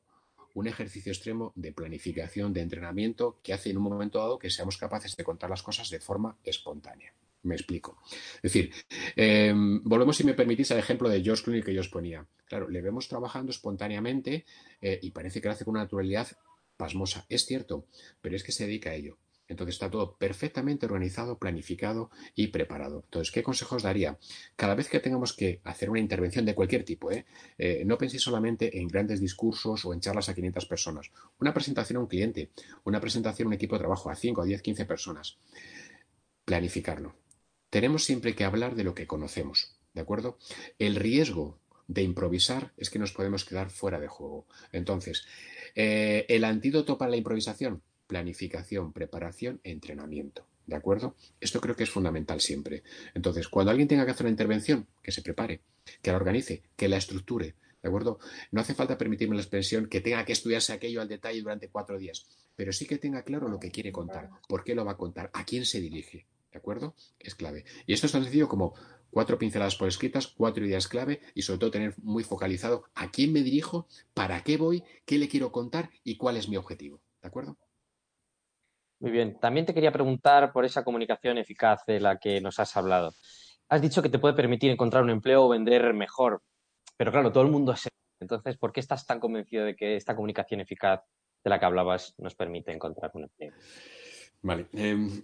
Un 0.54 0.66
ejercicio 0.66 1.12
extremo 1.12 1.52
de 1.54 1.72
planificación, 1.72 2.52
de 2.52 2.60
entrenamiento 2.60 3.40
que 3.42 3.52
hace 3.52 3.70
en 3.70 3.78
un 3.78 3.84
momento 3.84 4.18
dado 4.18 4.38
que 4.38 4.50
seamos 4.50 4.76
capaces 4.76 5.16
de 5.16 5.24
contar 5.24 5.50
las 5.50 5.62
cosas 5.62 5.88
de 5.90 6.00
forma 6.00 6.36
espontánea. 6.44 7.12
Me 7.42 7.54
explico. 7.54 8.02
Es 8.36 8.52
decir, 8.52 8.72
em, 9.16 9.82
volvemos, 9.84 10.16
si 10.16 10.24
me 10.24 10.34
permitís, 10.34 10.70
al 10.72 10.78
ejemplo 10.78 11.08
de 11.08 11.22
George 11.22 11.44
Clooney 11.44 11.62
que 11.62 11.74
yo 11.74 11.80
os 11.80 11.88
ponía. 11.88 12.26
Claro, 12.46 12.68
le 12.68 12.82
vemos 12.82 13.08
trabajando 13.08 13.50
espontáneamente 13.50 14.44
eh, 14.80 14.98
y 15.02 15.10
parece 15.12 15.40
que 15.40 15.48
lo 15.48 15.52
hace 15.52 15.64
con 15.64 15.72
una 15.72 15.84
naturalidad 15.84 16.28
pasmosa. 16.76 17.26
Es 17.28 17.46
cierto, 17.46 17.86
pero 18.20 18.34
es 18.36 18.42
que 18.42 18.52
se 18.52 18.66
dedica 18.66 18.90
a 18.90 18.94
ello. 18.94 19.18
Entonces 19.46 19.76
está 19.76 19.90
todo 19.90 20.16
perfectamente 20.16 20.84
organizado, 20.84 21.38
planificado 21.38 22.10
y 22.34 22.48
preparado. 22.48 23.02
Entonces, 23.04 23.32
¿qué 23.32 23.42
consejos 23.42 23.82
daría? 23.82 24.18
Cada 24.56 24.74
vez 24.74 24.88
que 24.88 25.00
tengamos 25.00 25.32
que 25.32 25.60
hacer 25.64 25.88
una 25.88 26.00
intervención 26.00 26.44
de 26.44 26.54
cualquier 26.54 26.84
tipo, 26.84 27.10
¿eh? 27.10 27.24
Eh, 27.56 27.82
no 27.86 27.96
penséis 27.96 28.22
solamente 28.22 28.78
en 28.78 28.88
grandes 28.88 29.20
discursos 29.20 29.86
o 29.86 29.94
en 29.94 30.00
charlas 30.00 30.28
a 30.28 30.34
500 30.34 30.66
personas. 30.66 31.10
Una 31.40 31.54
presentación 31.54 31.96
a 31.96 32.00
un 32.00 32.08
cliente, 32.08 32.50
una 32.84 33.00
presentación 33.00 33.46
a 33.46 33.48
un 33.48 33.54
equipo 33.54 33.76
de 33.76 33.80
trabajo 33.80 34.10
a 34.10 34.14
5, 34.14 34.42
a 34.42 34.44
10, 34.44 34.60
15 34.60 34.84
personas. 34.84 35.38
Planificarlo 36.44 37.14
tenemos 37.70 38.04
siempre 38.04 38.34
que 38.34 38.44
hablar 38.44 38.74
de 38.74 38.84
lo 38.84 38.94
que 38.94 39.06
conocemos, 39.06 39.74
¿de 39.94 40.00
acuerdo? 40.00 40.38
El 40.78 40.96
riesgo 40.96 41.58
de 41.86 42.02
improvisar 42.02 42.72
es 42.76 42.90
que 42.90 42.98
nos 42.98 43.12
podemos 43.12 43.44
quedar 43.44 43.70
fuera 43.70 43.98
de 43.98 44.08
juego. 44.08 44.46
Entonces, 44.72 45.26
eh, 45.74 46.26
el 46.28 46.44
antídoto 46.44 46.98
para 46.98 47.10
la 47.10 47.16
improvisación, 47.16 47.82
planificación, 48.06 48.92
preparación, 48.92 49.60
entrenamiento. 49.64 50.46
¿De 50.66 50.76
acuerdo? 50.76 51.16
Esto 51.40 51.62
creo 51.62 51.74
que 51.74 51.84
es 51.84 51.90
fundamental 51.90 52.42
siempre. 52.42 52.82
Entonces, 53.14 53.48
cuando 53.48 53.70
alguien 53.70 53.88
tenga 53.88 54.04
que 54.04 54.10
hacer 54.10 54.26
una 54.26 54.32
intervención, 54.32 54.86
que 55.02 55.12
se 55.12 55.22
prepare, 55.22 55.62
que 56.02 56.10
la 56.10 56.18
organice, 56.18 56.62
que 56.76 56.88
la 56.88 56.98
estructure. 56.98 57.54
¿De 57.82 57.88
acuerdo? 57.88 58.18
No 58.50 58.60
hace 58.60 58.74
falta 58.74 58.98
permitirme 58.98 59.36
la 59.36 59.40
expresión 59.40 59.86
que 59.86 60.02
tenga 60.02 60.24
que 60.26 60.32
estudiarse 60.32 60.72
aquello 60.72 61.00
al 61.00 61.08
detalle 61.08 61.40
durante 61.40 61.68
cuatro 61.68 61.96
días, 61.96 62.26
pero 62.54 62.72
sí 62.72 62.86
que 62.86 62.98
tenga 62.98 63.22
claro 63.22 63.48
lo 63.48 63.60
que 63.60 63.70
quiere 63.70 63.92
contar, 63.92 64.28
por 64.48 64.64
qué 64.64 64.74
lo 64.74 64.84
va 64.84 64.92
a 64.92 64.96
contar, 64.96 65.30
a 65.32 65.44
quién 65.44 65.64
se 65.64 65.80
dirige. 65.80 66.26
¿De 66.52 66.58
acuerdo? 66.58 66.94
Es 67.18 67.34
clave. 67.34 67.64
Y 67.86 67.92
esto 67.92 68.06
es 68.06 68.12
tan 68.12 68.22
sencillo 68.22 68.48
como 68.48 68.74
cuatro 69.10 69.38
pinceladas 69.38 69.76
por 69.76 69.88
escritas, 69.88 70.26
cuatro 70.28 70.64
ideas 70.64 70.88
clave 70.88 71.20
y 71.34 71.42
sobre 71.42 71.58
todo 71.58 71.70
tener 71.70 71.94
muy 71.98 72.24
focalizado 72.24 72.84
a 72.94 73.10
quién 73.10 73.32
me 73.32 73.42
dirijo, 73.42 73.86
para 74.14 74.42
qué 74.42 74.56
voy, 74.56 74.82
qué 75.04 75.18
le 75.18 75.28
quiero 75.28 75.52
contar 75.52 75.90
y 76.04 76.16
cuál 76.16 76.36
es 76.36 76.48
mi 76.48 76.56
objetivo. 76.56 77.00
¿De 77.22 77.28
acuerdo? 77.28 77.56
Muy 79.00 79.12
bien. 79.12 79.38
También 79.38 79.66
te 79.66 79.74
quería 79.74 79.92
preguntar 79.92 80.52
por 80.52 80.64
esa 80.64 80.84
comunicación 80.84 81.38
eficaz 81.38 81.84
de 81.86 82.00
la 82.00 82.18
que 82.18 82.40
nos 82.40 82.58
has 82.58 82.76
hablado. 82.76 83.14
Has 83.68 83.82
dicho 83.82 84.02
que 84.02 84.08
te 84.08 84.18
puede 84.18 84.34
permitir 84.34 84.70
encontrar 84.70 85.02
un 85.02 85.10
empleo 85.10 85.44
o 85.44 85.48
vender 85.48 85.92
mejor, 85.94 86.42
pero 86.96 87.12
claro, 87.12 87.30
todo 87.30 87.44
el 87.44 87.50
mundo 87.50 87.72
es. 87.72 87.88
Entonces, 88.20 88.56
¿por 88.56 88.72
qué 88.72 88.80
estás 88.80 89.06
tan 89.06 89.20
convencido 89.20 89.64
de 89.64 89.76
que 89.76 89.94
esta 89.94 90.16
comunicación 90.16 90.60
eficaz 90.60 91.02
de 91.44 91.50
la 91.50 91.60
que 91.60 91.66
hablabas 91.66 92.14
nos 92.18 92.34
permite 92.34 92.72
encontrar 92.72 93.12
un 93.14 93.24
empleo? 93.24 93.52
Vale. 94.42 94.66
Em, 94.72 95.22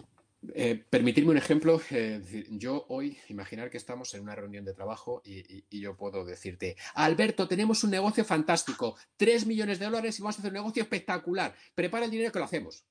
eh, 0.55 0.85
permitirme 0.89 1.31
un 1.31 1.37
ejemplo. 1.37 1.81
Eh, 1.91 2.47
yo 2.51 2.87
hoy, 2.89 3.19
imaginar 3.29 3.71
que 3.71 3.77
estamos 3.77 4.13
en 4.15 4.23
una 4.23 4.35
reunión 4.35 4.65
de 4.65 4.75
trabajo 4.75 5.23
y, 5.25 5.65
yo 5.81 5.97
puedo 5.97 6.25
decirte, 6.25 6.77
Alberto, 6.95 7.49
tenemos 7.49 7.85
un 7.85 7.91
negocio 7.91 8.25
fantástico, 8.25 8.97
tres 9.17 9.47
millones 9.47 9.79
de 9.79 9.87
dólares 9.87 10.19
y 10.19 10.23
vamos 10.23 10.37
a 10.37 10.39
hacer 10.41 10.51
un 10.51 10.59
negocio 10.59 10.83
espectacular. 10.83 11.55
Prepara 11.75 12.05
el 12.05 12.11
dinero 12.11 12.33
que 12.33 12.39
lo 12.39 12.45
hacemos. 12.45 12.85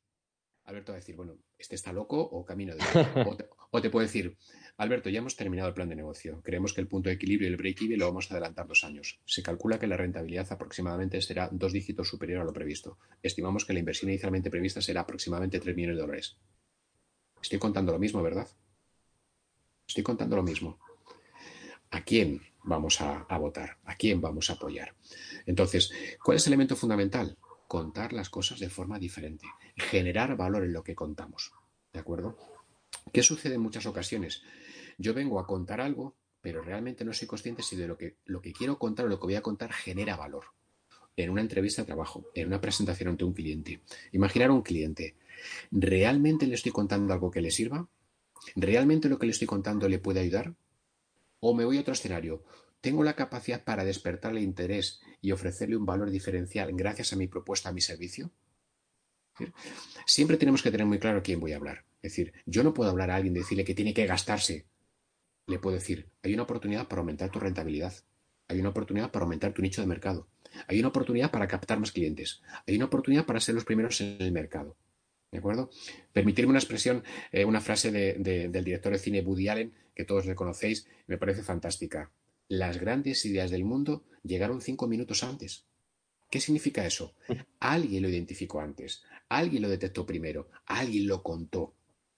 Alberto 0.66 0.94
va 0.94 0.98
a 0.98 1.02
decir, 1.02 1.16
bueno, 1.16 1.38
este 1.58 1.76
está 1.76 1.92
loco 1.92 2.20
o 2.20 2.46
camino 2.46 2.74
de... 2.74 2.82
o, 3.26 3.36
te, 3.36 3.50
o 3.72 3.82
te 3.82 3.90
puedo 3.90 4.06
decir, 4.06 4.38
Alberto, 4.78 5.10
ya 5.10 5.20
hemos 5.20 5.36
terminado 5.36 5.68
el 5.68 5.76
plan 5.76 5.90
de 5.90 5.96
negocio. 5.96 6.42
Creemos 6.42 6.74
que 6.74 6.82
el 6.82 6.88
punto 6.88 7.10
de 7.10 7.16
equilibrio 7.16 7.50
y 7.50 7.52
el 7.52 7.58
break-even 7.58 8.00
lo 8.00 8.08
vamos 8.08 8.32
a 8.32 8.36
adelantar 8.36 8.68
dos 8.68 8.84
años. 8.84 9.20
Se 9.26 9.44
calcula 9.44 9.78
que 9.78 9.88
la 9.88 9.98
rentabilidad 9.98 10.52
aproximadamente 10.52 11.22
será 11.22 11.50
dos 11.52 11.74
dígitos 11.74 12.08
superior 12.08 12.42
a 12.42 12.46
lo 12.46 12.54
previsto. 12.54 12.98
Estimamos 13.22 13.66
que 13.66 13.74
la 13.74 13.80
inversión 13.80 14.10
inicialmente 14.10 14.50
prevista 14.50 14.82
será 14.82 15.02
aproximadamente 15.02 15.60
tres 15.60 15.76
millones 15.76 15.98
de 15.98 16.02
dólares. 16.02 16.38
Estoy 17.44 17.60
contando 17.60 17.92
lo 17.92 18.00
mismo, 18.00 18.24
¿verdad? 18.24 18.48
Estoy 19.86 20.02
contando 20.02 20.38
lo 20.38 20.44
mismo. 20.44 20.80
¿A 21.92 22.02
quién 22.06 22.42
vamos 22.64 23.02
a, 23.02 23.26
votar? 23.38 23.80
¿A 23.84 23.96
quién 23.96 24.22
vamos 24.22 24.50
a 24.50 24.54
apoyar? 24.54 24.96
Entonces, 25.46 25.92
¿cuál 26.24 26.38
es 26.38 26.48
el 26.48 26.54
elemento 26.54 26.78
fundamental? 26.78 27.38
Contar 27.68 28.14
las 28.14 28.30
cosas 28.30 28.62
de 28.62 28.70
forma 28.70 28.98
diferente, 28.98 29.46
generar 29.76 30.38
valor 30.38 30.64
en 30.64 30.72
lo 30.72 30.86
que 30.86 30.96
contamos. 30.96 31.52
¿De 31.92 32.00
acuerdo? 32.00 32.38
¿Qué 33.12 33.22
sucede 33.22 33.56
en 33.56 33.62
muchas 33.62 33.86
ocasiones? 33.88 34.42
Yo 34.98 35.14
vengo 35.14 35.38
a 35.38 35.46
contar 35.46 35.82
algo, 35.82 36.16
pero 36.40 36.62
realmente 36.62 37.04
no 37.04 37.12
soy 37.12 37.28
consciente 37.28 37.62
si 37.62 37.76
de 37.76 37.90
lo 37.90 37.98
que, 37.98 38.20
lo 38.24 38.42
que 38.42 38.54
quiero 38.54 38.80
contar 38.80 39.06
o 39.06 39.10
lo 39.10 39.20
que 39.20 39.28
voy 39.28 39.36
a 39.36 39.42
contar 39.42 39.74
genera 39.74 40.16
valor. 40.16 40.46
En 41.18 41.30
una 41.30 41.42
entrevista 41.42 41.82
de 41.82 41.88
trabajo, 41.88 42.26
en 42.36 42.48
una 42.48 42.62
presentación 42.62 43.10
ante 43.10 43.26
un 43.26 43.34
cliente. 43.34 43.82
Imaginar 44.14 44.50
un 44.50 44.62
cliente 44.62 45.18
¿Realmente 45.72 46.48
le 46.48 46.56
estoy 46.56 46.72
contando 46.72 47.14
algo 47.14 47.32
que 47.32 47.42
le 47.42 47.52
sirva? 47.52 47.88
¿Realmente 48.56 49.10
lo 49.10 49.20
que 49.20 49.26
le 49.26 49.32
estoy 49.32 49.48
contando 49.48 49.88
le 49.88 50.00
puede 50.00 50.20
ayudar? 50.20 50.56
¿O 51.40 51.54
me 51.54 51.66
voy 51.66 51.78
a 51.78 51.82
otro 51.82 51.94
escenario? 51.94 52.44
¿Tengo 52.82 53.04
la 53.04 53.16
capacidad 53.16 53.64
para 53.64 53.86
despertarle 53.86 54.42
interés 54.42 55.00
y 55.22 55.32
ofrecerle 55.32 55.78
un 55.78 55.86
valor 55.86 56.10
diferencial 56.10 56.72
gracias 56.74 57.14
a 57.14 57.16
mi 57.16 57.28
propuesta, 57.28 57.70
a 57.70 57.74
mi 57.74 57.82
servicio? 57.82 58.32
Siempre 60.06 60.38
tenemos 60.38 60.62
que 60.62 60.72
tener 60.72 60.86
muy 60.86 61.00
claro 61.00 61.20
a 61.20 61.24
quién 61.24 61.40
voy 61.40 61.54
a 61.54 61.58
hablar. 61.58 61.86
Es 62.02 62.12
decir, 62.12 62.34
yo 62.46 62.64
no 62.64 62.74
puedo 62.74 62.90
hablar 62.90 63.10
a 63.12 63.16
alguien 63.16 63.36
y 63.36 63.40
decirle 63.40 63.64
que 63.64 63.74
tiene 63.74 63.94
que 63.94 64.06
gastarse. 64.06 64.66
Le 65.48 65.60
puedo 65.60 65.76
decir, 65.76 66.10
hay 66.22 66.34
una 66.34 66.44
oportunidad 66.44 66.88
para 66.88 67.00
aumentar 67.00 67.32
tu 67.32 67.40
rentabilidad. 67.40 67.94
Hay 68.48 68.60
una 68.60 68.70
oportunidad 68.70 69.12
para 69.12 69.24
aumentar 69.24 69.54
tu 69.54 69.62
nicho 69.62 69.82
de 69.82 69.88
mercado. 69.88 70.28
Hay 70.68 70.80
una 70.80 70.90
oportunidad 70.90 71.32
para 71.32 71.48
captar 71.48 71.80
más 71.80 71.92
clientes. 71.92 72.42
Hay 72.68 72.76
una 72.76 72.86
oportunidad 72.86 73.26
para 73.26 73.40
ser 73.40 73.56
los 73.56 73.66
primeros 73.66 74.00
en 74.02 74.18
el 74.20 74.32
mercado. 74.32 74.76
¿De 75.34 75.40
acuerdo? 75.40 75.72
Permitirme 76.14 76.52
una 76.52 76.60
expresión, 76.60 77.04
eh, 77.32 77.44
una 77.44 77.60
frase 77.60 77.92
del 77.92 78.64
director 78.64 78.94
de 78.94 79.00
cine 79.00 79.22
Woody 79.22 79.48
Allen, 79.48 79.74
que 79.96 80.06
todos 80.06 80.28
le 80.28 80.36
conocéis, 80.36 80.88
me 81.08 81.18
parece 81.18 81.42
fantástica. 81.42 82.12
Las 82.50 82.80
grandes 82.80 83.26
ideas 83.26 83.50
del 83.50 83.64
mundo 83.64 84.04
llegaron 84.22 84.62
cinco 84.62 84.88
minutos 84.88 85.24
antes. 85.24 85.66
¿Qué 86.30 86.40
significa 86.40 86.86
eso? 86.86 87.16
Alguien 87.60 88.04
lo 88.04 88.10
identificó 88.10 88.62
antes, 88.62 89.02
alguien 89.28 89.64
lo 89.64 89.70
detectó 89.70 90.06
primero, 90.06 90.50
alguien 90.68 91.08
lo 91.08 91.24
contó 91.24 91.74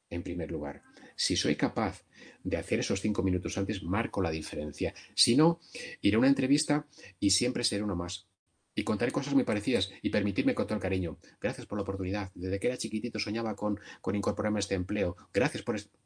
en 0.09 0.21
primer 0.21 0.51
lugar. 0.51 0.83
Si 1.15 1.37
soy 1.37 1.55
capaz 1.55 2.03
de 2.43 2.57
hacer 2.57 2.79
esos 2.79 2.99
cinco 2.99 3.23
minutos 3.23 3.57
antes, 3.57 3.81
marco 3.81 4.21
la 4.21 4.29
diferencia. 4.29 4.93
Si 5.13 5.37
no, 5.37 5.61
iré 6.01 6.17
a 6.17 6.19
una 6.19 6.27
entrevista 6.27 6.85
y 7.17 7.29
siempre 7.29 7.63
seré 7.63 7.81
uno 7.81 7.95
más 7.95 8.27
y 8.75 8.83
contaré 8.83 9.11
cosas 9.11 9.33
muy 9.33 9.45
parecidas 9.45 9.91
y 10.01 10.09
permitirme 10.09 10.53
con 10.53 10.67
todo 10.67 10.75
el 10.75 10.81
cariño. 10.81 11.17
Gracias 11.41 11.65
por 11.65 11.77
la 11.77 11.83
oportunidad. 11.83 12.31
Desde 12.35 12.59
que 12.59 12.67
era 12.67 12.77
chiquitito 12.77 13.17
soñaba 13.17 13.55
con, 13.55 13.79
con 14.01 14.15
incorporarme 14.15 14.59
a 14.59 14.61
este 14.61 14.75
empleo. 14.75 15.15
Gracias 15.33 15.63
por 15.63 15.75
esto. 15.75 15.97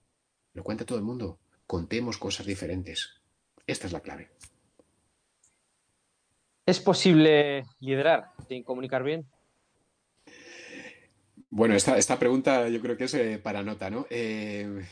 Lo 0.54 0.64
cuenta 0.64 0.86
todo 0.86 0.98
el 0.98 1.04
mundo. 1.04 1.40
Contemos 1.66 2.18
cosas 2.18 2.46
diferentes. 2.46 3.22
Esta 3.66 3.88
es 3.88 3.94
la 3.94 4.02
clave. 4.02 4.30
¿Es 6.66 6.80
posible 6.80 7.66
liderar 7.80 8.32
sin 8.48 8.64
comunicar 8.64 9.04
bien? 9.04 9.26
Bueno, 11.50 11.74
esta, 11.74 11.98
esta 11.98 12.20
pregunta 12.20 12.70
yo 12.70 12.80
creo 12.80 12.96
que 12.96 13.06
es 13.06 13.14
eh, 13.16 13.40
para 13.40 13.64
nota, 13.64 13.90
¿no? 13.90 14.06
Eh, 14.12 14.86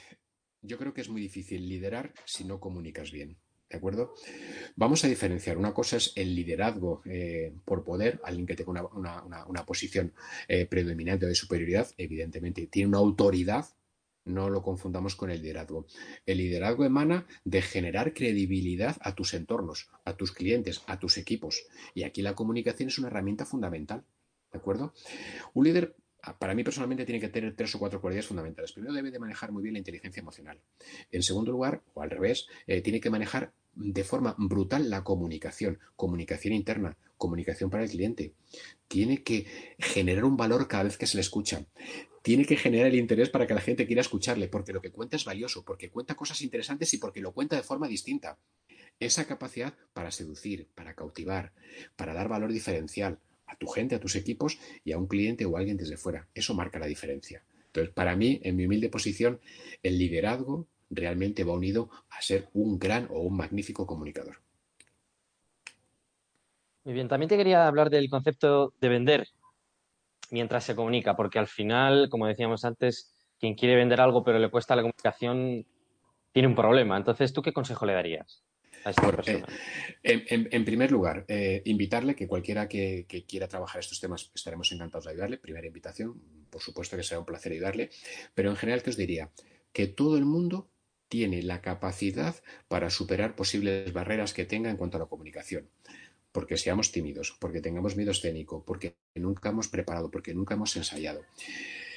yo 0.62 0.78
creo 0.80 0.94
que 0.94 1.02
es 1.02 1.10
muy 1.10 1.22
difícil 1.22 1.70
liderar 1.70 2.14
si 2.26 2.46
no 2.46 2.60
comunicas 2.60 3.12
bien. 3.12 3.38
¿De 3.70 3.78
acuerdo? 3.78 4.14
Vamos 4.78 5.04
a 5.04 5.10
diferenciar. 5.10 5.58
Una 5.58 5.74
cosa 5.74 5.98
es 5.98 6.14
el 6.16 6.34
liderazgo 6.34 7.02
eh, 7.06 7.54
por 7.66 7.84
poder, 7.84 8.22
alguien 8.24 8.46
que 8.46 8.56
tenga 8.56 8.88
una, 8.94 9.66
posición 9.66 10.14
eh, 10.48 10.66
predominante 10.66 11.26
de 11.26 11.36
superioridad, 11.36 11.90
evidentemente 11.98 12.68
tiene 12.68 12.88
una 12.88 13.00
autoridad, 13.00 13.66
no 14.24 14.50
lo 14.50 14.62
confundamos 14.62 15.16
con 15.16 15.32
el 15.32 15.42
liderazgo. 15.42 15.86
El 16.26 16.38
liderazgo 16.38 16.86
emana 16.86 17.28
de 17.44 17.62
generar 17.62 18.14
credibilidad 18.14 18.96
a 19.02 19.16
tus 19.16 19.34
entornos, 19.34 19.90
a 20.06 20.16
tus 20.16 20.32
clientes, 20.32 20.82
a 20.88 20.98
tus 21.00 21.18
equipos. 21.18 21.66
Y 21.94 22.04
aquí 22.04 22.22
la 22.22 22.36
comunicación 22.36 22.88
es 22.88 23.00
una 23.00 23.08
herramienta 23.08 23.46
fundamental. 23.46 24.06
¿De 24.52 24.60
acuerdo? 24.60 24.94
Un 25.54 25.66
líder 25.66 25.96
para 26.40 26.54
mí 26.54 26.64
personalmente 26.64 27.06
tiene 27.06 27.22
que 27.22 27.30
tener 27.30 27.56
tres 27.56 27.74
o 27.76 27.80
cuatro 27.80 28.02
cualidades 28.02 28.28
fundamentales. 28.28 28.72
Primero, 28.72 28.94
debe 28.94 29.12
de 29.12 29.20
manejar 29.20 29.52
muy 29.52 29.64
bien 29.64 29.74
la 29.74 29.80
inteligencia 29.80 30.20
emocional. 30.20 30.60
En 31.12 31.24
segundo 31.24 31.52
lugar, 31.52 31.82
o 31.94 32.02
al 32.02 32.10
revés, 32.10 32.48
eh, 32.66 32.82
tiene 32.82 33.00
que 33.00 33.10
manejar 33.10 33.54
de 33.74 34.04
forma 34.04 34.36
brutal 34.38 34.90
la 34.90 35.04
comunicación, 35.04 35.80
comunicación 35.96 36.54
interna, 36.54 36.98
comunicación 37.18 37.70
para 37.70 37.84
el 37.84 37.90
cliente. 37.90 38.34
Tiene 38.88 39.24
que 39.24 39.46
generar 39.78 40.26
un 40.26 40.36
valor 40.36 40.68
cada 40.68 40.84
vez 40.84 40.98
que 40.98 41.08
se 41.08 41.18
le 41.18 41.22
escucha. 41.22 41.66
Tiene 42.24 42.46
que 42.46 42.58
generar 42.58 42.88
el 42.88 42.96
interés 42.96 43.30
para 43.30 43.48
que 43.48 43.54
la 43.54 43.62
gente 43.62 43.86
quiera 43.86 44.02
escucharle, 44.02 44.48
porque 44.48 44.74
lo 44.74 44.82
que 44.82 44.92
cuenta 44.92 45.16
es 45.16 45.24
valioso, 45.24 45.64
porque 45.64 45.90
cuenta 45.90 46.16
cosas 46.16 46.42
interesantes 46.42 46.94
y 46.94 46.98
porque 46.98 47.22
lo 47.22 47.34
cuenta 47.34 47.56
de 47.56 47.64
forma 47.64 47.88
distinta. 47.88 48.38
Esa 49.00 49.28
capacidad 49.28 49.76
para 49.94 50.12
seducir, 50.12 50.68
para 50.74 50.96
cautivar, 50.96 51.54
para 51.96 52.14
dar 52.14 52.28
valor 52.28 52.52
diferencial, 52.52 53.20
a 53.48 53.56
tu 53.56 53.68
gente, 53.68 53.96
a 53.96 54.00
tus 54.00 54.16
equipos 54.16 54.60
y 54.84 54.92
a 54.92 54.98
un 54.98 55.08
cliente 55.08 55.46
o 55.46 55.56
a 55.56 55.60
alguien 55.60 55.78
desde 55.78 55.98
fuera. 55.98 56.28
Eso 56.34 56.54
marca 56.54 56.80
la 56.80 56.86
diferencia. 56.86 57.44
Entonces, 57.68 57.94
para 57.94 58.16
mí, 58.16 58.40
en 58.44 58.56
mi 58.56 58.66
humilde 58.66 58.90
posición, 58.90 59.40
el 59.84 59.98
liderazgo 59.98 60.68
realmente 60.90 61.44
va 61.44 61.54
unido 61.54 61.90
a 62.10 62.22
ser 62.22 62.50
un 62.54 62.80
gran 62.80 63.08
o 63.12 63.20
un 63.22 63.36
magnífico 63.36 63.86
comunicador. 63.86 64.38
Muy 66.84 66.94
bien, 66.94 67.08
también 67.08 67.28
te 67.28 67.38
quería 67.38 67.68
hablar 67.68 67.90
del 67.90 68.10
concepto 68.10 68.74
de 68.80 68.88
vender 68.88 69.28
mientras 70.32 70.64
se 70.64 70.76
comunica, 70.76 71.16
porque 71.16 71.40
al 71.40 71.48
final, 71.48 72.08
como 72.10 72.28
decíamos 72.28 72.64
antes, 72.66 73.14
quien 73.40 73.56
quiere 73.56 73.76
vender 73.76 74.02
algo 74.02 74.24
pero 74.24 74.40
le 74.40 74.50
cuesta 74.50 74.76
la 74.76 74.82
comunicación 74.82 75.66
tiene 76.32 76.48
un 76.48 76.56
problema. 76.56 76.98
Entonces, 76.98 77.34
¿tú 77.34 77.42
qué 77.42 77.54
consejo 77.54 77.86
le 77.86 77.94
darías? 77.94 78.44
Eh, 80.04 80.26
en, 80.52 80.66
primer 80.66 80.92
lugar, 80.92 81.26
eh, 81.28 81.62
invitarle 81.66 82.16
que 82.16 82.28
cualquiera 82.28 82.68
que, 82.68 83.06
quiera 83.28 83.48
trabajar 83.48 83.80
estos 83.80 84.00
temas 84.00 84.32
estaremos 84.34 84.72
encantados 84.72 85.06
de 85.06 85.12
ayudarle. 85.12 85.38
Primera 85.38 85.68
invitación, 85.68 86.22
por 86.50 86.62
supuesto 86.62 86.96
que 86.96 87.04
será 87.04 87.20
un 87.20 87.26
placer 87.26 87.52
ayudarle, 87.52 87.90
pero 88.34 88.50
en 88.50 88.56
general, 88.56 88.84
¿qué 88.84 88.90
os 88.90 88.98
diría? 88.98 89.32
Que 89.74 89.88
todo 89.88 90.18
el 90.18 90.26
mundo 90.26 90.70
tiene 91.10 91.42
la 91.42 91.62
capacidad 91.62 92.36
para 92.68 92.90
superar 92.90 93.36
posibles 93.36 93.94
barreras 93.94 94.34
que 94.34 94.46
tenga 94.46 94.70
en 94.70 94.78
cuanto 94.78 94.98
a 94.98 95.00
la 95.00 95.06
comunicación. 95.06 95.70
Porque 96.32 96.58
seamos 96.58 96.92
tímidos, 96.92 97.36
porque 97.40 97.62
tengamos 97.62 97.96
miedo 97.96 98.12
escénico, 98.12 98.64
porque 98.66 98.96
nunca 99.16 99.50
hemos 99.50 99.70
preparado, 99.70 100.12
porque 100.12 100.34
nunca 100.34 100.56
hemos 100.56 100.76
ensayado. 100.76 101.24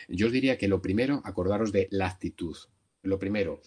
Yo 0.08 0.26
os 0.26 0.32
diría 0.32 0.58
que 0.58 0.68
lo 0.68 0.80
primero, 0.80 1.20
acordaros 1.24 1.72
de 1.72 1.88
la 1.90 2.06
actitud. 2.06 2.56
Lo 3.02 3.18
primero, 3.18 3.60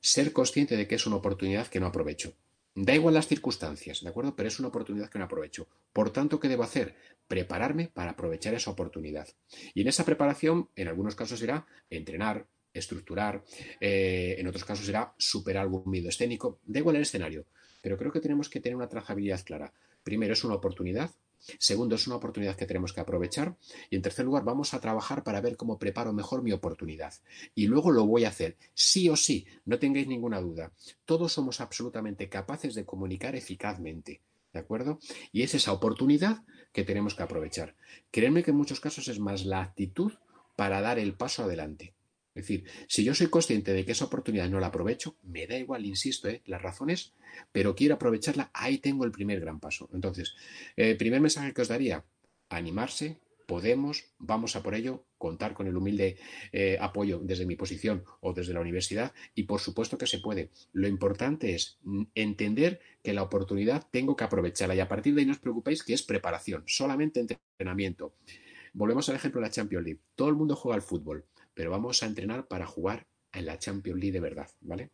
ser 0.00 0.32
consciente 0.32 0.76
de 0.76 0.86
que 0.86 0.94
es 0.94 1.06
una 1.06 1.16
oportunidad 1.16 1.68
que 1.68 1.80
no 1.80 1.86
aprovecho. 1.86 2.34
Da 2.80 2.94
igual 2.94 3.14
las 3.14 3.26
circunstancias, 3.26 4.02
¿de 4.04 4.08
acuerdo? 4.08 4.36
Pero 4.36 4.48
es 4.48 4.60
una 4.60 4.68
oportunidad 4.68 5.10
que 5.10 5.18
no 5.18 5.24
aprovecho. 5.24 5.66
Por 5.92 6.10
tanto, 6.10 6.38
¿qué 6.38 6.46
debo 6.46 6.62
hacer? 6.62 6.94
Prepararme 7.26 7.88
para 7.88 8.12
aprovechar 8.12 8.54
esa 8.54 8.70
oportunidad. 8.70 9.26
Y 9.74 9.80
en 9.80 9.88
esa 9.88 10.04
preparación, 10.04 10.68
en 10.76 10.86
algunos 10.86 11.16
casos 11.16 11.40
será 11.40 11.66
entrenar, 11.90 12.46
estructurar, 12.72 13.42
eh, 13.80 14.36
en 14.38 14.46
otros 14.46 14.64
casos 14.64 14.86
será 14.86 15.12
superar 15.18 15.62
algún 15.62 15.90
miedo 15.90 16.08
escénico. 16.08 16.60
Da 16.62 16.78
igual 16.78 16.94
el 16.94 17.02
escenario, 17.02 17.46
pero 17.82 17.98
creo 17.98 18.12
que 18.12 18.20
tenemos 18.20 18.48
que 18.48 18.60
tener 18.60 18.76
una 18.76 18.88
trazabilidad 18.88 19.44
clara. 19.44 19.72
Primero, 20.04 20.34
es 20.34 20.44
una 20.44 20.54
oportunidad, 20.54 21.10
Segundo, 21.58 21.94
es 21.94 22.06
una 22.06 22.16
oportunidad 22.16 22.56
que 22.56 22.66
tenemos 22.66 22.92
que 22.92 23.00
aprovechar. 23.00 23.56
Y 23.90 23.96
en 23.96 24.02
tercer 24.02 24.24
lugar, 24.24 24.44
vamos 24.44 24.74
a 24.74 24.80
trabajar 24.80 25.22
para 25.24 25.40
ver 25.40 25.56
cómo 25.56 25.78
preparo 25.78 26.12
mejor 26.12 26.42
mi 26.42 26.52
oportunidad. 26.52 27.14
Y 27.54 27.66
luego 27.66 27.90
lo 27.90 28.06
voy 28.06 28.24
a 28.24 28.28
hacer, 28.28 28.56
sí 28.74 29.08
o 29.08 29.16
sí, 29.16 29.46
no 29.64 29.78
tengáis 29.78 30.06
ninguna 30.06 30.40
duda. 30.40 30.72
Todos 31.04 31.32
somos 31.32 31.60
absolutamente 31.60 32.28
capaces 32.28 32.74
de 32.74 32.84
comunicar 32.84 33.36
eficazmente. 33.36 34.20
¿De 34.52 34.60
acuerdo? 34.60 34.98
Y 35.30 35.42
es 35.42 35.54
esa 35.54 35.72
oportunidad 35.72 36.44
que 36.72 36.84
tenemos 36.84 37.14
que 37.14 37.22
aprovechar. 37.22 37.76
Créanme 38.10 38.42
que 38.42 38.50
en 38.50 38.56
muchos 38.56 38.80
casos 38.80 39.08
es 39.08 39.18
más 39.18 39.44
la 39.44 39.60
actitud 39.60 40.12
para 40.56 40.80
dar 40.80 40.98
el 40.98 41.14
paso 41.14 41.44
adelante. 41.44 41.94
Es 42.34 42.46
decir, 42.46 42.64
si 42.86 43.02
yo 43.04 43.14
soy 43.14 43.28
consciente 43.28 43.72
de 43.72 43.84
que 43.84 43.92
esa 43.92 44.04
oportunidad 44.04 44.48
no 44.48 44.60
la 44.60 44.68
aprovecho, 44.68 45.16
me 45.22 45.46
da 45.46 45.58
igual, 45.58 45.84
insisto, 45.84 46.28
¿eh? 46.28 46.42
las 46.46 46.62
razones, 46.62 47.14
pero 47.52 47.74
quiero 47.74 47.96
aprovecharla, 47.96 48.50
ahí 48.54 48.78
tengo 48.78 49.04
el 49.04 49.10
primer 49.10 49.40
gran 49.40 49.58
paso. 49.58 49.88
Entonces, 49.92 50.34
el 50.76 50.96
primer 50.96 51.20
mensaje 51.20 51.52
que 51.52 51.62
os 51.62 51.68
daría, 51.68 52.04
animarse, 52.48 53.18
podemos, 53.48 54.04
vamos 54.18 54.56
a 54.56 54.62
por 54.62 54.74
ello, 54.74 55.06
contar 55.16 55.54
con 55.54 55.66
el 55.66 55.76
humilde 55.76 56.18
eh, 56.52 56.76
apoyo 56.80 57.18
desde 57.18 57.46
mi 57.46 57.56
posición 57.56 58.04
o 58.20 58.34
desde 58.34 58.52
la 58.52 58.60
universidad 58.60 59.14
y 59.34 59.44
por 59.44 59.60
supuesto 59.60 59.96
que 59.96 60.06
se 60.06 60.18
puede. 60.18 60.50
Lo 60.72 60.86
importante 60.86 61.54
es 61.54 61.78
entender 62.14 62.78
que 63.02 63.14
la 63.14 63.22
oportunidad 63.22 63.88
tengo 63.90 64.16
que 64.16 64.24
aprovecharla 64.24 64.74
y 64.74 64.80
a 64.80 64.88
partir 64.88 65.14
de 65.14 65.22
ahí 65.22 65.26
no 65.26 65.32
os 65.32 65.38
preocupéis 65.38 65.82
que 65.82 65.94
es 65.94 66.02
preparación, 66.02 66.62
solamente 66.66 67.20
entrenamiento. 67.20 68.14
Volvemos 68.74 69.08
al 69.08 69.16
ejemplo 69.16 69.40
de 69.40 69.46
la 69.46 69.52
Champions 69.52 69.84
League. 69.84 70.00
Todo 70.14 70.28
el 70.28 70.36
mundo 70.36 70.54
juega 70.54 70.76
al 70.76 70.82
fútbol 70.82 71.24
pero 71.58 71.72
vamos 71.72 72.00
a 72.04 72.06
entrenar 72.06 72.46
para 72.46 72.66
jugar 72.66 73.04
en 73.32 73.44
la 73.44 73.58
Champions 73.58 73.98
League 73.98 74.12
de 74.12 74.20
verdad, 74.20 74.48
¿vale? 74.60 74.92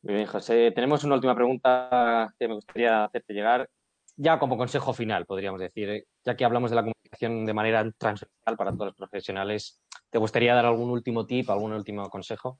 Muy 0.00 0.14
bien, 0.14 0.26
José. 0.26 0.72
Tenemos 0.74 1.04
una 1.04 1.16
última 1.16 1.34
pregunta 1.34 2.34
que 2.38 2.48
me 2.48 2.54
gustaría 2.54 3.04
hacerte 3.04 3.34
llegar, 3.34 3.68
ya 4.16 4.38
como 4.38 4.56
consejo 4.56 4.94
final, 4.94 5.26
podríamos 5.26 5.60
decir. 5.60 5.90
¿eh? 5.90 6.06
Ya 6.24 6.34
que 6.34 6.46
hablamos 6.46 6.70
de 6.70 6.76
la 6.76 6.80
comunicación 6.80 7.44
de 7.44 7.52
manera 7.52 7.92
transversal 7.98 8.56
para 8.56 8.72
todos 8.72 8.86
los 8.86 8.96
profesionales, 8.96 9.82
¿te 10.08 10.16
gustaría 10.16 10.54
dar 10.54 10.64
algún 10.64 10.88
último 10.88 11.26
tip, 11.26 11.50
algún 11.50 11.74
último 11.74 12.08
consejo? 12.08 12.58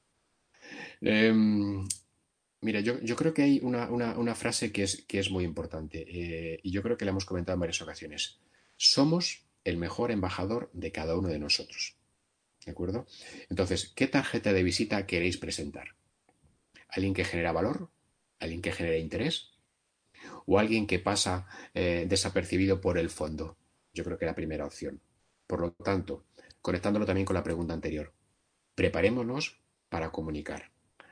Em, 1.01 1.89
mira, 2.61 2.81
yo, 2.81 3.17
creo 3.17 3.33
que 3.33 3.45
hay 3.45 3.61
una, 3.63 4.35
frase 4.35 4.71
que 4.71 4.83
es, 4.83 5.07
que 5.07 5.21
es 5.21 5.31
muy 5.31 5.45
importante 5.45 6.05
eh, 6.07 6.61
y 6.63 6.71
yo 6.71 6.83
creo 6.83 6.99
que 6.99 7.07
la 7.07 7.13
hemos 7.13 7.25
comentado 7.25 7.55
en 7.55 7.61
varias 7.61 7.81
ocasiones. 7.81 8.43
Somos 8.77 9.47
el 9.65 9.77
mejor 9.77 10.11
embajador 10.11 10.71
de 10.73 10.93
cada 10.93 11.17
uno 11.17 11.29
de 11.29 11.39
nosotros. 11.39 11.97
¿De 12.65 12.73
acuerdo? 12.73 13.07
Entonces, 13.51 13.93
¿qué 13.95 14.07
tarjeta 14.07 14.53
de 14.53 14.63
visita 14.63 15.07
queréis 15.07 15.37
presentar? 15.37 15.97
¿Alguien 16.89 17.15
que 17.15 17.25
genera 17.25 17.53
valor? 17.53 17.91
¿Alguien 18.39 18.63
que 18.63 18.73
genera 18.73 18.97
interés? 18.97 19.53
¿O 20.47 20.59
alguien 20.59 20.87
que 20.87 20.99
pasa 20.99 21.47
eh, 21.75 22.07
desapercibido 22.09 22.81
por 22.81 22.99
el 22.99 23.11
fondo? 23.11 23.59
Yo 23.93 24.05
creo 24.05 24.19
que 24.19 24.27
la 24.27 24.35
primera 24.35 24.67
opción. 24.67 25.01
Por 25.47 25.61
lo 25.61 25.73
tanto, 25.73 26.25
conectándolo 26.63 27.05
también 27.05 27.27
con 27.27 27.35
la 27.35 27.43
pregunta 27.43 27.75
anterior, 27.75 28.13
preparémonos 28.75 29.61
para 29.89 30.11
comunicar. 30.11 30.71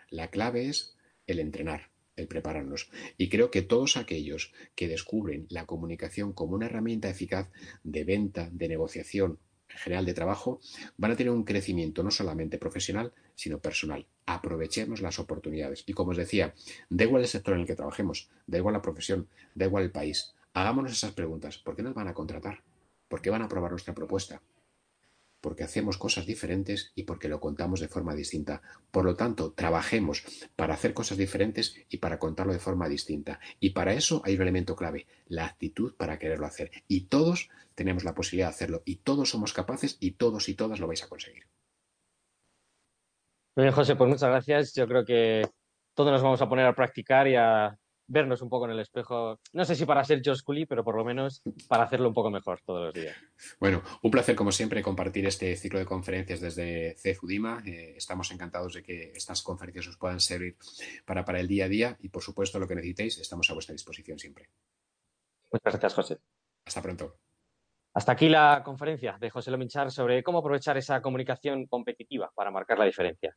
La 0.09 0.29
clave 0.29 0.69
es 0.69 0.97
el 1.27 1.39
entrenar 1.39 1.92
el 2.17 2.29
prepararnos. 2.29 2.91
Y 3.17 3.29
creo 3.29 3.51
que 3.51 3.63
todos 3.63 3.97
aquellos 3.97 4.53
que 4.75 4.89
descubren 4.89 5.47
la 5.49 5.67
comunicación 5.67 6.33
como 6.33 6.55
una 6.55 6.67
herramienta 6.67 7.09
eficaz 7.09 7.51
de 7.85 8.05
venta, 8.05 8.49
de 8.53 8.69
negociación, 8.69 9.39
en 9.71 9.79
general 9.79 10.05
de 10.05 10.15
trabajo, 10.15 10.61
van 10.97 11.13
a 11.13 11.17
tener 11.17 11.33
un 11.33 11.45
crecimiento 11.45 12.03
no 12.03 12.11
solamente 12.11 12.59
profesional, 12.59 13.13
sino 13.35 13.59
personal. 13.59 14.07
Aprovechemos 14.27 15.01
las 15.01 15.19
oportunidades. 15.19 15.85
Y 15.87 15.95
como 15.95 16.11
os 16.11 16.17
decía, 16.17 16.55
da 16.91 17.05
igual 17.05 17.23
el 17.23 17.29
sector 17.29 17.55
en 17.55 17.61
el 17.61 17.67
que 17.67 17.77
trabajemos, 17.77 18.29
da 18.47 18.59
igual 18.59 18.75
la 18.75 18.83
profesión, 18.83 19.29
da 19.55 19.67
igual 19.67 19.85
el 19.85 19.91
país. 19.91 20.35
Hagámonos 20.53 20.93
esas 20.93 21.13
preguntas. 21.13 21.59
¿Por 21.59 21.75
qué 21.75 21.83
nos 21.83 21.95
van 21.95 22.09
a 22.09 22.15
contratar? 22.15 22.63
¿Por 23.09 23.23
qué 23.23 23.31
van 23.31 23.43
a 23.43 23.47
aprobar 23.47 23.71
nuestra 23.71 23.95
propuesta? 23.95 24.43
Porque 25.43 25.65
hacemos 25.65 25.99
cosas 25.99 26.25
diferentes 26.25 26.93
y 26.95 27.03
porque 27.03 27.29
lo 27.29 27.41
contamos 27.41 27.81
de 27.81 27.89
forma 27.89 28.15
distinta. 28.15 28.63
Por 28.91 29.05
lo 29.05 29.17
tanto, 29.17 29.53
trabajemos 29.53 30.25
para 30.57 30.75
hacer 30.75 30.95
cosas 30.95 31.19
diferentes 31.19 31.77
y 31.91 31.99
para 31.99 32.19
contarlo 32.19 32.55
de 32.55 32.61
forma 32.61 32.89
distinta. 32.89 33.41
Y 33.61 33.71
para 33.71 33.93
eso 33.93 34.23
hay 34.25 34.37
un 34.37 34.43
elemento 34.43 34.77
clave, 34.77 35.07
la 35.27 35.45
actitud 35.45 35.95
para 35.97 36.19
quererlo 36.19 36.47
hacer. 36.47 36.71
Y 36.89 37.03
todos 37.09 37.51
tenemos 37.75 38.05
la 38.05 38.15
posibilidad 38.15 38.49
de 38.49 38.55
hacerlo 38.55 38.83
y 38.87 38.97
todos 38.97 39.29
somos 39.31 39.53
capaces 39.53 39.99
y 40.01 40.13
todos 40.13 40.49
y 40.49 40.55
todas 40.55 40.81
lo 40.81 40.87
vais 40.87 41.03
a 41.03 41.09
conseguir. 41.09 41.47
Muy 43.57 43.65
bien, 43.65 43.75
José, 43.75 43.97
pues 43.97 44.09
muchas 44.09 44.31
gracias. 44.31 44.75
Yo 44.75 44.87
creo 44.87 45.05
que 45.05 45.43
todos 45.95 46.13
nos 46.13 46.23
vamos 46.23 46.41
a 46.41 46.49
poner 46.49 46.67
a 46.67 46.75
practicar 46.75 47.27
y 47.29 47.35
a 47.35 47.77
vernos 48.07 48.43
un 48.43 48.49
poco 48.49 48.67
en 48.67 48.73
el 48.73 48.81
espejo. 48.81 49.39
No 49.53 49.65
sé 49.65 49.75
si 49.75 49.85
para 49.85 50.05
ser 50.05 50.23
Josh 50.25 50.43
Cooley, 50.43 50.67
pero 50.67 50.85
por 50.85 50.97
lo 50.97 51.05
menos 51.05 51.43
para 51.69 51.85
hacerlo 51.85 52.09
un 52.09 52.15
poco 52.15 52.31
mejor 52.31 52.61
todos 52.65 52.87
los 52.87 52.95
días. 52.95 53.17
Bueno, 53.59 53.83
un 54.03 54.11
placer 54.11 54.35
como 54.35 54.53
siempre 54.53 54.83
compartir 54.83 55.27
este 55.27 55.57
ciclo 55.57 55.79
de 55.79 55.87
conferencias 55.87 56.41
desde 56.41 56.97
CFUDIMA. 57.03 57.63
Eh, 57.67 57.95
estamos 57.97 58.31
encantados 58.31 58.75
de 58.75 58.83
que 58.83 59.13
estas 59.15 59.43
conferencias 59.43 59.89
os 59.89 59.97
puedan 59.97 60.21
servir 60.21 60.57
para, 61.05 61.25
para 61.25 61.41
el 61.41 61.49
día 61.49 61.67
a 61.67 61.69
día 61.69 61.97
y 62.01 62.09
por 62.09 62.23
supuesto 62.23 62.59
lo 62.59 62.69
que 62.69 62.75
necesitéis 62.75 63.19
estamos 63.19 63.49
a 63.51 63.55
vuestra 63.55 63.73
disposición 63.73 64.19
siempre. 64.19 64.49
Muchas 65.53 65.73
gracias, 65.73 65.95
José. 65.95 66.19
Hasta 66.65 66.83
pronto. 66.83 67.17
Hasta 67.95 68.13
aquí 68.13 68.29
la 68.29 68.63
conferencia 68.65 69.19
de 69.21 69.29
José 69.29 69.51
Lominchar 69.51 69.91
sobre 69.91 70.23
cómo 70.23 70.39
aprovechar 70.39 70.79
esa 70.79 71.03
comunicación 71.03 71.67
competitiva 71.67 72.33
para 72.35 72.51
marcar 72.51 72.79
la 72.79 72.87
diferencia. 72.87 73.37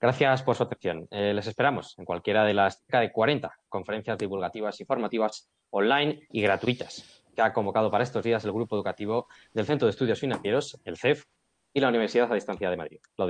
Gracias 0.00 0.42
por 0.42 0.56
su 0.56 0.62
atención. 0.62 1.08
Eh, 1.10 1.32
les 1.32 1.46
esperamos 1.46 1.98
en 1.98 2.04
cualquiera 2.04 2.44
de 2.44 2.54
las 2.54 2.80
cerca 2.80 3.00
de 3.00 3.10
40 3.10 3.50
conferencias 3.68 4.18
divulgativas 4.18 4.80
y 4.80 4.84
formativas 4.84 5.48
online 5.70 6.26
y 6.30 6.42
gratuitas 6.42 7.24
que 7.34 7.42
ha 7.42 7.52
convocado 7.52 7.90
para 7.90 8.04
estos 8.04 8.22
días 8.22 8.44
el 8.44 8.52
Grupo 8.52 8.76
Educativo 8.76 9.26
del 9.52 9.66
Centro 9.66 9.86
de 9.86 9.90
Estudios 9.90 10.20
Financieros, 10.20 10.80
el 10.84 10.96
CEF, 10.96 11.24
y 11.76 11.80
la 11.80 11.88
Universidad 11.88 12.32
a 12.32 12.34
Distancia 12.34 12.70
de 12.70 12.76
Madrid, 12.78 13.00
la 13.18 13.26